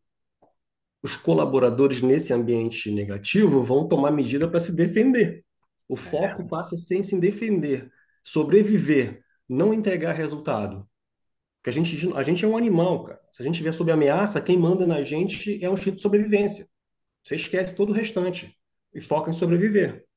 os 1.01 1.15
colaboradores 1.15 2.01
nesse 2.01 2.33
ambiente 2.33 2.91
negativo 2.91 3.63
vão 3.63 3.87
tomar 3.87 4.11
medida 4.11 4.45
para 4.45 4.59
se 4.59 4.75
defender. 4.75 5.45
O 5.87 5.93
é. 5.93 5.97
foco 5.97 6.45
passa 6.49 6.75
a 6.75 6.77
ser 6.77 6.97
em 6.97 7.01
se 7.01 7.17
defender, 7.17 7.89
sobreviver, 8.21 9.23
não 9.47 9.73
entregar 9.73 10.11
resultado. 10.11 10.85
Porque 11.61 11.69
a 11.69 11.73
gente, 11.73 12.13
a 12.13 12.23
gente 12.23 12.43
é 12.43 12.47
um 12.47 12.57
animal, 12.57 13.05
cara. 13.05 13.21
Se 13.31 13.41
a 13.41 13.45
gente 13.45 13.53
estiver 13.53 13.71
sob 13.71 13.89
ameaça, 13.89 14.41
quem 14.41 14.57
manda 14.57 14.85
na 14.85 15.01
gente 15.01 15.63
é 15.63 15.69
um 15.69 15.75
instinto 15.75 15.95
de 15.95 16.01
sobrevivência. 16.01 16.67
Você 17.23 17.35
esquece 17.35 17.73
todo 17.73 17.91
o 17.91 17.93
restante 17.93 18.53
e 18.93 18.99
foca 18.99 19.29
em 19.29 19.33
sobreviver. 19.33 20.09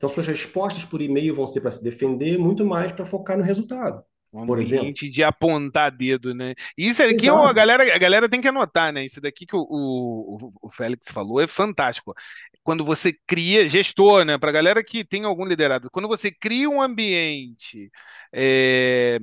Então, 0.00 0.08
suas 0.08 0.26
respostas 0.26 0.82
por 0.82 1.02
e-mail 1.02 1.34
vão 1.34 1.46
ser 1.46 1.60
para 1.60 1.70
se 1.70 1.84
defender, 1.84 2.38
muito 2.38 2.64
mais 2.64 2.90
para 2.90 3.04
focar 3.04 3.36
no 3.36 3.44
resultado. 3.44 4.02
Um 4.32 4.46
por 4.46 4.58
exemplo. 4.58 4.94
de 4.94 5.22
apontar 5.22 5.94
dedo, 5.94 6.34
né? 6.34 6.54
Isso 6.74 7.02
aqui 7.02 7.28
a 7.28 7.52
galera, 7.52 7.94
a 7.94 7.98
galera 7.98 8.26
tem 8.26 8.40
que 8.40 8.48
anotar, 8.48 8.94
né? 8.94 9.04
Isso 9.04 9.20
daqui 9.20 9.44
que 9.44 9.54
o, 9.54 9.60
o, 9.60 10.52
o 10.62 10.70
Félix 10.70 11.08
falou 11.10 11.38
é 11.38 11.46
fantástico. 11.46 12.14
Quando 12.62 12.82
você 12.82 13.12
cria, 13.26 13.68
gestor, 13.68 14.24
né? 14.24 14.38
Para 14.38 14.48
a 14.48 14.54
galera 14.54 14.82
que 14.82 15.04
tem 15.04 15.24
algum 15.24 15.44
liderado, 15.44 15.90
quando 15.90 16.08
você 16.08 16.30
cria 16.30 16.70
um 16.70 16.80
ambiente 16.80 17.90
é, 18.32 19.18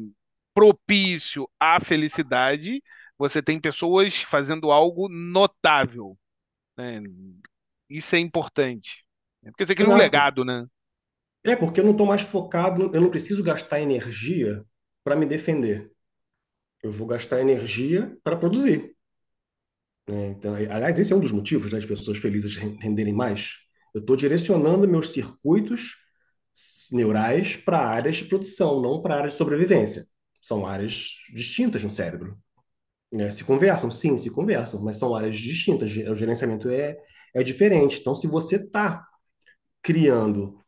propício 0.53 1.49
à 1.59 1.80
felicidade, 1.80 2.84
você 3.17 3.41
tem 3.41 3.59
pessoas 3.59 4.21
fazendo 4.21 4.69
algo 4.71 5.09
notável. 5.09 6.15
Né? 6.78 7.01
Isso 7.89 8.15
é 8.15 8.19
importante. 8.19 9.07
Porque 9.51 9.65
você 9.65 9.75
cria 9.75 9.89
um 9.89 9.97
legado, 9.97 10.43
né? 10.43 10.65
É, 11.43 11.55
porque 11.55 11.79
eu 11.79 11.83
não 11.83 11.91
estou 11.91 12.05
mais 12.05 12.21
focado, 12.21 12.91
eu 12.93 13.01
não 13.01 13.09
preciso 13.09 13.43
gastar 13.43 13.79
energia 13.81 14.65
para 15.03 15.15
me 15.15 15.25
defender. 15.25 15.91
Eu 16.83 16.91
vou 16.91 17.07
gastar 17.07 17.39
energia 17.39 18.17
para 18.23 18.35
produzir. 18.35 18.95
É, 20.07 20.27
então, 20.27 20.55
aliás, 20.55 20.97
esse 20.99 21.11
é 21.11 21.15
um 21.15 21.19
dos 21.19 21.31
motivos 21.31 21.71
das 21.71 21.85
pessoas 21.85 22.17
felizes 22.17 22.55
renderem 22.55 23.13
mais. 23.13 23.53
Eu 23.93 24.01
estou 24.01 24.15
direcionando 24.15 24.87
meus 24.87 25.11
circuitos 25.11 25.95
neurais 26.91 27.55
para 27.55 27.79
áreas 27.79 28.17
de 28.17 28.25
produção, 28.25 28.81
não 28.81 29.01
para 29.01 29.15
áreas 29.15 29.33
de 29.33 29.37
sobrevivência. 29.37 30.05
São 30.41 30.65
áreas 30.65 31.11
distintas 31.33 31.83
no 31.83 31.89
cérebro. 31.89 32.37
É, 33.13 33.29
se 33.29 33.43
conversam? 33.43 33.89
Sim, 33.89 34.17
se 34.17 34.29
conversam, 34.29 34.83
mas 34.83 34.97
são 34.97 35.15
áreas 35.15 35.37
distintas. 35.37 35.91
O 35.91 36.15
gerenciamento 36.15 36.69
é, 36.69 36.97
é 37.33 37.43
diferente. 37.43 37.99
Então, 37.99 38.13
se 38.13 38.27
você 38.27 38.57
está 38.57 39.07
criando 39.88 40.59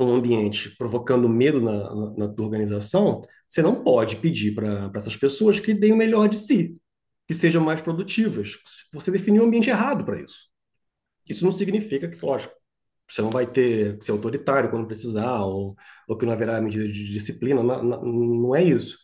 um 0.00 0.14
ambiente 0.14 0.74
provocando 0.78 1.28
medo 1.28 1.60
na, 1.60 1.94
na, 1.94 2.16
na 2.16 2.28
tua 2.28 2.46
organização, 2.46 3.20
você 3.46 3.60
não 3.60 3.84
pode 3.84 4.16
pedir 4.16 4.54
para 4.54 4.90
essas 4.94 5.14
pessoas 5.14 5.60
que 5.60 5.74
deem 5.74 5.92
o 5.92 5.96
melhor 5.96 6.26
de 6.26 6.38
si, 6.38 6.80
que 7.28 7.34
sejam 7.34 7.62
mais 7.62 7.82
produtivas. 7.82 8.56
Você 8.94 9.10
definiu 9.10 9.42
um 9.42 9.46
ambiente 9.46 9.68
errado 9.68 10.06
para 10.06 10.18
isso. 10.22 10.48
Isso 11.28 11.44
não 11.44 11.52
significa 11.52 12.08
que, 12.08 12.24
lógico, 12.24 12.54
você 13.06 13.20
não 13.20 13.28
vai 13.28 13.46
ter 13.46 13.98
que 13.98 14.04
ser 14.06 14.12
autoritário 14.12 14.70
quando 14.70 14.86
precisar, 14.86 15.40
ou, 15.42 15.76
ou 16.08 16.16
que 16.16 16.24
não 16.24 16.32
haverá 16.32 16.62
medida 16.62 16.88
de 16.88 17.10
disciplina, 17.12 17.62
não, 17.62 18.02
não 18.02 18.56
é 18.56 18.64
isso. 18.64 18.96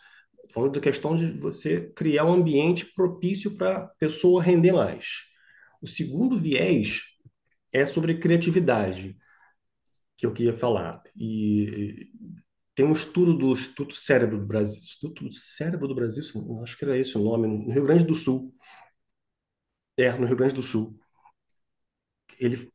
Falando 0.50 0.72
da 0.72 0.80
questão 0.80 1.14
de 1.14 1.38
você 1.38 1.92
criar 1.94 2.24
um 2.24 2.32
ambiente 2.32 2.86
propício 2.94 3.54
para 3.54 3.76
a 3.76 3.86
pessoa 3.98 4.42
render 4.42 4.72
mais. 4.72 5.24
O 5.82 5.86
segundo 5.86 6.38
viés 6.38 7.02
é 7.70 7.84
sobre 7.84 8.18
criatividade 8.18 9.14
que 10.16 10.26
eu 10.26 10.32
queria 10.32 10.56
falar. 10.56 11.02
E 11.16 12.08
tem 12.74 12.84
um 12.84 12.92
estudo 12.92 13.36
do 13.36 13.52
Instituto 13.52 13.94
Cérebro 13.94 14.38
do 14.38 14.46
Brasil, 14.46 14.82
Instituto 14.82 15.32
Cérebro 15.32 15.88
do 15.88 15.94
Brasil, 15.94 16.22
acho 16.62 16.76
que 16.76 16.84
era 16.84 16.98
esse 16.98 17.16
o 17.16 17.22
nome, 17.22 17.48
no 17.48 17.72
Rio 17.72 17.84
Grande 17.84 18.04
do 18.04 18.14
Sul. 18.14 18.54
É, 19.96 20.12
no 20.12 20.26
Rio 20.26 20.36
Grande 20.36 20.54
do 20.54 20.62
Sul. 20.62 20.98
Ele, 22.38 22.70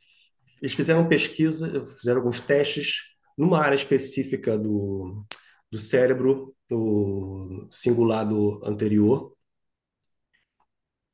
eles 0.62 0.74
fizeram 0.74 1.08
pesquisa, 1.08 1.86
fizeram 1.88 2.20
alguns 2.20 2.40
testes 2.42 3.12
numa 3.38 3.60
área 3.60 3.76
específica 3.76 4.58
do, 4.58 5.26
do 5.70 5.78
cérebro, 5.78 6.56
do 6.70 7.68
cingulado 7.72 8.60
anterior, 8.66 9.36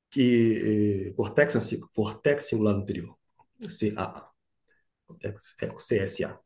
que 0.09 1.09
eh, 1.09 1.13
cortex, 1.15 1.55
cortex 1.93 2.45
cingulado 2.45 2.79
anterior, 2.79 3.17
CAA. 3.61 4.36
É, 5.23 5.27
é 5.27 5.67
CSA. 5.69 6.39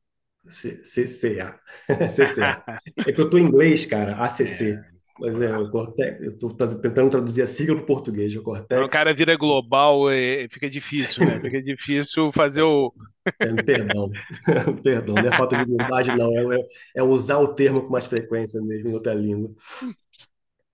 CCA. 0.49 1.59
CCA. 2.09 2.63
É 2.97 3.11
que 3.11 3.21
eu 3.21 3.25
estou 3.25 3.39
em 3.39 3.43
inglês, 3.43 3.85
cara, 3.85 4.15
ACC. 4.23 4.71
É. 4.71 4.91
Mas 5.21 5.39
é, 5.39 5.55
o 5.55 5.69
Cortex, 5.69 6.19
eu 6.19 6.31
estou 6.31 6.49
tentando 6.55 7.11
traduzir 7.11 7.43
a 7.43 7.47
sigla 7.47 7.75
para 7.75 7.83
o 7.83 7.85
português. 7.85 8.35
O 8.35 8.41
Cortex. 8.41 8.83
O 8.83 8.87
cara 8.87 9.13
vira 9.13 9.37
global, 9.37 10.09
é, 10.09 10.47
fica 10.49 10.67
difícil, 10.67 11.27
né? 11.27 11.39
Fica 11.39 11.61
difícil 11.61 12.31
fazer 12.33 12.63
o. 12.63 12.91
É, 13.39 13.53
perdão, 13.61 14.09
perdão, 14.83 15.13
não 15.13 15.27
é 15.27 15.37
falta 15.37 15.57
de 15.57 15.63
humildade, 15.63 16.15
não. 16.17 16.51
É, 16.51 16.65
é, 16.95 17.03
usar 17.03 17.37
o 17.37 17.53
termo 17.53 17.83
com 17.83 17.91
mais 17.91 18.07
frequência 18.07 18.59
mesmo 18.61 18.89
em 18.89 18.93
outra 18.93 19.13
língua. 19.13 19.51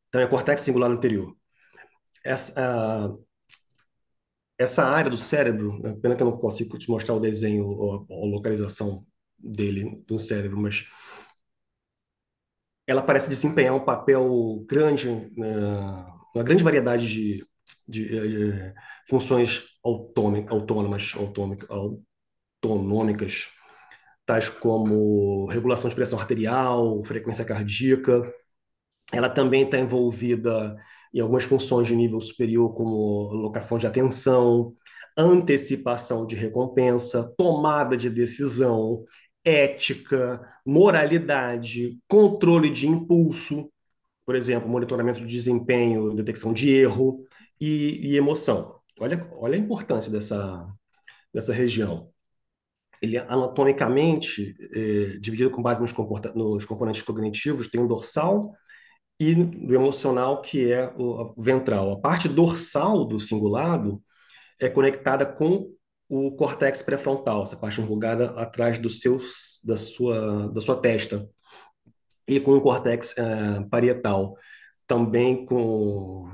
Então, 0.08 0.22
é 0.22 0.28
Cortex 0.28 0.62
singular 0.62 0.90
anterior. 0.90 1.36
Essa, 2.24 3.14
essa 4.58 4.86
área 4.86 5.10
do 5.12 5.18
cérebro, 5.18 5.80
né, 5.82 5.96
pena 6.02 6.16
que 6.16 6.24
eu 6.24 6.30
não 6.30 6.38
consigo 6.38 6.78
te 6.78 6.90
mostrar 6.90 7.16
o 7.16 7.20
desenho 7.20 7.68
ou 7.68 8.08
a, 8.10 8.14
a 8.14 8.26
localização 8.26 9.06
dele 9.38 10.04
no 10.10 10.20
cérebro, 10.20 10.58
mas 10.60 10.86
ela 12.86 13.02
parece 13.02 13.30
desempenhar 13.30 13.76
um 13.76 13.84
papel 13.84 14.64
grande, 14.68 15.10
né, 15.38 15.48
uma 16.34 16.44
grande 16.44 16.64
variedade 16.64 17.08
de, 17.08 17.46
de, 17.88 18.06
de 18.08 18.52
eh, 18.52 18.74
funções 19.10 19.66
autônomas, 19.84 21.14
autonômicas, 22.62 23.50
tais 24.26 24.50
como 24.50 25.48
regulação 25.48 25.90
de 25.90 25.96
pressão 25.96 26.20
arterial, 26.20 27.04
frequência 27.06 27.46
cardíaca. 27.46 28.22
Ela 29.14 29.30
também 29.30 29.64
está 29.64 29.80
envolvida 29.80 30.76
em 31.18 31.22
algumas 31.22 31.44
funções 31.44 31.88
de 31.88 31.96
nível 31.96 32.22
superior, 32.22 32.76
como 32.76 33.34
locação 33.34 33.80
de 33.80 33.88
atenção, 33.88 34.76
antecipação 35.18 36.28
de 36.28 36.36
recompensa, 36.36 37.34
tomada 37.36 37.98
de 37.98 38.08
decisão, 38.08 39.04
ética, 39.44 40.40
moralidade, 40.64 41.98
controle 42.08 42.70
de 42.70 42.88
impulso, 42.88 43.68
por 44.24 44.36
exemplo, 44.36 44.70
monitoramento 44.70 45.20
de 45.20 45.26
desempenho, 45.26 46.14
detecção 46.14 46.54
de 46.54 46.70
erro 46.70 47.26
e, 47.60 48.12
e 48.12 48.16
emoção. 48.16 48.80
Olha, 49.00 49.28
olha 49.40 49.56
a 49.56 49.60
importância 49.60 50.12
dessa, 50.12 50.68
dessa 51.34 51.52
região. 51.52 52.12
Ele 53.02 53.18
anatomicamente, 53.18 54.56
é, 54.72 55.18
dividido 55.20 55.50
com 55.50 55.64
base 55.64 55.82
nos, 55.82 55.92
nos 56.36 56.66
componentes 56.66 57.02
cognitivos, 57.02 57.68
tem 57.68 57.82
um 57.82 57.88
dorsal 57.88 58.54
e 59.20 59.34
do 59.34 59.74
emocional, 59.74 60.42
que 60.42 60.72
é 60.72 60.94
o 60.96 61.34
ventral. 61.38 61.92
A 61.92 62.00
parte 62.00 62.30
dorsal 62.30 63.06
do 63.06 63.20
cingulado 63.20 64.02
é 64.60 64.70
conectada 64.70 65.26
com 65.26 65.74
o 66.10 66.32
córtex 66.32 66.82
pré-frontal, 66.82 67.44
essa 67.44 67.58
parte 67.58 67.82
enrugada 67.82 68.32
atrás 68.40 68.80
do 68.80 68.90
seu, 68.90 69.20
da, 69.64 69.76
sua, 69.76 70.48
da 70.50 70.62
sua 70.62 70.80
testa, 70.80 71.28
e 72.28 72.40
com 72.40 72.56
o 72.56 72.62
córtex 72.62 73.18
é, 73.18 73.62
parietal, 73.70 74.36
também 74.86 75.46
com, 75.46 76.30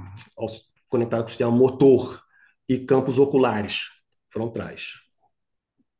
conectado 0.90 1.22
com 1.22 1.28
o 1.28 1.30
sistema 1.30 1.52
motor 1.52 2.22
e 2.70 2.78
campos 2.80 3.18
oculares 3.18 3.90
frontais. 4.30 4.94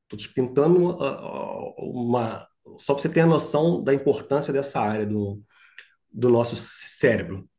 Estou 0.04 0.20
te 0.20 0.30
pintando 0.34 0.78
uma, 0.78 1.74
uma 1.78 2.48
só 2.78 2.94
para 2.94 3.02
você 3.02 3.10
ter 3.10 3.22
a 3.22 3.26
noção 3.26 3.84
da 3.84 3.94
importância 3.94 4.54
dessa 4.54 4.80
área 4.80 5.06
do, 5.06 5.42
do 6.14 6.30
nosso 6.30 6.56
cérebro. 6.56 7.50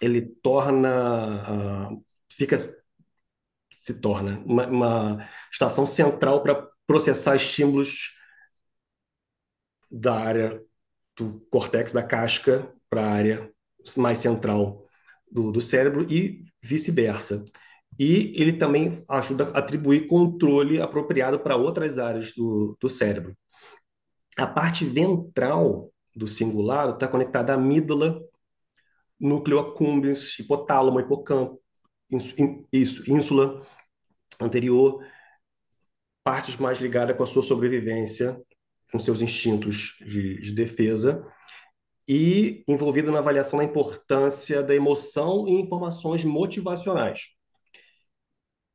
Ele 0.00 0.20
torna, 0.22 1.92
uh, 1.92 2.04
fica, 2.30 2.56
se 2.58 3.94
torna 3.94 4.40
uma, 4.40 4.66
uma 4.66 5.28
estação 5.50 5.86
central 5.86 6.42
para 6.42 6.68
processar 6.86 7.36
estímulos 7.36 8.10
da 9.90 10.14
área 10.14 10.62
do 11.16 11.46
córtex 11.50 11.92
da 11.92 12.02
casca 12.02 12.68
para 12.90 13.04
a 13.04 13.10
área 13.10 13.52
mais 13.96 14.18
central 14.18 14.84
do, 15.30 15.52
do 15.52 15.60
cérebro 15.60 16.06
e 16.10 16.42
vice-versa. 16.62 17.44
E 17.98 18.32
ele 18.40 18.54
também 18.54 19.04
ajuda 19.08 19.44
a 19.50 19.58
atribuir 19.58 20.08
controle 20.08 20.80
apropriado 20.80 21.38
para 21.38 21.56
outras 21.56 21.98
áreas 21.98 22.32
do, 22.32 22.76
do 22.80 22.88
cérebro. 22.88 23.36
A 24.36 24.46
parte 24.46 24.84
ventral 24.84 25.93
do 26.14 26.26
cingulado 26.26 26.94
está 26.94 27.08
conectada 27.08 27.52
à 27.52 27.56
amígdala, 27.56 28.20
núcleo 29.18 29.58
accumbens, 29.58 30.38
hipotálamo, 30.38 31.00
hipocampo, 31.00 31.60
isso, 32.72 33.10
ínsula 33.10 33.66
anterior, 34.40 35.04
partes 36.22 36.56
mais 36.56 36.78
ligadas 36.78 37.16
com 37.16 37.22
a 37.22 37.26
sua 37.26 37.42
sobrevivência, 37.42 38.40
com 38.92 38.98
seus 38.98 39.20
instintos 39.20 39.96
de, 40.00 40.40
de 40.40 40.52
defesa, 40.52 41.26
e 42.08 42.62
envolvida 42.68 43.10
na 43.10 43.18
avaliação 43.18 43.58
da 43.58 43.64
importância 43.64 44.62
da 44.62 44.74
emoção 44.74 45.48
e 45.48 45.52
informações 45.52 46.22
motivacionais. 46.24 47.28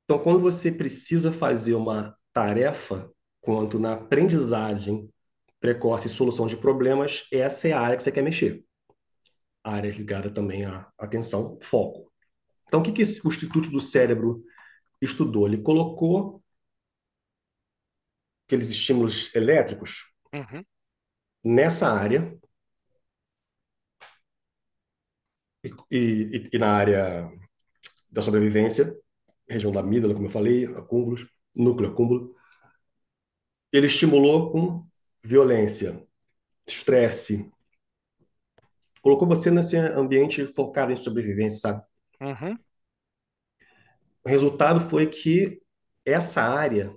Então, 0.03 0.17
quando 0.17 0.39
você 0.39 0.71
precisa 0.71 1.31
fazer 1.31 1.75
uma 1.75 2.17
tarefa, 2.33 3.11
quanto 3.39 3.79
na 3.79 3.93
aprendizagem 3.93 5.07
precoce 5.59 6.07
e 6.07 6.09
solução 6.09 6.47
de 6.47 6.57
problemas, 6.57 7.27
essa 7.31 7.67
é 7.67 7.73
a 7.73 7.81
área 7.81 7.97
que 7.97 8.03
você 8.03 8.11
quer 8.11 8.21
mexer. 8.21 8.63
A 9.63 9.73
área 9.73 9.89
ligada 9.89 10.31
também 10.31 10.65
à 10.65 10.91
atenção, 10.97 11.59
foco. 11.61 12.11
Então, 12.67 12.79
o 12.79 12.83
que, 12.83 12.91
que 12.91 13.01
esse, 13.01 13.25
o 13.25 13.29
Instituto 13.29 13.69
do 13.69 13.79
Cérebro 13.79 14.43
estudou? 15.01 15.47
Ele 15.47 15.61
colocou 15.61 16.41
aqueles 18.45 18.69
estímulos 18.69 19.33
elétricos 19.35 20.11
uhum. 20.33 20.63
nessa 21.43 21.91
área 21.91 22.37
e, 25.63 25.69
e, 25.91 26.49
e, 26.53 26.57
na 26.57 26.71
área 26.71 27.27
da 28.09 28.21
sobrevivência, 28.21 28.95
região 29.47 29.71
da 29.71 29.81
amígdala, 29.81 30.13
como 30.13 30.27
eu 30.27 30.31
falei, 30.31 30.65
acúmulos, 30.65 31.27
núcleo 31.55 31.91
acúmulo. 31.91 32.35
Ele 33.71 33.87
estimulou 33.87 34.51
com 34.51 34.88
violência, 35.23 36.05
estresse. 36.67 37.51
Colocou 39.01 39.27
você 39.27 39.49
nesse 39.49 39.77
ambiente 39.77 40.45
focado 40.47 40.91
em 40.91 40.97
sobrevivência, 40.97 41.59
sabe? 41.59 41.83
Uhum. 42.21 42.57
O 44.23 44.29
resultado 44.29 44.79
foi 44.79 45.07
que 45.07 45.61
essa 46.05 46.41
área, 46.41 46.95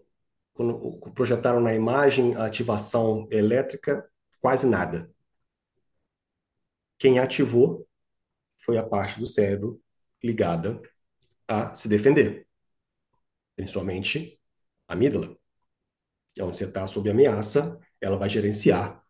quando 0.53 0.99
projetaram 1.15 1.61
na 1.61 1.75
imagem 1.75 2.35
a 2.35 2.47
ativação 2.47 3.29
elétrica, 3.31 4.09
quase 4.41 4.67
nada. 4.67 5.11
Quem 6.99 7.19
ativou 7.19 7.87
foi 8.57 8.79
a 8.79 8.83
parte 8.83 9.19
do 9.19 9.27
cérebro 9.27 9.81
ligada 10.23 10.81
a 11.47 11.75
se 11.75 11.89
defender, 11.89 12.47
principalmente 13.57 14.39
a 14.89 14.93
amígdala. 14.95 15.37
É 16.39 16.45
onde 16.45 16.57
você 16.57 16.65
está 16.65 16.87
sob 16.87 17.11
ameaça, 17.11 17.79
ela 18.03 18.19
vai 18.19 18.29
gerenciar. 18.29 19.03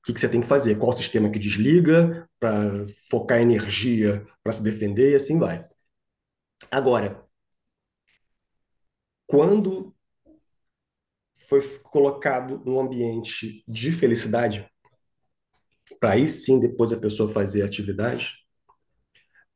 O 0.00 0.02
que, 0.04 0.12
que 0.12 0.20
você 0.20 0.28
tem 0.28 0.40
que 0.40 0.46
fazer, 0.46 0.76
qual 0.78 0.92
sistema 0.96 1.30
que 1.30 1.38
desliga 1.38 2.28
para 2.38 2.86
focar 3.10 3.40
energia 3.40 4.26
para 4.42 4.52
se 4.52 4.62
defender 4.62 5.12
e 5.12 5.14
assim 5.14 5.38
vai. 5.38 5.64
Agora, 6.70 7.22
quando 9.26 9.94
foi 11.34 11.60
colocado 11.80 12.62
um 12.66 12.80
ambiente 12.80 13.62
de 13.68 13.92
felicidade, 13.92 14.68
para 15.98 16.12
aí 16.12 16.26
sim 16.26 16.58
depois 16.58 16.92
a 16.92 17.00
pessoa 17.00 17.32
fazer 17.32 17.62
a 17.62 17.66
atividade, 17.66 18.34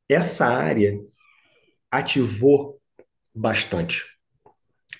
essa 0.08 0.46
área 0.46 1.00
ativou 1.90 2.80
bastante, 3.34 4.04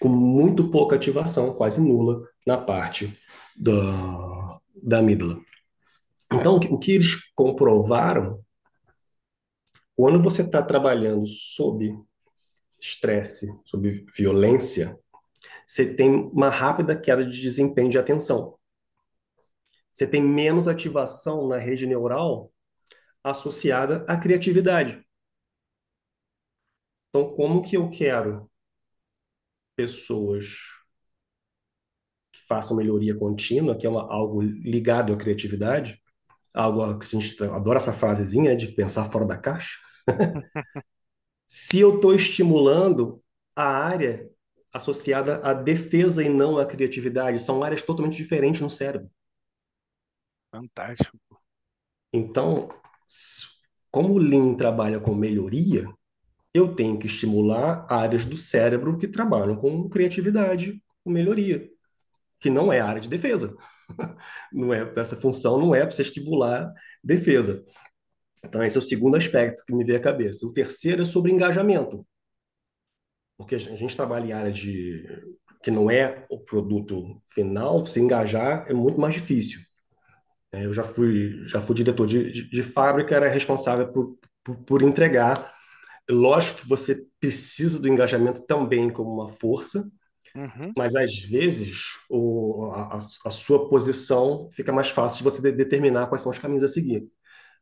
com 0.05 0.11
muito 0.11 0.71
pouca 0.71 0.97
ativação, 0.97 1.55
quase 1.55 1.81
nula, 1.81 2.29
na 2.47 2.59
parte 2.59 3.19
da, 3.57 4.61
da 4.83 4.99
amígdala. 4.99 5.41
Então, 6.31 6.57
o 6.57 6.79
que 6.79 6.93
eles 6.93 7.33
comprovaram, 7.35 8.45
quando 9.97 10.23
você 10.23 10.43
está 10.43 10.63
trabalhando 10.63 11.27
sob 11.27 11.99
estresse, 12.79 13.51
sob 13.65 14.05
violência, 14.15 15.01
você 15.67 15.95
tem 15.95 16.11
uma 16.11 16.51
rápida 16.51 16.95
queda 16.95 17.25
de 17.25 17.41
desempenho 17.41 17.89
de 17.89 17.99
atenção. 17.99 18.59
Você 19.91 20.07
tem 20.07 20.23
menos 20.23 20.69
ativação 20.69 21.49
na 21.49 21.57
rede 21.57 21.87
neural 21.87 22.53
associada 23.23 24.05
à 24.07 24.19
criatividade. 24.19 25.03
Então, 27.09 27.35
como 27.35 27.63
que 27.63 27.79
eu 27.79 27.89
quero 27.89 28.51
pessoas 29.77 30.57
que 32.33 32.41
façam 32.47 32.77
melhoria 32.77 33.15
contínua, 33.15 33.77
que 33.77 33.87
é 33.87 33.91
uma, 33.91 34.03
algo 34.13 34.43
ligado 34.43 35.13
à 35.13 35.17
criatividade, 35.17 36.01
algo 36.53 36.99
que 36.99 37.07
a 37.17 37.21
gente 37.21 37.43
adora 37.45 37.79
essa 37.79 37.93
frasezinha 37.93 38.57
de 38.57 38.73
pensar 38.75 39.05
fora 39.05 39.27
da 39.27 39.39
caixa. 39.39 39.79
Se 41.47 41.79
eu 41.79 41.97
estou 41.97 42.15
estimulando 42.15 43.23
a 43.55 43.65
área 43.65 44.29
associada 44.73 45.37
à 45.39 45.55
defesa 45.55 46.23
e 46.25 46.29
não 46.29 46.59
à 46.59 46.67
criatividade, 46.67 47.41
são 47.41 47.63
áreas 47.63 47.83
totalmente 47.83 48.17
diferentes 48.17 48.61
no 48.61 48.69
cérebro. 48.69 49.09
Fantástico. 50.51 51.19
Então, 52.13 52.69
como 53.91 54.15
o 54.15 54.19
Lean 54.19 54.55
trabalha 54.55 54.99
com 54.99 55.15
melhoria, 55.15 55.87
eu 56.55 56.75
tenho 56.75 56.99
que 56.99 57.07
estimular 57.07 57.87
áreas 57.91 58.25
do 58.25 58.37
cérebro 58.37 58.99
que 58.99 59.09
trabalham 59.09 59.57
com 59.57 59.89
criatividade, 59.89 60.83
com 61.05 61.11
melhoria 61.11 61.69
que 62.41 62.51
não 62.51 62.73
é 62.73 62.81
área 62.81 63.01
de 63.01 63.09
defesa. 63.09 63.57
Não 64.53 64.73
é, 64.73 64.93
essa 64.97 65.17
função 65.17 65.59
não 65.59 65.75
é 65.75 65.81
para 65.83 65.91
você 65.91 66.03
estimular 66.03 66.73
defesa. 67.03 67.65
Então, 68.45 68.65
esse 68.65 68.77
é 68.77 68.81
o 68.81 68.83
segundo 68.83 69.17
aspecto 69.17 69.65
que 69.67 69.75
me 69.75 69.85
veio 69.85 69.99
à 69.99 70.03
cabeça. 70.03 70.47
O 70.47 70.53
terceiro 70.55 71.03
é 71.03 71.07
sobre 71.07 71.33
engajamento. 71.33 72.07
porque 73.37 73.55
a 73.57 73.59
gente 73.59 73.97
trabalha 73.97 74.27
em 74.27 74.33
área 74.33 74.53
de 74.53 75.05
que 75.63 75.71
não 75.71 75.91
é 75.91 76.25
o 76.31 76.39
produto 76.39 77.21
final, 77.29 77.87
se 77.87 78.01
engajar 78.01 78.67
é 78.69 78.75
muito 78.75 79.01
mais 79.01 79.15
difícil. 79.15 79.61
É, 80.53 80.67
eu 80.67 80.75
já 80.75 80.85
fui, 80.85 81.47
já 81.47 81.61
fui 81.63 81.75
diretor 81.77 82.07
de, 82.07 82.33
de, 82.33 82.51
de 82.51 82.63
fábrica, 82.63 83.15
era 83.17 83.29
responsável 83.29 83.89
por, 83.93 84.19
por, 84.45 84.57
por 84.65 84.83
entregar. 84.83 85.54
Lógico 86.11 86.61
que 86.61 86.69
você 86.69 87.07
precisa 87.21 87.81
do 87.81 87.89
engajamento 87.89 88.43
também 88.47 88.91
como 88.93 89.11
uma 89.15 89.29
força, 89.29 89.91
Uhum. 90.35 90.77
mas 90.77 90.97
às 90.97 91.19
vezes 91.21 91.85
o, 92.11 92.71
a, 92.75 92.99
a 93.27 93.31
sua 93.31 93.69
posição 93.69 94.49
fica 94.53 94.73
mais 94.73 94.91
fácil 94.91 95.19
de 95.19 95.25
você 95.25 95.43
de- 95.43 95.53
determinar 95.53 96.09
quais 96.09 96.23
são 96.23 96.31
os 96.33 96.39
caminhos 96.39 96.65
a 96.65 96.69
seguir. 96.69 97.09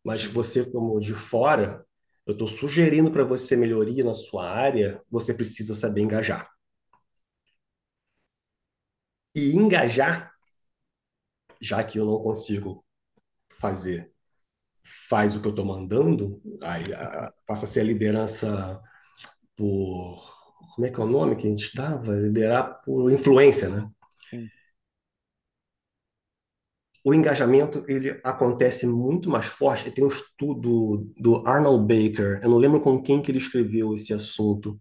Mas 0.05 0.25
você, 0.25 0.65
como 0.71 1.01
de 1.01 1.15
fora, 1.15 1.85
eu 2.27 2.33
estou 2.33 2.49
sugerindo 2.49 3.11
para 3.13 3.25
você 3.25 3.57
melhoria 3.57 4.05
na 4.05 4.15
sua 4.15 4.49
área, 4.51 5.03
você 5.11 5.35
precisa 5.35 5.75
saber 5.75 6.03
engajar. 6.03 6.49
E 9.35 9.43
engajar, 9.61 10.33
já 11.61 11.83
que 11.85 11.99
eu 11.99 12.05
não 12.05 12.23
consigo 12.23 12.85
fazer, 13.53 14.12
faz 14.85 15.37
o 15.37 15.41
que 15.41 15.47
eu 15.49 15.51
estou 15.51 15.65
mandando, 15.65 16.41
aí 16.63 16.93
a- 16.95 17.33
passa 17.47 17.65
a 17.65 17.69
ser 17.69 17.81
a 17.81 17.85
liderança 17.85 18.81
por. 19.57 20.23
Como 20.75 20.87
é 20.87 20.91
que 20.91 21.01
é 21.01 21.05
o 21.05 21.07
nome 21.07 21.37
que 21.37 21.47
a 21.47 21.51
gente 21.51 21.75
dava? 21.75 22.15
Liderar 22.15 22.83
por 22.85 23.13
influência, 23.13 23.69
né? 23.69 23.89
Sim. 24.31 24.51
o 27.05 27.13
engajamento 27.15 27.85
ele 27.89 28.21
acontece 28.23 28.87
muito 28.87 29.29
mais 29.29 29.47
forte. 29.47 29.91
Tem 29.91 30.05
um 30.05 30.09
estudo 30.09 31.11
do 31.17 31.47
Arnold 31.47 31.83
Baker, 31.87 32.41
eu 32.43 32.49
não 32.51 32.59
lembro 32.59 32.81
com 32.81 33.03
quem 33.03 33.21
que 33.21 33.31
ele 33.31 33.39
escreveu 33.39 33.93
esse 33.95 34.13
assunto, 34.15 34.81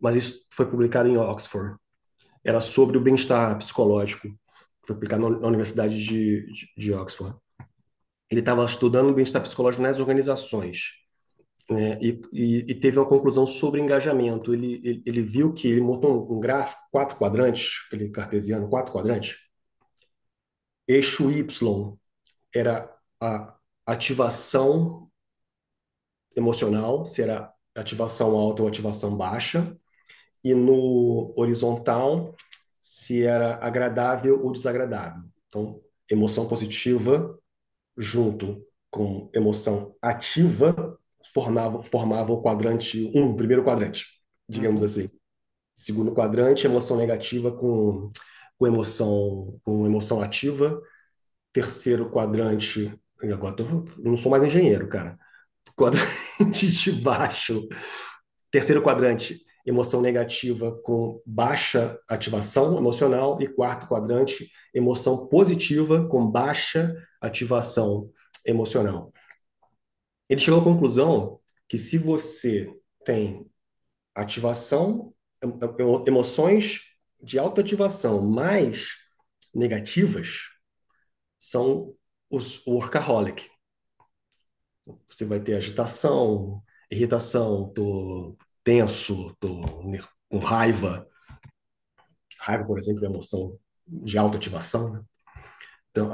mas 0.00 0.16
isso 0.16 0.46
foi 0.52 0.66
publicado 0.66 1.08
em 1.08 1.16
Oxford. 1.18 1.76
Era 2.44 2.60
sobre 2.60 2.98
o 2.98 3.02
bem-estar 3.02 3.58
psicológico. 3.58 4.28
Foi 4.86 4.96
publicado 4.96 5.28
na 5.30 5.48
Universidade 5.48 5.96
de, 6.04 6.46
de, 6.52 6.68
de 6.76 6.92
Oxford. 6.94 7.36
Ele 8.32 8.40
estava 8.40 8.64
estudando 8.64 9.10
o 9.10 9.14
bem-estar 9.14 9.42
psicológico 9.42 9.82
nas 9.82 10.00
organizações. 10.00 10.94
né, 11.70 11.98
e, 12.00 12.22
e, 12.32 12.58
e, 12.70 12.74
teve 12.74 12.98
uma 12.98 13.06
conclusão 13.08 13.46
sobre 13.46 13.78
engajamento. 13.78 14.54
Ele, 14.54 14.80
ele, 14.82 15.02
ele 15.04 15.22
viu 15.22 15.52
que 15.52 15.68
ele 15.68 15.82
montou 15.82 16.30
um, 16.32 16.38
um 16.38 16.40
gráfico, 16.40 16.80
quatro 16.90 17.18
quadrantes, 17.18 17.84
aquele 17.86 18.08
cartesiano, 18.10 18.70
quatro 18.70 18.90
quadrantes. 18.92 19.36
Eixo 20.88 21.30
Y 21.30 21.98
era 22.54 22.90
a 23.20 23.54
ativação 23.86 25.10
emocional, 26.34 27.04
se 27.04 27.20
era 27.22 27.52
ativação 27.74 28.34
alta 28.36 28.62
ou 28.62 28.68
ativação 28.68 29.14
baixa, 29.14 29.76
e 30.42 30.54
no 30.54 31.34
horizontal, 31.36 32.34
se 32.80 33.24
era 33.24 33.56
agradável 33.64 34.42
ou 34.42 34.52
desagradável. 34.52 35.22
Então, 35.48 35.82
emoção 36.10 36.48
positiva 36.48 37.38
junto 37.96 38.64
com 38.90 39.30
emoção 39.34 39.94
ativa 40.02 40.98
formava, 41.32 41.82
formava 41.82 42.32
o 42.32 42.42
quadrante 42.42 43.10
1, 43.14 43.22
um, 43.22 43.36
primeiro 43.36 43.64
quadrante, 43.64 44.06
digamos 44.48 44.80
Uhum. 44.80 44.86
assim. 44.86 45.10
Segundo 45.74 46.12
quadrante, 46.14 46.66
emoção 46.66 46.96
negativa 46.96 47.52
com, 47.52 48.08
com 48.58 48.66
emoção 48.66 49.60
com 49.64 49.86
emoção 49.86 50.22
ativa. 50.22 50.80
Terceiro 51.52 52.10
quadrante, 52.10 52.94
agora 53.22 53.56
tô, 53.56 53.64
não 53.98 54.16
sou 54.16 54.30
mais 54.30 54.42
engenheiro, 54.44 54.88
cara. 54.88 55.18
Quadrante 55.76 56.68
de 56.70 56.92
baixo. 56.92 57.68
Terceiro 58.50 58.82
quadrante, 58.82 59.40
emoção 59.64 60.00
negativa 60.00 60.72
com 60.82 61.22
baixa 61.24 61.98
ativação 62.08 62.76
emocional. 62.76 63.40
E 63.40 63.48
quarto 63.48 63.86
quadrante, 63.86 64.50
emoção 64.74 65.26
positiva 65.26 66.06
com 66.08 66.30
baixa 66.30 66.94
ativação 67.20 68.10
emocional. 68.44 69.12
Ele 70.28 70.40
chegou 70.40 70.60
à 70.60 70.64
conclusão 70.64 71.40
que 71.68 71.78
se 71.78 71.98
você 71.98 72.74
tem 73.04 73.46
ativação, 74.14 75.14
emoções 76.06 76.82
de 77.22 77.38
alta 77.38 77.60
ativação 77.60 78.20
mais 78.22 78.88
negativas, 79.54 80.48
são 81.38 81.94
os 82.30 82.64
workaholic. 82.66 83.48
Você 85.06 85.24
vai 85.24 85.40
ter 85.40 85.54
agitação, 85.54 86.62
irritação, 86.90 87.72
tô 87.72 88.36
tenso, 88.64 89.34
tô 89.40 89.62
com 90.28 90.38
raiva. 90.38 91.06
Raiva, 92.40 92.64
por 92.64 92.78
exemplo, 92.78 93.04
é 93.04 93.08
uma 93.08 93.16
emoção 93.16 93.58
de 93.86 94.18
alta 94.18 94.36
ativação. 94.36 94.92
Né? 94.92 95.04
Então, 95.90 96.10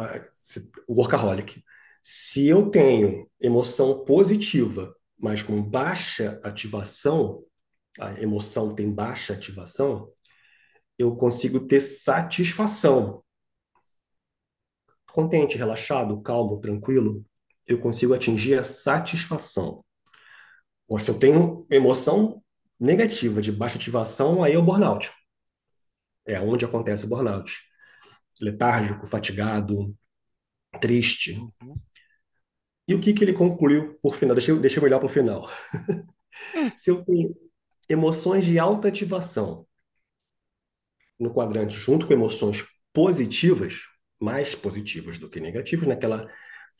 o 0.86 0.94
workaholic. 0.94 1.62
Se 2.02 2.46
eu 2.46 2.70
tenho 2.70 3.30
emoção 3.40 4.04
positiva, 4.04 4.94
mas 5.18 5.42
com 5.42 5.62
baixa 5.62 6.40
ativação, 6.42 7.44
a 7.98 8.20
emoção 8.20 8.74
tem 8.74 8.90
baixa 8.90 9.34
ativação, 9.34 10.12
eu 10.96 11.14
consigo 11.16 11.60
ter 11.60 11.80
satisfação. 11.80 13.22
Contente, 15.12 15.56
relaxado, 15.56 16.20
calmo, 16.22 16.60
tranquilo, 16.60 17.24
eu 17.66 17.80
consigo 17.80 18.14
atingir 18.14 18.58
a 18.58 18.64
satisfação. 18.64 19.84
Ou 20.88 20.98
se 20.98 21.10
eu 21.10 21.18
tenho 21.18 21.66
emoção 21.70 22.42
negativa, 22.80 23.42
de 23.42 23.52
baixa 23.52 23.76
ativação, 23.76 24.42
aí 24.42 24.54
é 24.54 24.58
o 24.58 24.62
burnout. 24.62 25.12
É 26.26 26.40
onde 26.40 26.64
acontece 26.64 27.04
o 27.04 27.08
burnout. 27.08 27.60
Letárgico, 28.40 29.06
fatigado, 29.06 29.94
triste. 30.80 31.32
Uhum. 31.32 31.74
E 32.86 32.94
o 32.94 33.00
que, 33.00 33.12
que 33.12 33.22
ele 33.22 33.32
concluiu 33.34 33.98
por 34.02 34.14
final? 34.14 34.34
Deixa 34.34 34.50
eu, 34.50 34.58
deixa 34.58 34.80
eu 34.80 34.84
olhar 34.84 34.98
para 34.98 35.06
o 35.06 35.10
final. 35.10 35.48
se 36.74 36.90
eu 36.90 37.04
tenho 37.04 37.36
emoções 37.88 38.44
de 38.44 38.58
alta 38.58 38.88
ativação 38.88 39.66
no 41.18 41.32
quadrante 41.32 41.76
junto 41.76 42.06
com 42.06 42.12
emoções 42.12 42.64
positivas, 42.92 43.82
mais 44.20 44.54
positivas 44.54 45.18
do 45.18 45.28
que 45.28 45.40
negativas, 45.40 45.88
naquela 45.88 46.26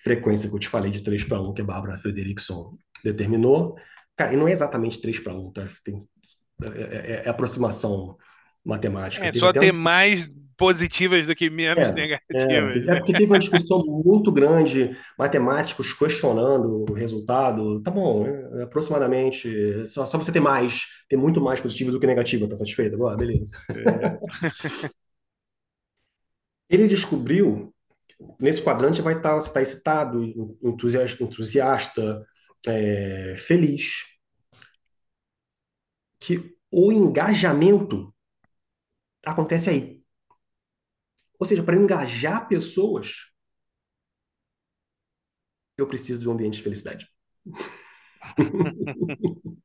frequência 0.02 0.48
que 0.48 0.54
eu 0.54 0.60
te 0.60 0.68
falei 0.68 0.90
de 0.90 1.02
3 1.02 1.24
para 1.24 1.40
1 1.40 1.54
que 1.54 1.62
a 1.62 1.64
Bárbara 1.64 1.96
Frederickson 1.96 2.78
determinou. 3.04 3.76
Cara, 4.18 4.34
e 4.34 4.36
não 4.36 4.48
é 4.48 4.52
exatamente 4.52 5.00
3 5.00 5.20
para 5.20 5.32
1, 5.32 5.52
tá? 5.52 5.64
Tem, 5.84 6.04
é, 6.60 6.66
é, 6.66 7.22
é 7.24 7.28
aproximação 7.28 8.16
matemática. 8.64 9.24
É, 9.24 9.30
Teve 9.30 9.44
só 9.44 9.50
até 9.50 9.60
ter 9.60 9.72
um- 9.72 9.78
mais 9.78 10.28
positivas 10.56 11.28
do 11.28 11.36
que 11.36 11.48
menos 11.48 11.88
É, 11.88 11.92
negativas. 11.92 12.88
É, 12.88 12.96
porque 12.96 13.12
teve 13.12 13.26
uma 13.26 13.38
discussão 13.38 13.80
muito 13.86 14.32
grande, 14.32 14.90
matemáticos 15.16 15.92
questionando 15.92 16.84
o 16.90 16.94
resultado. 16.94 17.80
Tá 17.80 17.92
bom, 17.92 18.26
é, 18.26 18.64
aproximadamente. 18.64 19.86
Só, 19.86 20.04
só 20.04 20.18
você 20.18 20.32
ter 20.32 20.40
mais, 20.40 20.82
ter 21.08 21.16
muito 21.16 21.40
mais 21.40 21.60
positivo 21.60 21.92
do 21.92 22.00
que 22.00 22.06
negativo, 22.08 22.48
tá 22.48 22.56
satisfeito 22.56 22.96
agora? 22.96 23.16
Beleza. 23.16 23.56
Ele 26.68 26.88
descobriu, 26.88 27.72
nesse 28.40 28.60
quadrante 28.62 29.00
vai 29.00 29.14
estar, 29.14 29.34
você 29.34 29.46
está 29.46 29.62
excitado, 29.62 30.24
entusiasta, 30.60 31.22
entusiasta 31.22 32.26
é, 32.66 33.36
feliz, 33.36 34.04
que 36.18 36.56
o 36.70 36.92
engajamento 36.92 38.14
acontece 39.24 39.70
aí. 39.70 40.04
Ou 41.38 41.46
seja, 41.46 41.62
para 41.62 41.76
engajar 41.76 42.48
pessoas, 42.48 43.30
eu 45.76 45.86
preciso 45.86 46.20
de 46.20 46.28
um 46.28 46.32
ambiente 46.32 46.56
de 46.56 46.62
felicidade. 46.62 47.08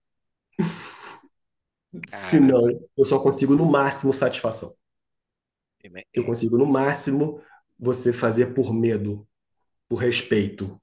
Senão, 2.07 2.67
eu 2.97 3.05
só 3.05 3.19
consigo 3.19 3.55
no 3.55 3.65
máximo 3.65 4.13
satisfação. 4.13 4.73
Eu 6.13 6.25
consigo 6.25 6.57
no 6.57 6.65
máximo 6.65 7.41
você 7.77 8.13
fazer 8.13 8.53
por 8.53 8.73
medo, 8.73 9.27
por 9.87 9.97
respeito. 9.97 10.81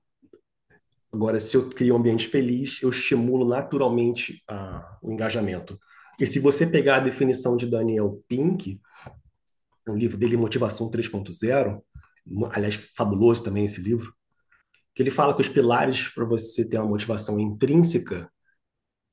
Agora, 1.13 1.41
se 1.41 1.57
eu 1.57 1.69
crio 1.71 1.95
um 1.95 1.99
ambiente 1.99 2.29
feliz, 2.29 2.81
eu 2.83 2.91
estimulo 2.91 3.47
naturalmente 3.47 4.43
a, 4.49 4.99
o 5.03 5.13
engajamento. 5.13 5.77
E 6.19 6.27
se 6.27 6.39
você 6.39 6.67
pegar 6.67 6.97
a 6.97 7.01
definição 7.01 7.57
de 7.57 7.67
Daniel 7.67 8.23
Pink, 8.29 8.81
o 9.89 9.97
livro 9.97 10.17
dele 10.17 10.37
Motivação 10.37 10.91
3.0, 10.91 11.83
aliás, 12.53 12.75
fabuloso 12.95 13.43
também 13.43 13.65
esse 13.65 13.81
livro, 13.81 14.15
que 14.95 15.03
ele 15.03 15.11
fala 15.11 15.35
que 15.35 15.41
os 15.41 15.49
pilares 15.49 16.09
para 16.09 16.25
você 16.25 16.69
ter 16.69 16.79
uma 16.79 16.89
motivação 16.89 17.41
intrínseca 17.41 18.31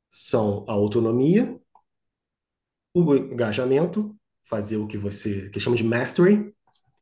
são 0.09 0.65
a 0.67 0.73
autonomia, 0.73 1.59
o 2.93 3.15
engajamento, 3.15 4.15
fazer 4.45 4.77
o 4.77 4.87
que 4.87 4.97
você, 4.97 5.49
que 5.49 5.59
chama 5.59 5.75
de 5.75 5.83
mastery, 5.83 6.53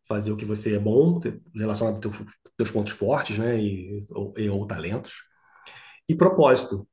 fazer 0.08 0.32
o 0.32 0.38
que 0.38 0.46
você 0.46 0.76
é 0.76 0.80
bom, 0.80 1.20
relacionado 1.54 1.96
aos 1.96 2.18
teus, 2.18 2.30
teus 2.58 2.72
pontos 2.72 2.94
fortes, 2.94 3.38
né, 3.38 3.60
e 3.60 4.06
ou, 4.10 4.34
e, 4.38 4.50
ou 4.50 4.66
talentos, 4.66 5.24
e 6.08 6.16
propósito. 6.16 6.88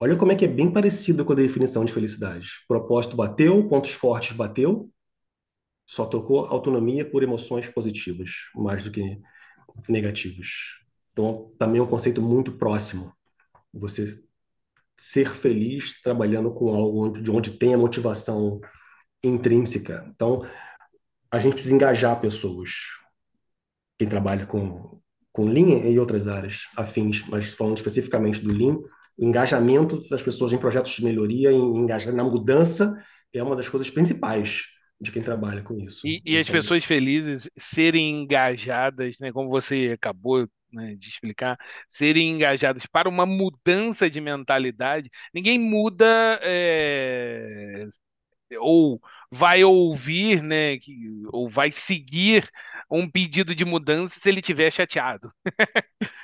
Olha 0.00 0.16
como 0.16 0.32
é 0.32 0.36
que 0.36 0.44
é 0.44 0.48
bem 0.48 0.70
parecido 0.72 1.24
com 1.24 1.32
a 1.32 1.36
definição 1.36 1.84
de 1.84 1.92
felicidade. 1.92 2.48
Propósito 2.66 3.16
bateu, 3.16 3.68
pontos 3.68 3.92
fortes 3.92 4.32
bateu, 4.36 4.90
só 5.86 6.06
trocou 6.06 6.46
autonomia 6.46 7.08
por 7.08 7.22
emoções 7.22 7.68
positivas, 7.68 8.30
mais 8.54 8.82
do 8.82 8.90
que 8.90 9.20
negativas. 9.88 10.48
Então, 11.12 11.52
também 11.58 11.78
é 11.78 11.82
um 11.82 11.86
conceito 11.86 12.22
muito 12.22 12.52
próximo. 12.52 13.12
Você 13.72 14.22
ser 14.96 15.28
feliz 15.28 16.00
trabalhando 16.00 16.52
com 16.52 16.74
algo 16.74 17.10
de 17.10 17.30
onde 17.30 17.50
tem 17.52 17.74
a 17.74 17.78
motivação 17.78 18.60
intrínseca. 19.22 20.04
Então, 20.14 20.42
a 21.30 21.38
gente 21.38 21.54
precisa 21.54 21.74
engajar 21.74 22.20
pessoas. 22.20 22.70
Quem 23.98 24.08
trabalha 24.08 24.46
com, 24.46 25.00
com 25.32 25.44
Lean 25.44 25.88
e 25.88 25.98
outras 25.98 26.26
áreas 26.26 26.68
afins, 26.76 27.26
mas 27.28 27.50
falando 27.52 27.76
especificamente 27.76 28.40
do 28.40 28.52
Lean, 28.52 28.78
o 29.18 29.24
engajamento 29.24 30.08
das 30.08 30.22
pessoas 30.22 30.52
em 30.52 30.58
projetos 30.58 30.92
de 30.92 31.04
melhoria, 31.04 31.52
em 31.52 31.76
engajar 31.76 32.14
na 32.14 32.24
mudança, 32.24 33.02
é 33.32 33.42
uma 33.42 33.56
das 33.56 33.68
coisas 33.68 33.88
principais 33.90 34.64
de 35.00 35.10
quem 35.10 35.22
trabalha 35.22 35.62
com 35.62 35.78
isso. 35.78 36.06
E, 36.06 36.22
e 36.24 36.38
as 36.38 36.48
pessoas 36.48 36.84
felizes 36.84 37.50
serem 37.58 38.22
engajadas, 38.22 39.18
né, 39.20 39.32
como 39.32 39.48
você 39.48 39.90
acabou 39.92 40.46
né, 40.72 40.94
de 40.94 41.08
explicar, 41.08 41.58
serem 41.88 42.30
engajadas 42.30 42.86
para 42.86 43.08
uma 43.08 43.26
mudança 43.26 44.08
de 44.08 44.20
mentalidade. 44.20 45.10
Ninguém 45.34 45.58
muda 45.58 46.38
é, 46.42 47.86
ou 48.58 49.00
vai 49.32 49.64
ouvir, 49.64 50.42
né, 50.42 50.76
que, 50.76 50.94
ou 51.32 51.48
vai 51.48 51.72
seguir 51.72 52.46
um 52.90 53.08
pedido 53.08 53.54
de 53.54 53.64
mudança 53.64 54.20
se 54.20 54.28
ele 54.28 54.40
estiver 54.40 54.70
chateado. 54.70 55.32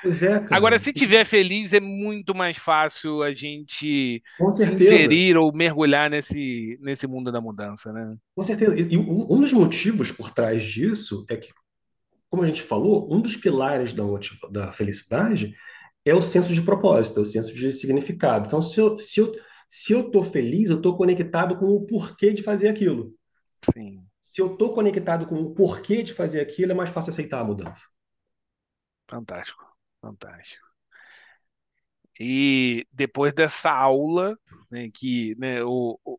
Pois 0.03 0.23
é, 0.23 0.39
cara. 0.41 0.55
Agora, 0.55 0.79
se 0.79 0.91
estiver 0.91 1.25
feliz, 1.25 1.73
é 1.73 1.81
muito 1.81 2.35
mais 2.35 2.59
fácil 2.59 3.23
a 3.23 3.33
gente 3.33 4.23
se 4.51 4.63
inserir 4.63 5.39
ou 5.39 5.51
mergulhar 5.51 6.11
nesse, 6.11 6.79
nesse 6.83 7.07
mundo 7.07 7.33
da 7.33 7.41
mudança, 7.41 7.91
né? 7.93 8.15
Com 8.37 8.43
certeza. 8.43 8.77
E 8.79 8.99
um 8.99 9.41
dos 9.41 9.53
motivos 9.53 10.13
por 10.13 10.31
trás 10.31 10.63
disso 10.63 11.25
é 11.31 11.37
que, 11.37 11.49
como 12.29 12.43
a 12.43 12.47
gente 12.47 12.63
falou, 12.63 13.13
um 13.13 13.21
dos 13.21 13.35
pilares 13.37 13.95
da, 13.95 14.05
da 14.51 14.71
felicidade 14.71 15.55
é 16.05 16.15
o 16.15 16.21
senso 16.21 16.53
de 16.53 16.61
propósito, 16.61 17.21
é 17.21 17.23
o 17.23 17.27
senso 17.27 17.55
de 17.55 17.73
significado. 17.73 18.47
Então, 18.47 18.61
se 18.61 18.79
eu, 18.79 18.99
se 18.99 19.21
eu, 19.21 19.35
se 19.69 19.93
eu 19.93 20.11
tô 20.11 20.23
feliz, 20.23 20.71
eu 20.71 20.81
tô 20.81 20.97
conectado 20.97 21.59
com 21.59 21.67
o 21.67 21.87
porquê 21.87 22.33
de 22.33 22.43
fazer 22.43 22.69
aquilo. 22.69 23.15
Sim. 23.75 24.03
Se 24.21 24.41
eu 24.41 24.57
tô 24.57 24.73
conectado 24.73 25.27
com 25.27 25.37
o 25.37 25.55
porquê 25.55 26.03
de 26.03 26.15
fazer 26.15 26.41
aquilo, 26.41 26.73
é 26.73 26.75
mais 26.75 26.91
fácil 26.91 27.11
aceitar 27.11 27.41
a 27.41 27.45
mudança. 27.45 27.87
Fantástico, 29.09 29.65
fantástico. 30.01 30.67
E 32.19 32.87
depois 32.91 33.33
dessa 33.33 33.71
aula, 33.71 34.39
né, 34.71 34.91
que 34.93 35.37
né, 35.39 35.63
o, 35.63 35.99
o, 36.05 36.19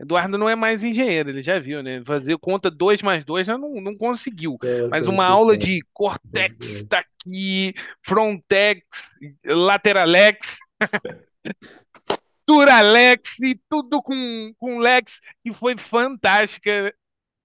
Eduardo 0.00 0.38
não 0.38 0.48
é 0.48 0.54
mais 0.54 0.84
engenheiro, 0.84 1.30
ele 1.30 1.42
já 1.42 1.58
viu, 1.58 1.82
né? 1.82 2.02
Fazer 2.04 2.38
conta 2.38 2.70
2 2.70 3.02
mais 3.02 3.24
2 3.24 3.46
já 3.46 3.58
não, 3.58 3.80
não 3.80 3.96
conseguiu. 3.96 4.56
É, 4.62 4.86
Mas 4.88 5.08
uma 5.08 5.24
aula 5.24 5.56
de 5.56 5.82
Cortex 5.92 6.84
tá 6.84 7.00
aqui, 7.00 7.74
Frontex, 8.02 8.82
Lateralex, 9.44 10.58
Duralex 12.48 13.38
e 13.40 13.60
tudo 13.68 14.02
com, 14.02 14.54
com 14.58 14.78
Lex, 14.78 15.20
que 15.44 15.52
foi 15.52 15.76
fantástica. 15.76 16.94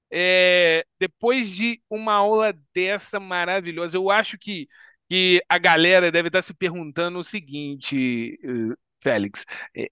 É, 0.10 0.86
depois 0.98 1.50
de 1.54 1.82
uma 1.90 2.14
aula 2.14 2.54
dessa 2.74 3.20
maravilhosa, 3.20 3.98
eu 3.98 4.10
acho 4.10 4.38
que, 4.38 4.70
que 5.10 5.44
a 5.50 5.58
galera 5.58 6.10
deve 6.10 6.30
estar 6.30 6.42
se 6.42 6.54
perguntando 6.54 7.20
o 7.20 7.24
seguinte, 7.24 8.40
eh, 8.44 8.76
Félix, 9.02 9.46
é, 9.76 9.90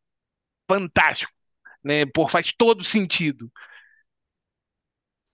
fantástico, 0.69 1.33
né? 1.83 2.05
Por, 2.05 2.29
faz 2.31 2.53
todo 2.53 2.83
sentido. 2.83 3.51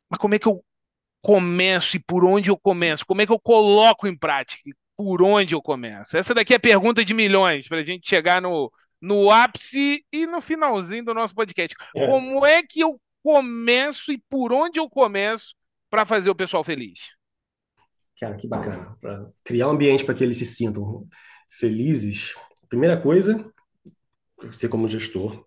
Mas 0.10 0.20
como 0.20 0.36
é 0.36 0.40
que 0.40 0.48
eu 0.48 0.64
começo 1.22 1.98
e 1.98 2.00
por 2.00 2.26
onde 2.26 2.50
eu 2.50 2.58
começo? 2.58 3.06
Como 3.06 3.22
é 3.22 3.26
que 3.28 3.32
eu 3.34 3.40
coloco 3.40 4.08
em 4.08 4.18
prática? 4.18 4.72
Por 4.96 5.22
onde 5.22 5.54
eu 5.54 5.62
começo? 5.62 6.18
Essa 6.18 6.34
daqui 6.34 6.54
é 6.54 6.58
a 6.58 6.60
pergunta 6.60 7.06
de 7.06 7.14
milhões 7.14 7.68
para 7.68 7.80
a 7.80 7.86
gente 7.86 8.08
chegar 8.10 8.42
no, 8.42 8.72
no 9.02 9.30
ápice 9.30 10.04
e 10.12 10.26
no 10.26 10.42
finalzinho 10.42 11.06
do 11.06 11.14
nosso 11.14 11.36
podcast. 11.36 11.76
É. 11.96 12.08
Como 12.08 12.46
é 12.46 12.64
que 12.64 12.80
eu 12.80 13.00
começo 13.24 14.12
e 14.12 14.18
por 14.30 14.54
onde 14.54 14.80
eu 14.80 14.90
começo 14.90 15.54
para 15.90 16.06
fazer 16.06 16.30
o 16.30 16.36
pessoal 16.36 16.64
feliz? 16.64 17.16
Cara, 18.20 18.36
que 18.36 18.48
bacana. 18.48 18.98
Para 19.00 19.30
criar 19.44 19.68
um 19.68 19.72
ambiente 19.72 20.04
para 20.04 20.16
que 20.16 20.24
eles 20.24 20.38
se 20.38 20.46
sintam 20.46 21.08
felizes, 21.50 22.36
primeira 22.68 23.00
coisa, 23.00 23.52
você 24.42 24.68
como 24.68 24.88
gestor, 24.88 25.46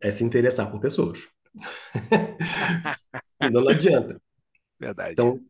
é 0.00 0.10
se 0.10 0.24
interessar 0.24 0.70
por 0.70 0.80
pessoas. 0.80 1.28
não 3.52 3.68
adianta. 3.68 4.20
Verdade. 4.78 5.12
Então, 5.12 5.40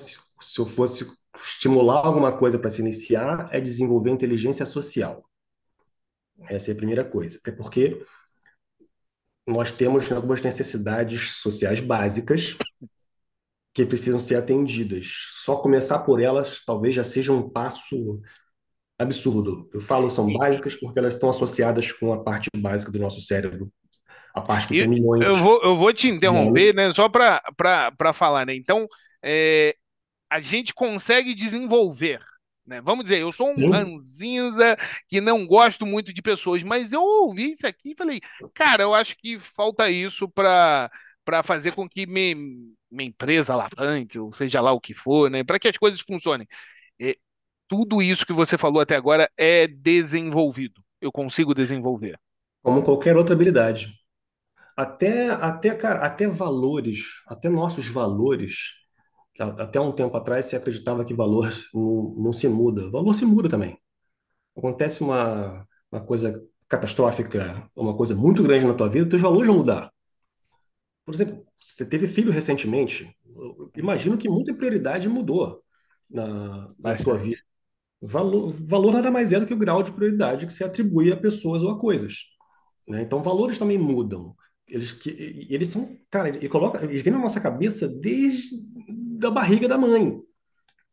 se 0.00 0.60
eu 0.60 0.66
fosse 0.66 1.06
estimular 1.40 2.04
alguma 2.04 2.36
coisa 2.36 2.58
para 2.58 2.70
se 2.70 2.80
iniciar, 2.80 3.48
é 3.52 3.60
desenvolver 3.60 4.10
inteligência 4.10 4.66
social. 4.66 5.27
Essa 6.42 6.70
é 6.70 6.74
a 6.74 6.76
primeira 6.76 7.04
coisa. 7.04 7.38
Até 7.40 7.52
porque 7.52 8.04
nós 9.46 9.72
temos 9.72 10.10
algumas 10.12 10.42
necessidades 10.42 11.36
sociais 11.36 11.80
básicas 11.80 12.56
que 13.72 13.86
precisam 13.86 14.20
ser 14.20 14.36
atendidas. 14.36 15.08
Só 15.44 15.56
começar 15.56 16.00
por 16.00 16.20
elas 16.20 16.62
talvez 16.64 16.94
já 16.94 17.04
seja 17.04 17.32
um 17.32 17.48
passo 17.48 18.20
absurdo. 18.98 19.70
Eu 19.72 19.80
falo 19.80 20.10
são 20.10 20.32
básicas 20.32 20.74
porque 20.74 20.98
elas 20.98 21.14
estão 21.14 21.30
associadas 21.30 21.92
com 21.92 22.12
a 22.12 22.22
parte 22.22 22.48
básica 22.56 22.90
do 22.90 22.98
nosso 22.98 23.20
cérebro, 23.20 23.70
a 24.34 24.40
parte 24.40 24.68
que 24.68 24.78
tem 24.78 24.88
milhões. 24.88 25.22
Eu 25.22 25.34
vou, 25.36 25.62
eu 25.62 25.78
vou 25.78 25.92
te 25.92 26.08
interromper, 26.08 26.74
né, 26.74 26.92
só 26.94 27.08
para 27.08 28.12
falar, 28.12 28.44
né? 28.44 28.54
Então, 28.54 28.86
é, 29.22 29.76
a 30.30 30.40
gente 30.40 30.74
consegue 30.74 31.34
desenvolver 31.34 32.20
né? 32.68 32.82
Vamos 32.82 33.04
dizer, 33.04 33.18
eu 33.18 33.32
sou 33.32 33.48
um 33.48 33.54
Sim. 33.54 33.70
ranzinza 33.70 34.76
que 35.08 35.20
não 35.20 35.46
gosto 35.46 35.86
muito 35.86 36.12
de 36.12 36.20
pessoas, 36.20 36.62
mas 36.62 36.92
eu 36.92 37.00
ouvi 37.02 37.52
isso 37.52 37.66
aqui 37.66 37.92
e 37.92 37.96
falei, 37.96 38.20
cara, 38.54 38.82
eu 38.82 38.94
acho 38.94 39.16
que 39.16 39.40
falta 39.40 39.90
isso 39.90 40.28
para 40.28 40.90
para 41.24 41.42
fazer 41.42 41.72
com 41.72 41.86
que 41.86 42.06
me, 42.06 42.34
minha 42.90 43.08
empresa 43.08 43.52
alavanque, 43.52 44.18
ou 44.18 44.32
seja 44.32 44.62
lá 44.62 44.72
o 44.72 44.80
que 44.80 44.94
for, 44.94 45.30
né? 45.30 45.44
para 45.44 45.58
que 45.58 45.68
as 45.68 45.76
coisas 45.76 46.00
funcionem. 46.00 46.48
É, 46.98 47.18
tudo 47.68 48.00
isso 48.00 48.24
que 48.24 48.32
você 48.32 48.56
falou 48.56 48.80
até 48.80 48.96
agora 48.96 49.30
é 49.36 49.66
desenvolvido. 49.66 50.82
Eu 51.02 51.12
consigo 51.12 51.54
desenvolver. 51.54 52.18
Como 52.62 52.82
qualquer 52.82 53.14
outra 53.14 53.34
habilidade. 53.34 53.92
Até, 54.74 55.28
até, 55.28 55.74
cara, 55.74 56.00
até 56.00 56.26
valores, 56.26 57.22
até 57.26 57.50
nossos 57.50 57.88
valores 57.88 58.77
até 59.38 59.80
um 59.80 59.92
tempo 59.92 60.16
atrás 60.16 60.46
se 60.46 60.56
acreditava 60.56 61.04
que 61.04 61.14
valor 61.14 61.48
não, 61.72 62.14
não 62.16 62.32
se 62.32 62.48
muda. 62.48 62.90
Valor 62.90 63.14
se 63.14 63.24
muda 63.24 63.48
também. 63.48 63.78
Acontece 64.56 65.02
uma, 65.02 65.66
uma 65.90 66.04
coisa 66.04 66.44
catastrófica, 66.68 67.68
uma 67.76 67.96
coisa 67.96 68.14
muito 68.14 68.42
grande 68.42 68.66
na 68.66 68.74
tua 68.74 68.88
vida, 68.88 69.08
teus 69.08 69.22
valores 69.22 69.46
vão 69.46 69.56
mudar. 69.56 69.90
Por 71.04 71.14
exemplo, 71.14 71.46
você 71.58 71.86
teve 71.86 72.06
filho 72.06 72.30
recentemente, 72.30 73.16
imagino 73.74 74.18
que 74.18 74.28
muita 74.28 74.52
prioridade 74.52 75.08
mudou 75.08 75.62
na, 76.10 76.70
na 76.78 76.96
tua 76.96 77.16
vida. 77.16 77.40
Valor, 78.00 78.52
valor 78.60 78.92
nada 78.92 79.10
mais 79.10 79.32
é 79.32 79.40
do 79.40 79.46
que 79.46 79.54
o 79.54 79.58
grau 79.58 79.82
de 79.82 79.92
prioridade 79.92 80.46
que 80.46 80.52
você 80.52 80.64
atribui 80.64 81.10
a 81.10 81.16
pessoas 81.16 81.62
ou 81.62 81.70
a 81.70 81.78
coisas. 81.78 82.26
Né? 82.86 83.02
Então, 83.02 83.22
valores 83.22 83.58
também 83.58 83.78
mudam. 83.78 84.36
Eles, 84.66 84.92
que, 84.92 85.46
eles 85.48 85.68
são, 85.68 85.96
cara, 86.10 86.28
ele 86.28 86.48
coloca, 86.48 86.84
eles 86.84 87.02
vêm 87.02 87.12
na 87.12 87.18
nossa 87.18 87.40
cabeça 87.40 87.88
desde 87.88 88.56
da 89.18 89.30
barriga 89.30 89.66
da 89.68 89.76
mãe. 89.76 90.22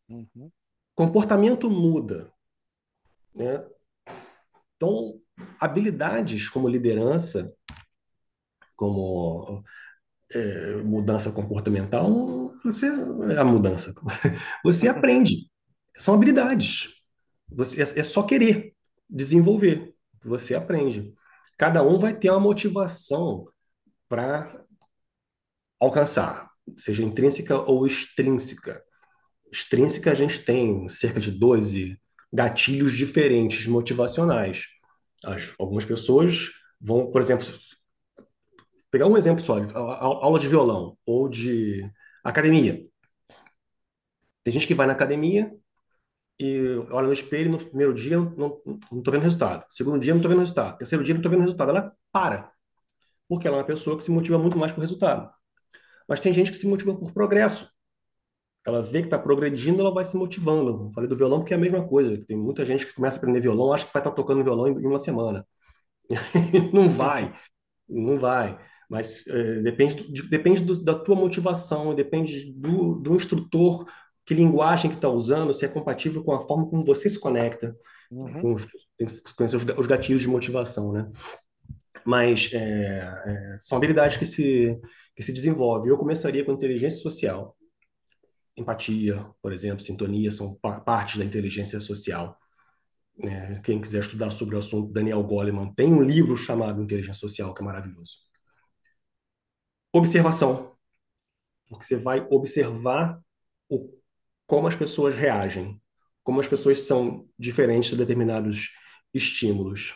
Uhum. 0.09 0.51
Comportamento 0.95 1.69
muda. 1.69 2.31
Né? 3.33 3.63
Então, 4.75 5.21
habilidades 5.59 6.49
como 6.49 6.67
liderança, 6.67 7.55
como 8.75 9.63
é, 10.33 10.75
mudança 10.77 11.31
comportamental, 11.31 12.53
você 12.63 12.87
é 12.87 13.37
a 13.37 13.45
mudança. 13.45 13.93
Você 14.63 14.87
aprende. 14.87 15.51
São 15.95 16.15
habilidades. 16.15 16.89
Você, 17.47 17.83
é, 17.83 17.99
é 17.99 18.03
só 18.03 18.23
querer 18.23 18.73
desenvolver. 19.07 19.93
Você 20.23 20.55
aprende. 20.55 21.13
Cada 21.57 21.83
um 21.83 21.99
vai 21.99 22.17
ter 22.17 22.31
uma 22.31 22.39
motivação 22.39 23.47
para 24.09 24.65
alcançar 25.79 26.54
seja 26.77 27.03
intrínseca 27.03 27.57
ou 27.59 27.85
extrínseca. 27.85 28.83
Extrínseca, 29.51 30.11
a 30.11 30.15
gente 30.15 30.39
tem 30.39 30.87
cerca 30.89 31.19
de 31.19 31.31
12 31.31 31.99
gatilhos 32.33 32.91
diferentes 32.91 33.65
motivacionais. 33.67 34.65
As, 35.23 35.53
algumas 35.57 35.85
pessoas 35.85 36.51
vão, 36.79 37.09
por 37.11 37.21
exemplo, 37.21 37.45
pegar 38.91 39.07
um 39.07 39.17
exemplo 39.17 39.43
só, 39.43 39.57
aula 39.73 40.39
de 40.39 40.47
violão 40.47 40.97
ou 41.05 41.29
de 41.29 41.89
academia. 42.23 42.85
Tem 44.43 44.53
gente 44.53 44.67
que 44.67 44.75
vai 44.75 44.85
na 44.85 44.93
academia 44.93 45.51
e 46.39 46.61
olha 46.91 47.07
no 47.07 47.13
espelho 47.13 47.51
no 47.51 47.57
primeiro 47.57 47.93
dia 47.93 48.17
não, 48.17 48.61
tô 49.03 49.11
vendo 49.11 49.23
resultado. 49.23 49.65
Segundo 49.69 49.99
dia 49.99 50.13
não 50.13 50.21
tô 50.21 50.27
vendo 50.29 50.39
resultado. 50.39 50.77
Terceiro 50.77 51.03
dia 51.03 51.15
não 51.15 51.21
tô 51.21 51.29
vendo 51.29 51.41
resultado. 51.41 51.69
Ela 51.69 51.93
para, 52.11 52.51
porque 53.27 53.47
ela 53.47 53.57
é 53.57 53.59
uma 53.59 53.65
pessoa 53.65 53.97
que 53.97 54.03
se 54.03 54.11
motiva 54.11 54.37
muito 54.37 54.57
mais 54.57 54.71
por 54.71 54.81
resultado. 54.81 55.33
Mas 56.07 56.19
tem 56.19 56.31
gente 56.33 56.51
que 56.51 56.57
se 56.57 56.67
motiva 56.67 56.95
por 56.95 57.11
progresso. 57.11 57.69
Ela 58.65 58.81
vê 58.81 59.01
que 59.01 59.07
está 59.07 59.19
progredindo, 59.19 59.81
ela 59.81 59.93
vai 59.93 60.03
se 60.03 60.17
motivando. 60.17 60.91
Falei 60.93 61.07
do 61.07 61.15
violão 61.15 61.39
porque 61.39 61.53
é 61.53 61.57
a 61.57 61.59
mesma 61.59 61.87
coisa. 61.87 62.17
Tem 62.25 62.35
muita 62.35 62.65
gente 62.65 62.85
que 62.85 62.93
começa 62.93 63.17
a 63.17 63.19
aprender 63.19 63.39
violão, 63.39 63.71
acha 63.71 63.85
que 63.85 63.93
vai 63.93 64.01
estar 64.01 64.09
tá 64.09 64.15
tocando 64.15 64.43
violão 64.43 64.67
em 64.67 64.85
uma 64.85 64.97
semana. 64.97 65.45
não 66.73 66.89
vai, 66.89 67.33
não 67.87 68.17
vai. 68.19 68.59
Mas 68.89 69.25
é, 69.27 69.61
depende, 69.61 69.95
do, 69.95 70.29
depende 70.29 70.61
do, 70.61 70.83
da 70.83 70.95
tua 70.95 71.15
motivação, 71.15 71.93
depende 71.93 72.51
do, 72.53 72.95
do 72.95 73.15
instrutor, 73.15 73.85
que 74.25 74.33
linguagem 74.33 74.89
que 74.89 74.97
está 74.97 75.09
usando, 75.09 75.53
se 75.53 75.65
é 75.65 75.67
compatível 75.67 76.23
com 76.23 76.33
a 76.33 76.41
forma 76.41 76.67
como 76.67 76.83
você 76.83 77.09
se 77.09 77.19
conecta, 77.19 77.75
uhum. 78.11 78.41
com 78.41 78.53
os, 78.53 78.67
tem 78.97 79.07
que 79.07 79.35
conhecer 79.35 79.57
os, 79.57 79.63
os 79.77 79.87
gatilhos 79.87 80.21
de 80.21 80.27
motivação, 80.27 80.91
né? 80.91 81.11
Mas 82.05 82.49
é, 82.53 82.99
é, 83.25 83.57
são 83.59 83.77
habilidades 83.77 84.17
que 84.17 84.25
se, 84.25 84.79
que 85.15 85.23
se 85.23 85.33
desenvolvem. 85.33 85.89
Eu 85.89 85.97
começaria 85.97 86.43
com 86.43 86.51
inteligência 86.51 86.99
social, 86.99 87.55
empatia, 88.57 89.25
por 89.41 89.53
exemplo, 89.53 89.83
sintonia, 89.83 90.31
são 90.31 90.55
partes 90.55 91.17
da 91.17 91.25
inteligência 91.25 91.79
social. 91.79 92.37
É, 93.23 93.61
quem 93.61 93.79
quiser 93.79 93.99
estudar 93.99 94.29
sobre 94.29 94.55
o 94.55 94.59
assunto, 94.59 94.91
Daniel 94.91 95.23
Goleman 95.23 95.73
tem 95.73 95.93
um 95.93 96.01
livro 96.01 96.35
chamado 96.35 96.81
Inteligência 96.81 97.19
Social, 97.19 97.53
que 97.53 97.61
é 97.61 97.65
maravilhoso. 97.65 98.17
Observação, 99.93 100.75
porque 101.69 101.85
você 101.85 101.95
vai 101.95 102.27
observar 102.29 103.21
o, 103.69 103.89
como 104.45 104.67
as 104.67 104.75
pessoas 104.75 105.15
reagem, 105.15 105.81
como 106.23 106.39
as 106.41 106.47
pessoas 106.47 106.81
são 106.81 107.25
diferentes 107.39 107.91
de 107.91 107.97
determinados 107.97 108.71
estímulos. 109.13 109.95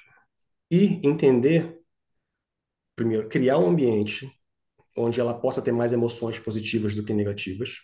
E 0.72 1.06
entender, 1.06 1.82
primeiro, 2.96 3.28
criar 3.28 3.58
um 3.58 3.70
ambiente 3.70 4.32
onde 4.98 5.20
ela 5.20 5.34
possa 5.34 5.62
ter 5.62 5.72
mais 5.72 5.94
emoções 5.94 6.40
positivas 6.40 6.96
do 6.96 7.04
que 7.04 7.14
negativas. 7.14 7.78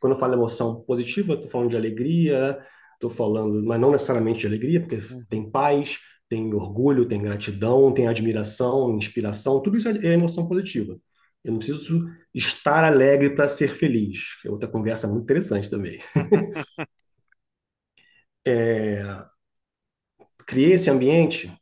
Quando 0.00 0.14
eu 0.14 0.18
falo 0.18 0.34
emoção 0.34 0.82
positiva, 0.82 1.34
estou 1.34 1.50
falando 1.50 1.70
de 1.70 1.76
alegria, 1.76 2.58
estou 2.94 3.10
falando, 3.10 3.62
mas 3.64 3.80
não 3.80 3.90
necessariamente 3.90 4.40
de 4.40 4.46
alegria, 4.46 4.80
porque 4.80 4.96
uhum. 4.96 5.24
tem 5.28 5.50
paz, 5.50 5.98
tem 6.28 6.52
orgulho, 6.54 7.06
tem 7.06 7.20
gratidão, 7.22 7.92
tem 7.92 8.06
admiração, 8.06 8.96
inspiração, 8.96 9.60
tudo 9.60 9.76
isso 9.76 9.88
é, 9.88 9.92
é 10.06 10.12
emoção 10.12 10.48
positiva. 10.48 10.98
Eu 11.44 11.52
não 11.52 11.58
preciso 11.58 12.06
estar 12.34 12.84
alegre 12.84 13.30
para 13.34 13.48
ser 13.48 13.68
feliz, 13.68 14.38
é 14.44 14.50
outra 14.50 14.68
conversa 14.68 15.08
muito 15.08 15.24
interessante 15.24 15.68
também. 15.70 16.00
é, 18.46 19.02
criei 20.46 20.72
esse 20.72 20.90
ambiente, 20.90 21.52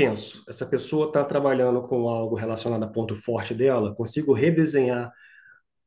penso, 0.00 0.42
essa 0.48 0.64
pessoa 0.64 1.08
está 1.08 1.22
trabalhando 1.22 1.86
com 1.86 2.08
algo 2.08 2.34
relacionado 2.34 2.82
a 2.82 2.88
ponto 2.88 3.14
forte 3.14 3.52
dela, 3.52 3.94
consigo 3.94 4.32
redesenhar 4.32 5.12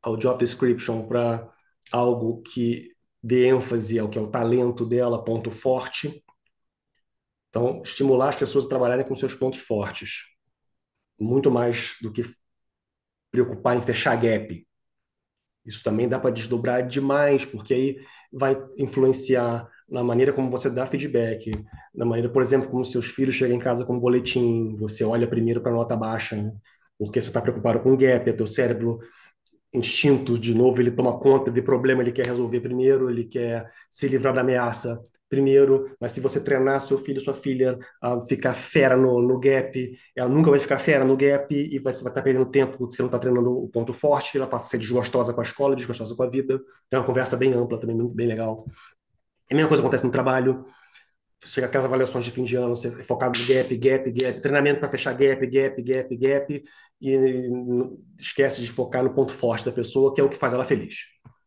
o 0.06 0.16
job 0.16 0.38
description 0.38 1.08
para 1.08 1.52
algo 1.92 2.44
que 2.44 2.90
dê 3.24 3.48
ênfase 3.48 3.98
ao 3.98 4.08
que 4.08 4.20
é 4.20 4.22
o 4.22 4.30
talento 4.30 4.86
dela, 4.86 5.24
ponto 5.24 5.50
forte. 5.50 6.24
Então, 7.50 7.82
estimular 7.82 8.30
as 8.30 8.36
pessoas 8.36 8.66
a 8.66 8.70
trabalharem 8.70 9.04
com 9.04 9.16
seus 9.16 9.34
pontos 9.34 9.62
fortes. 9.62 10.26
Muito 11.20 11.50
mais 11.50 11.96
do 12.00 12.12
que 12.12 12.24
preocupar 13.32 13.76
em 13.76 13.82
fechar 13.82 14.16
gap. 14.16 14.68
Isso 15.66 15.84
também 15.84 16.08
dá 16.08 16.20
para 16.20 16.30
desdobrar 16.30 16.88
demais, 16.88 17.46
porque 17.46 17.74
aí 17.74 18.06
vai 18.32 18.56
influenciar 18.78 19.68
na 19.94 20.04
maneira 20.04 20.34
como 20.34 20.50
você 20.50 20.70
dá 20.70 20.86
feedback, 20.88 21.52
na 21.94 22.06
maneira, 22.06 22.30
por 22.30 22.42
exemplo, 22.42 22.70
como 22.70 22.84
seus 22.84 23.06
filhos 23.08 23.36
chegam 23.36 23.56
em 23.56 23.60
casa 23.60 23.86
com 23.86 23.94
um 23.96 24.00
boletim, 24.00 24.76
você 24.76 25.04
olha 25.04 25.28
primeiro 25.28 25.62
para 25.62 25.72
a 25.72 25.76
nota 25.76 25.96
baixa, 25.96 26.36
né? 26.36 26.52
porque 26.98 27.22
você 27.22 27.28
está 27.30 27.42
preocupado 27.42 27.80
com 27.82 27.96
gap, 27.96 28.30
é 28.30 28.34
teu 28.34 28.48
cérebro 28.48 29.00
instinto, 29.74 30.38
de 30.38 30.54
novo, 30.56 30.82
ele 30.82 30.92
toma 30.92 31.20
conta, 31.20 31.52
vê 31.52 31.62
problema, 31.62 32.02
ele 32.02 32.12
quer 32.12 32.28
resolver 32.28 32.60
primeiro, 32.62 33.10
ele 33.10 33.26
quer 33.26 33.72
se 33.90 34.08
livrar 34.08 34.34
da 34.34 34.42
ameaça 34.42 35.02
primeiro, 35.30 35.96
mas 36.00 36.12
se 36.12 36.22
você 36.22 36.40
treinar 36.40 36.80
seu 36.82 36.98
filho, 37.00 37.20
sua 37.20 37.34
filha 37.34 37.80
a 38.02 38.22
ficar 38.22 38.54
fera 38.54 38.96
no, 38.96 39.20
no 39.20 39.40
gap, 39.40 39.92
ela 40.16 40.30
nunca 40.30 40.52
vai 40.52 40.60
ficar 40.60 40.78
fera 40.78 41.04
no 41.04 41.18
gap 41.18 41.54
e 41.56 41.80
vai, 41.80 41.92
você 41.92 42.04
vai 42.04 42.12
estar 42.12 42.22
perdendo 42.22 42.46
tempo 42.46 42.78
porque 42.78 42.96
você 42.96 43.02
não 43.02 43.08
está 43.08 43.18
treinando 43.18 43.52
o 43.52 43.68
ponto 43.68 43.94
forte, 43.94 44.38
ela 44.38 44.46
passa 44.48 44.68
a 44.68 44.70
ser 44.70 44.78
desgostosa 44.78 45.34
com 45.34 45.42
a 45.42 45.44
escola, 45.44 45.76
desgostosa 45.76 46.16
com 46.16 46.24
a 46.24 46.30
vida. 46.30 46.62
Então 46.88 47.00
é 47.00 47.02
uma 47.02 47.08
conversa 47.08 47.36
bem 47.36 47.52
ampla 47.54 47.80
também, 47.80 47.98
bem 48.14 48.28
legal. 48.28 48.66
A 49.52 49.56
mesma 49.56 49.68
coisa 49.68 49.82
acontece 49.82 50.06
no 50.06 50.12
trabalho, 50.12 50.66
chega 51.44 51.68
aquelas 51.68 51.86
avaliações 51.86 52.26
de 52.26 52.32
fim 52.32 52.44
de 52.44 52.56
ano, 52.56 52.76
você 52.76 52.88
é 52.88 53.04
focado 53.04 53.38
no 53.38 53.46
gap, 53.46 53.76
gap, 53.78 54.12
gap, 54.12 54.42
treinamento 54.42 54.80
para 54.80 54.90
fechar 54.90 55.14
gap, 55.14 55.46
gap, 55.48 55.82
gap, 55.82 56.18
gap, 56.18 56.64
e 57.02 57.18
esquece 58.18 58.62
de 58.62 58.70
focar 58.70 59.04
no 59.04 59.14
ponto 59.14 59.34
forte 59.34 59.66
da 59.66 59.72
pessoa, 59.72 60.14
que 60.14 60.22
é 60.22 60.24
o 60.24 60.30
que 60.30 60.38
faz 60.38 60.54
ela 60.54 60.66
feliz. 60.66 61.00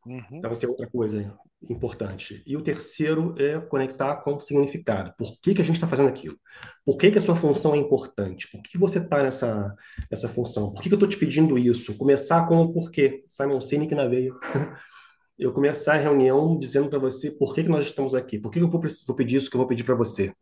Uhum. 0.06 0.22
Então, 0.32 0.52
isso 0.52 0.66
é 0.66 0.68
outra 0.68 0.88
coisa 0.88 1.36
importante. 1.68 2.42
E 2.46 2.56
o 2.56 2.62
terceiro 2.62 3.34
é 3.38 3.58
conectar 3.58 4.16
com 4.16 4.34
o 4.34 4.40
significado. 4.40 5.12
Por 5.16 5.40
que, 5.40 5.54
que 5.54 5.62
a 5.62 5.64
gente 5.64 5.76
está 5.76 5.86
fazendo 5.86 6.08
aquilo? 6.08 6.38
Por 6.84 6.96
que, 6.96 7.10
que 7.10 7.18
a 7.18 7.20
sua 7.20 7.34
função 7.34 7.74
é 7.74 7.78
importante? 7.78 8.48
Por 8.50 8.62
que, 8.62 8.70
que 8.70 8.78
você 8.78 8.98
está 8.98 9.22
nessa, 9.22 9.74
nessa 10.10 10.28
função? 10.28 10.72
Por 10.72 10.82
que, 10.82 10.88
que 10.88 10.94
eu 10.94 10.96
estou 10.96 11.08
te 11.08 11.16
pedindo 11.16 11.58
isso? 11.58 11.96
Começar 11.96 12.46
com 12.46 12.60
o 12.60 12.72
porquê. 12.72 13.24
Simon 13.26 13.60
Sinek 13.60 13.94
na 13.94 14.06
veia. 14.06 14.32
eu 15.38 15.52
começar 15.52 15.94
a 15.94 15.98
reunião 15.98 16.58
dizendo 16.58 16.88
para 16.88 16.98
você 16.98 17.30
por 17.30 17.54
que, 17.54 17.62
que 17.62 17.68
nós 17.68 17.86
estamos 17.86 18.14
aqui, 18.14 18.38
por 18.38 18.50
que, 18.50 18.58
que 18.58 18.64
eu 18.64 18.70
vou, 18.70 18.80
vou 18.80 19.16
pedir 19.16 19.36
isso 19.36 19.50
que 19.50 19.56
eu 19.56 19.60
vou 19.60 19.68
pedir 19.68 19.84
para 19.84 19.94
você. 19.94 20.32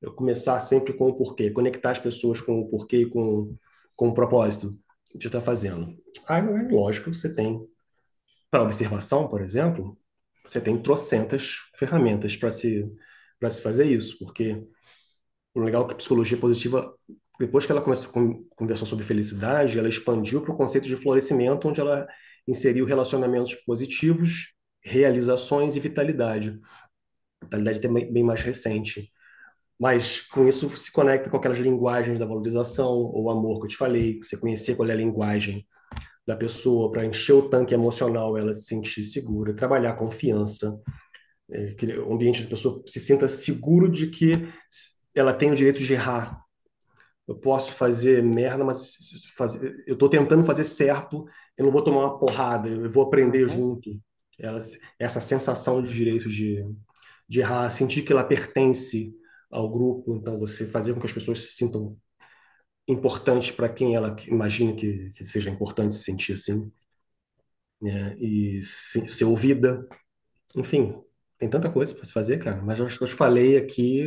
Eu 0.00 0.12
começar 0.14 0.58
sempre 0.60 0.92
com 0.92 1.08
o 1.08 1.14
porquê, 1.14 1.50
conectar 1.50 1.90
as 1.90 1.98
pessoas 1.98 2.40
com 2.40 2.60
o 2.60 2.68
porquê 2.68 2.98
e 2.98 3.06
com, 3.06 3.54
com 3.96 4.08
o 4.08 4.14
propósito 4.14 4.78
de 5.14 5.26
estar 5.26 5.40
fazendo. 5.40 5.96
Aí, 6.28 6.42
lógico, 6.70 7.12
você 7.12 7.34
tem, 7.34 7.60
para 8.50 8.62
observação, 8.62 9.26
por 9.28 9.42
exemplo, 9.42 9.98
você 10.44 10.60
tem 10.60 10.80
trocentas 10.80 11.56
ferramentas 11.76 12.36
para 12.36 12.50
se, 12.50 12.90
se 13.50 13.60
fazer 13.60 13.86
isso, 13.86 14.18
porque 14.18 14.64
o 15.54 15.60
legal 15.60 15.84
é 15.84 15.86
que 15.88 15.92
a 15.94 15.96
psicologia 15.96 16.38
positiva, 16.38 16.94
depois 17.38 17.66
que 17.66 17.72
ela 17.72 17.82
começou, 17.82 18.10
conversou 18.56 18.86
sobre 18.86 19.04
felicidade, 19.04 19.78
ela 19.78 19.88
expandiu 19.88 20.42
para 20.42 20.52
o 20.52 20.56
conceito 20.56 20.86
de 20.86 20.96
florescimento, 20.96 21.68
onde 21.68 21.80
ela 21.80 22.06
inseriu 22.48 22.86
relacionamentos 22.86 23.54
positivos, 23.54 24.54
realizações 24.82 25.76
e 25.76 25.80
vitalidade. 25.80 26.58
Vitalidade 27.42 27.86
é 27.86 28.10
bem 28.10 28.22
mais 28.24 28.42
recente. 28.42 29.12
Mas 29.78 30.20
com 30.22 30.48
isso 30.48 30.74
se 30.76 30.90
conecta 30.90 31.30
com 31.30 31.36
aquelas 31.36 31.58
linguagens 31.58 32.18
da 32.18 32.26
valorização 32.26 32.92
ou 32.92 33.30
amor 33.30 33.60
que 33.60 33.66
eu 33.66 33.70
te 33.70 33.76
falei, 33.76 34.18
você 34.20 34.36
conhecer 34.36 34.74
qual 34.74 34.88
é 34.88 34.92
a 34.92 34.96
linguagem 34.96 35.64
da 36.26 36.36
pessoa 36.36 36.90
para 36.90 37.06
encher 37.06 37.32
o 37.32 37.48
tanque 37.48 37.74
emocional, 37.74 38.36
ela 38.36 38.52
se 38.52 38.64
sentir 38.64 39.04
segura, 39.04 39.54
trabalhar 39.54 39.94
confiança, 39.94 40.82
é, 41.50 41.74
que 41.74 41.86
o 41.86 42.12
ambiente 42.12 42.42
da 42.42 42.50
pessoa 42.50 42.82
se 42.86 42.98
sinta 42.98 43.28
seguro 43.28 43.88
de 43.88 44.08
que 44.08 44.48
ela 45.14 45.32
tem 45.32 45.50
o 45.50 45.54
direito 45.54 45.82
de 45.82 45.92
errar, 45.92 46.44
eu 47.28 47.34
posso 47.34 47.72
fazer 47.72 48.22
merda, 48.22 48.64
mas 48.64 48.96
fazer, 49.36 49.84
eu 49.86 49.92
estou 49.92 50.08
tentando 50.08 50.42
fazer 50.44 50.64
certo, 50.64 51.26
eu 51.58 51.64
não 51.64 51.72
vou 51.72 51.82
tomar 51.82 52.04
uma 52.04 52.18
porrada, 52.18 52.68
eu 52.68 52.88
vou 52.88 53.02
aprender 53.02 53.42
uhum. 53.44 53.48
junto. 53.48 54.00
Ela, 54.38 54.60
essa 54.98 55.20
sensação 55.20 55.82
de 55.82 55.92
direito 55.92 56.28
de, 56.28 56.64
de 57.28 57.40
errar, 57.40 57.68
sentir 57.68 58.02
que 58.02 58.12
ela 58.12 58.22
pertence 58.22 59.12
ao 59.50 59.68
grupo, 59.68 60.14
então 60.14 60.38
você 60.38 60.64
fazer 60.64 60.94
com 60.94 61.00
que 61.00 61.06
as 61.06 61.12
pessoas 61.12 61.40
se 61.40 61.52
sintam 61.54 61.96
importantes 62.86 63.50
para 63.50 63.68
quem 63.68 63.96
ela 63.96 64.14
imagina 64.28 64.72
que, 64.72 65.10
que, 65.10 65.24
seja 65.24 65.50
importante 65.50 65.94
se 65.94 66.04
sentir 66.04 66.34
assim, 66.34 66.70
né? 67.82 68.14
e 68.18 68.62
se, 68.62 69.08
ser 69.08 69.24
ouvida, 69.24 69.86
enfim, 70.54 70.94
tem 71.38 71.48
tanta 71.48 71.70
coisa 71.70 71.94
para 71.94 72.04
se 72.04 72.12
fazer, 72.12 72.38
cara, 72.38 72.62
mas 72.62 72.78
eu 72.78 72.86
acho 72.86 72.98
que 72.98 73.04
eu 73.04 73.08
te 73.08 73.14
falei 73.14 73.56
aqui 73.56 74.06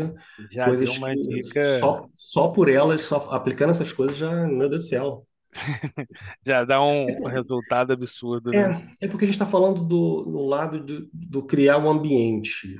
Já 0.49 0.65
coisas 0.65 0.97
uma 0.97 1.13
dica. 1.13 1.79
Só, 1.79 2.07
só 2.15 2.47
por 2.49 2.69
elas, 2.69 3.01
só 3.01 3.29
aplicando 3.31 3.71
essas 3.71 3.91
coisas, 3.91 4.15
já, 4.15 4.47
meu 4.47 4.69
Deus 4.69 4.85
do 4.85 4.89
céu. 4.89 5.27
já 6.45 6.63
dá 6.63 6.81
um 6.81 7.05
resultado 7.27 7.93
absurdo, 7.93 8.51
né? 8.51 8.87
É, 9.01 9.05
é 9.05 9.07
porque 9.07 9.25
a 9.25 9.27
gente 9.27 9.35
está 9.35 9.45
falando 9.45 9.83
do, 9.83 10.23
do 10.23 10.45
lado 10.45 10.83
do, 10.83 11.09
do, 11.13 11.43
criar 11.43 11.77
um 11.77 11.89
ambiente, 11.89 12.79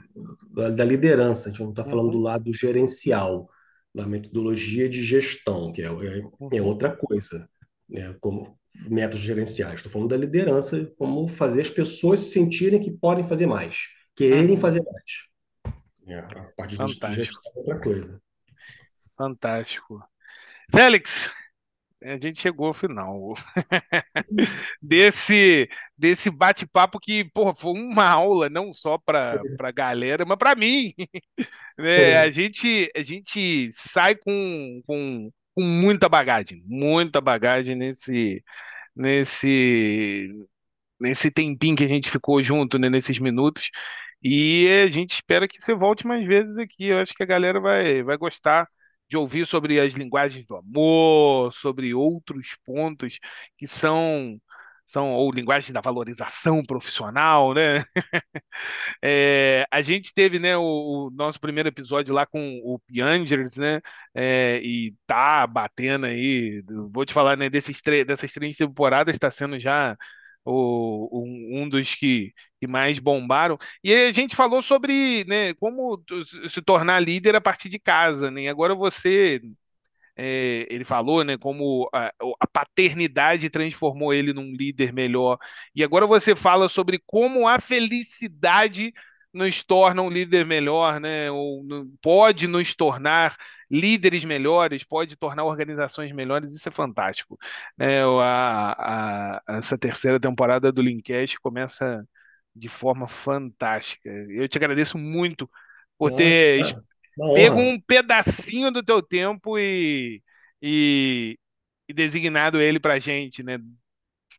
da, 0.52 0.70
da 0.70 0.86
liderança, 0.86 1.50
a 1.50 1.52
gente 1.52 1.62
não 1.62 1.72
está 1.72 1.84
falando 1.84 2.06
uhum. 2.06 2.12
do 2.12 2.20
lado 2.20 2.54
gerencial, 2.54 3.50
da 3.94 4.08
metodologia 4.08 4.88
de 4.88 5.04
gestão, 5.04 5.72
que 5.72 5.82
é, 5.82 5.88
é, 5.88 6.20
é 6.54 6.62
uhum. 6.62 6.68
outra 6.68 6.90
coisa, 6.96 7.48
né? 7.90 8.16
como 8.22 8.58
métodos 8.90 9.20
gerenciais. 9.20 9.76
Estou 9.76 9.92
falando 9.92 10.10
da 10.10 10.18
liderança, 10.18 10.90
como 10.98 11.28
fazer 11.28 11.62
as 11.62 11.70
pessoas 11.70 12.20
se 12.20 12.32
sentirem 12.32 12.80
que 12.80 12.92
podem 12.92 13.28
fazer 13.28 13.46
mais 13.46 13.78
querem 14.16 14.52
uhum. 14.52 14.58
fazer 14.58 14.84
mais. 14.84 15.76
É, 16.08 16.20
a 16.20 16.52
parte 16.56 16.78
de 16.78 17.16
gestão 17.16 17.52
é 17.56 17.60
outra 17.60 17.80
coisa. 17.80 18.22
Fantástico. 19.18 20.04
Félix, 20.72 21.30
a 22.04 22.14
gente 22.14 22.42
chegou 22.42 22.68
ao 22.68 22.74
final 22.74 23.36
desse 24.82 25.70
desse 25.98 26.30
bate-papo 26.32 27.00
que, 27.00 27.24
porra, 27.26 27.54
foi 27.56 27.74
uma 27.74 28.06
aula 28.08 28.50
não 28.50 28.74
só 28.74 28.98
para 28.98 29.40
a 29.60 29.72
galera, 29.72 30.26
mas 30.26 30.38
para 30.38 30.56
mim. 30.56 30.94
É, 31.80 32.20
a 32.20 32.30
gente 32.30 32.92
a 32.96 33.02
gente 33.02 33.72
sai 33.74 34.14
com, 34.14 34.82
com, 34.86 35.32
com 35.56 35.64
muita 35.64 36.08
bagagem, 36.08 36.62
muita 36.68 37.20
bagagem 37.20 37.76
nesse 37.76 38.44
nesse 38.96 40.30
nesse 41.00 41.32
tempinho 41.32 41.76
que 41.76 41.84
a 41.84 41.88
gente 41.88 42.10
ficou 42.12 42.42
junto, 42.44 42.78
né, 42.78 42.90
nesses 42.90 43.20
minutos. 43.20 43.70
E 44.24 44.68
a 44.86 44.90
gente 44.90 45.14
espera 45.14 45.48
que 45.48 45.60
você 45.62 45.74
volte 45.74 46.06
mais 46.06 46.26
vezes 46.26 46.58
aqui. 46.58 46.88
Eu 46.88 47.00
acho 47.00 47.14
que 47.14 47.24
a 47.24 47.26
galera 47.26 47.60
vai, 47.60 48.04
vai 48.04 48.18
gostar 48.18 48.68
de 49.12 49.18
ouvir 49.18 49.46
sobre 49.46 49.78
as 49.78 49.94
linguagens 49.94 50.46
do 50.46 50.56
amor, 50.56 51.54
sobre 51.54 51.94
outros 51.94 52.56
pontos 52.66 53.20
que 53.58 53.68
são 53.68 54.40
são 54.86 55.12
ou 55.12 55.32
linguagens 55.32 55.72
da 55.72 55.82
valorização 55.82 56.64
profissional, 56.64 57.54
né? 57.54 57.84
É, 59.04 59.66
a 59.72 59.82
gente 59.82 60.14
teve, 60.14 60.40
né, 60.40 60.58
o, 60.58 61.08
o, 61.08 61.12
nosso 61.12 61.40
primeiro 61.40 61.70
episódio 61.70 62.14
lá 62.14 62.26
com 62.26 62.60
o 62.64 62.80
Piangers, 62.80 63.58
né? 63.58 63.82
É, 64.14 64.60
e 64.64 64.94
tá 65.08 65.48
batendo 65.48 66.06
aí. 66.06 66.64
Vou 66.92 67.06
te 67.06 67.14
falar, 67.14 67.38
né? 67.38 67.50
Desses 67.50 67.82
dessas 68.06 68.32
três 68.34 68.58
temporadas 68.58 69.16
está 69.16 69.32
sendo 69.32 69.60
já 69.60 69.98
o, 70.46 71.24
um, 71.24 71.64
um 71.64 71.70
dos 71.70 71.96
que, 71.96 72.34
que, 72.60 72.68
mais 72.68 73.00
bombaram. 73.00 73.58
E 73.84 73.94
a 73.94 74.14
gente 74.14 74.36
falou 74.36 74.62
sobre 74.62 75.24
né, 75.28 75.54
como 75.56 76.02
se 76.50 76.62
tornar 76.62 77.00
líder 77.00 77.36
a 77.36 77.42
partir 77.42 77.70
de 77.70 77.80
casa. 77.80 78.32
Né? 78.32 78.44
E 78.44 78.50
agora 78.50 78.76
você. 78.76 79.42
É, 80.16 80.68
ele 80.70 80.84
falou, 80.84 81.24
né, 81.24 81.38
como 81.38 81.90
a, 81.94 82.12
a, 82.40 82.48
paternidade 82.48 83.50
transformou 83.50 84.14
ele 84.14 84.34
num 84.34 84.52
líder 84.54 84.92
melhor. 84.94 85.38
E 85.74 85.84
agora 85.84 86.06
você 86.06 86.36
fala 86.36 86.68
sobre 86.68 87.02
como 87.08 87.48
a 87.48 87.60
felicidade 87.60 88.94
nos 89.34 89.64
torna 89.64 90.02
um 90.02 90.10
líder 90.10 90.46
melhor, 90.46 91.00
né? 91.00 91.32
Ou 91.32 91.64
pode 92.02 92.48
nos 92.48 92.76
tornar 92.76 93.36
líderes 93.70 94.26
melhores, 94.26 94.84
pode 94.84 95.16
tornar 95.16 95.46
organizações 95.46 96.12
melhores, 96.12 96.52
isso 96.52 96.68
é 96.68 96.72
fantástico. 96.72 97.38
Né? 97.78 98.04
A, 98.04 99.40
a, 99.48 99.58
essa 99.58 99.78
terceira 99.78 100.20
temporada 100.20 100.72
do 100.72 100.82
Linkcast 100.82 101.40
começa 101.40 102.06
de 102.54 102.68
forma 102.68 103.08
fantástica. 103.08 104.10
Eu 104.10 104.48
te 104.50 104.58
agradeço 104.58 104.98
muito 104.98 105.50
por 105.98 106.12
Nossa, 106.12 106.24
ter 106.24 106.64
pego 107.34 107.60
um 107.60 107.80
pedacinho 107.80 108.72
do 108.72 108.84
teu 108.84 109.02
tempo 109.02 109.58
e, 109.58 110.22
e, 110.62 111.38
e 111.88 111.94
designado 111.94 112.60
ele 112.60 112.80
para 112.80 113.00
gente, 113.00 113.44
né? 113.44 113.58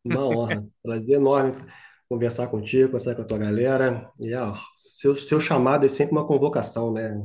Uma 0.05 0.27
honra, 0.27 0.67
prazer 0.83 1.17
enorme 1.17 1.55
conversar 2.13 2.49
contigo, 2.49 2.89
conversar 2.89 3.15
com 3.15 3.23
a 3.23 3.25
tua 3.25 3.39
galera. 3.39 4.11
E 4.21 4.35
ó, 4.35 4.55
seu, 4.75 5.17
seu 5.17 5.41
chamado 5.41 5.87
é 5.87 5.89
sempre 5.89 6.13
uma 6.13 6.27
convocação, 6.27 6.93
né? 6.93 7.19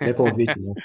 É 0.00 0.12
convite, 0.12 0.58
né? 0.58 0.72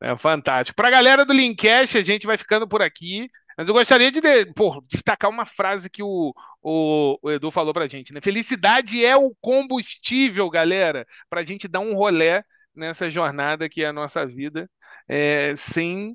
É 0.00 0.14
fantástico. 0.18 0.76
Para 0.76 0.88
a 0.88 0.90
galera 0.90 1.24
do 1.24 1.32
Linkcast, 1.32 1.96
a 1.96 2.02
gente 2.02 2.26
vai 2.26 2.36
ficando 2.36 2.68
por 2.68 2.82
aqui. 2.82 3.30
Mas 3.56 3.68
eu 3.68 3.72
gostaria 3.72 4.10
de 4.10 4.20
pô, 4.52 4.82
destacar 4.90 5.30
uma 5.30 5.46
frase 5.46 5.88
que 5.88 6.02
o, 6.02 6.34
o, 6.60 7.18
o 7.22 7.30
Edu 7.30 7.50
falou 7.50 7.72
para 7.72 7.84
a 7.84 7.88
gente. 7.88 8.12
Né? 8.12 8.20
Felicidade 8.22 9.02
é 9.02 9.16
o 9.16 9.34
combustível, 9.40 10.50
galera, 10.50 11.06
para 11.30 11.40
a 11.40 11.44
gente 11.44 11.66
dar 11.66 11.80
um 11.80 11.94
rolé 11.94 12.44
nessa 12.74 13.08
jornada 13.08 13.68
que 13.68 13.82
é 13.82 13.86
a 13.86 13.92
nossa 13.94 14.26
vida. 14.26 14.68
É, 15.08 15.54
sem 15.56 16.14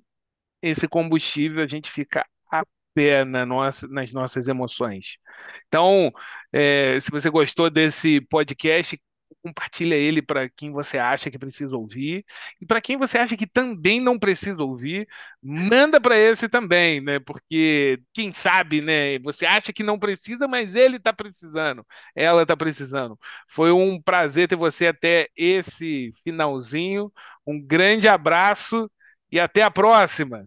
esse 0.61 0.87
combustível, 0.87 1.63
a 1.63 1.67
gente 1.67 1.89
fica 1.89 2.23
pé 2.93 3.25
na 3.25 3.45
nossa, 3.45 3.87
nas 3.87 4.11
nossas 4.13 4.47
emoções. 4.47 5.17
Então, 5.67 6.11
é, 6.53 6.99
se 6.99 7.11
você 7.11 7.29
gostou 7.29 7.69
desse 7.69 8.21
podcast, 8.21 8.99
compartilha 9.41 9.95
ele 9.95 10.21
para 10.21 10.49
quem 10.49 10.71
você 10.71 10.97
acha 10.97 11.31
que 11.31 11.39
precisa 11.39 11.75
ouvir 11.77 12.25
e 12.61 12.65
para 12.65 12.81
quem 12.81 12.97
você 12.97 13.17
acha 13.17 13.37
que 13.37 13.47
também 13.47 13.99
não 13.99 14.19
precisa 14.19 14.63
ouvir, 14.63 15.07
manda 15.41 15.99
para 16.01 16.17
esse 16.17 16.49
também, 16.49 17.01
né? 17.01 17.19
Porque 17.19 18.01
quem 18.13 18.33
sabe, 18.33 18.81
né? 18.81 19.17
Você 19.19 19.45
acha 19.45 19.71
que 19.73 19.83
não 19.83 19.97
precisa, 19.99 20.47
mas 20.47 20.75
ele 20.75 20.97
está 20.97 21.13
precisando, 21.13 21.85
ela 22.15 22.41
está 22.43 22.55
precisando. 22.57 23.17
Foi 23.47 23.71
um 23.71 24.01
prazer 24.01 24.47
ter 24.47 24.55
você 24.55 24.87
até 24.87 25.27
esse 25.35 26.13
finalzinho. 26.23 27.11
Um 27.45 27.61
grande 27.61 28.07
abraço 28.07 28.89
e 29.31 29.39
até 29.39 29.61
a 29.63 29.71
próxima. 29.71 30.45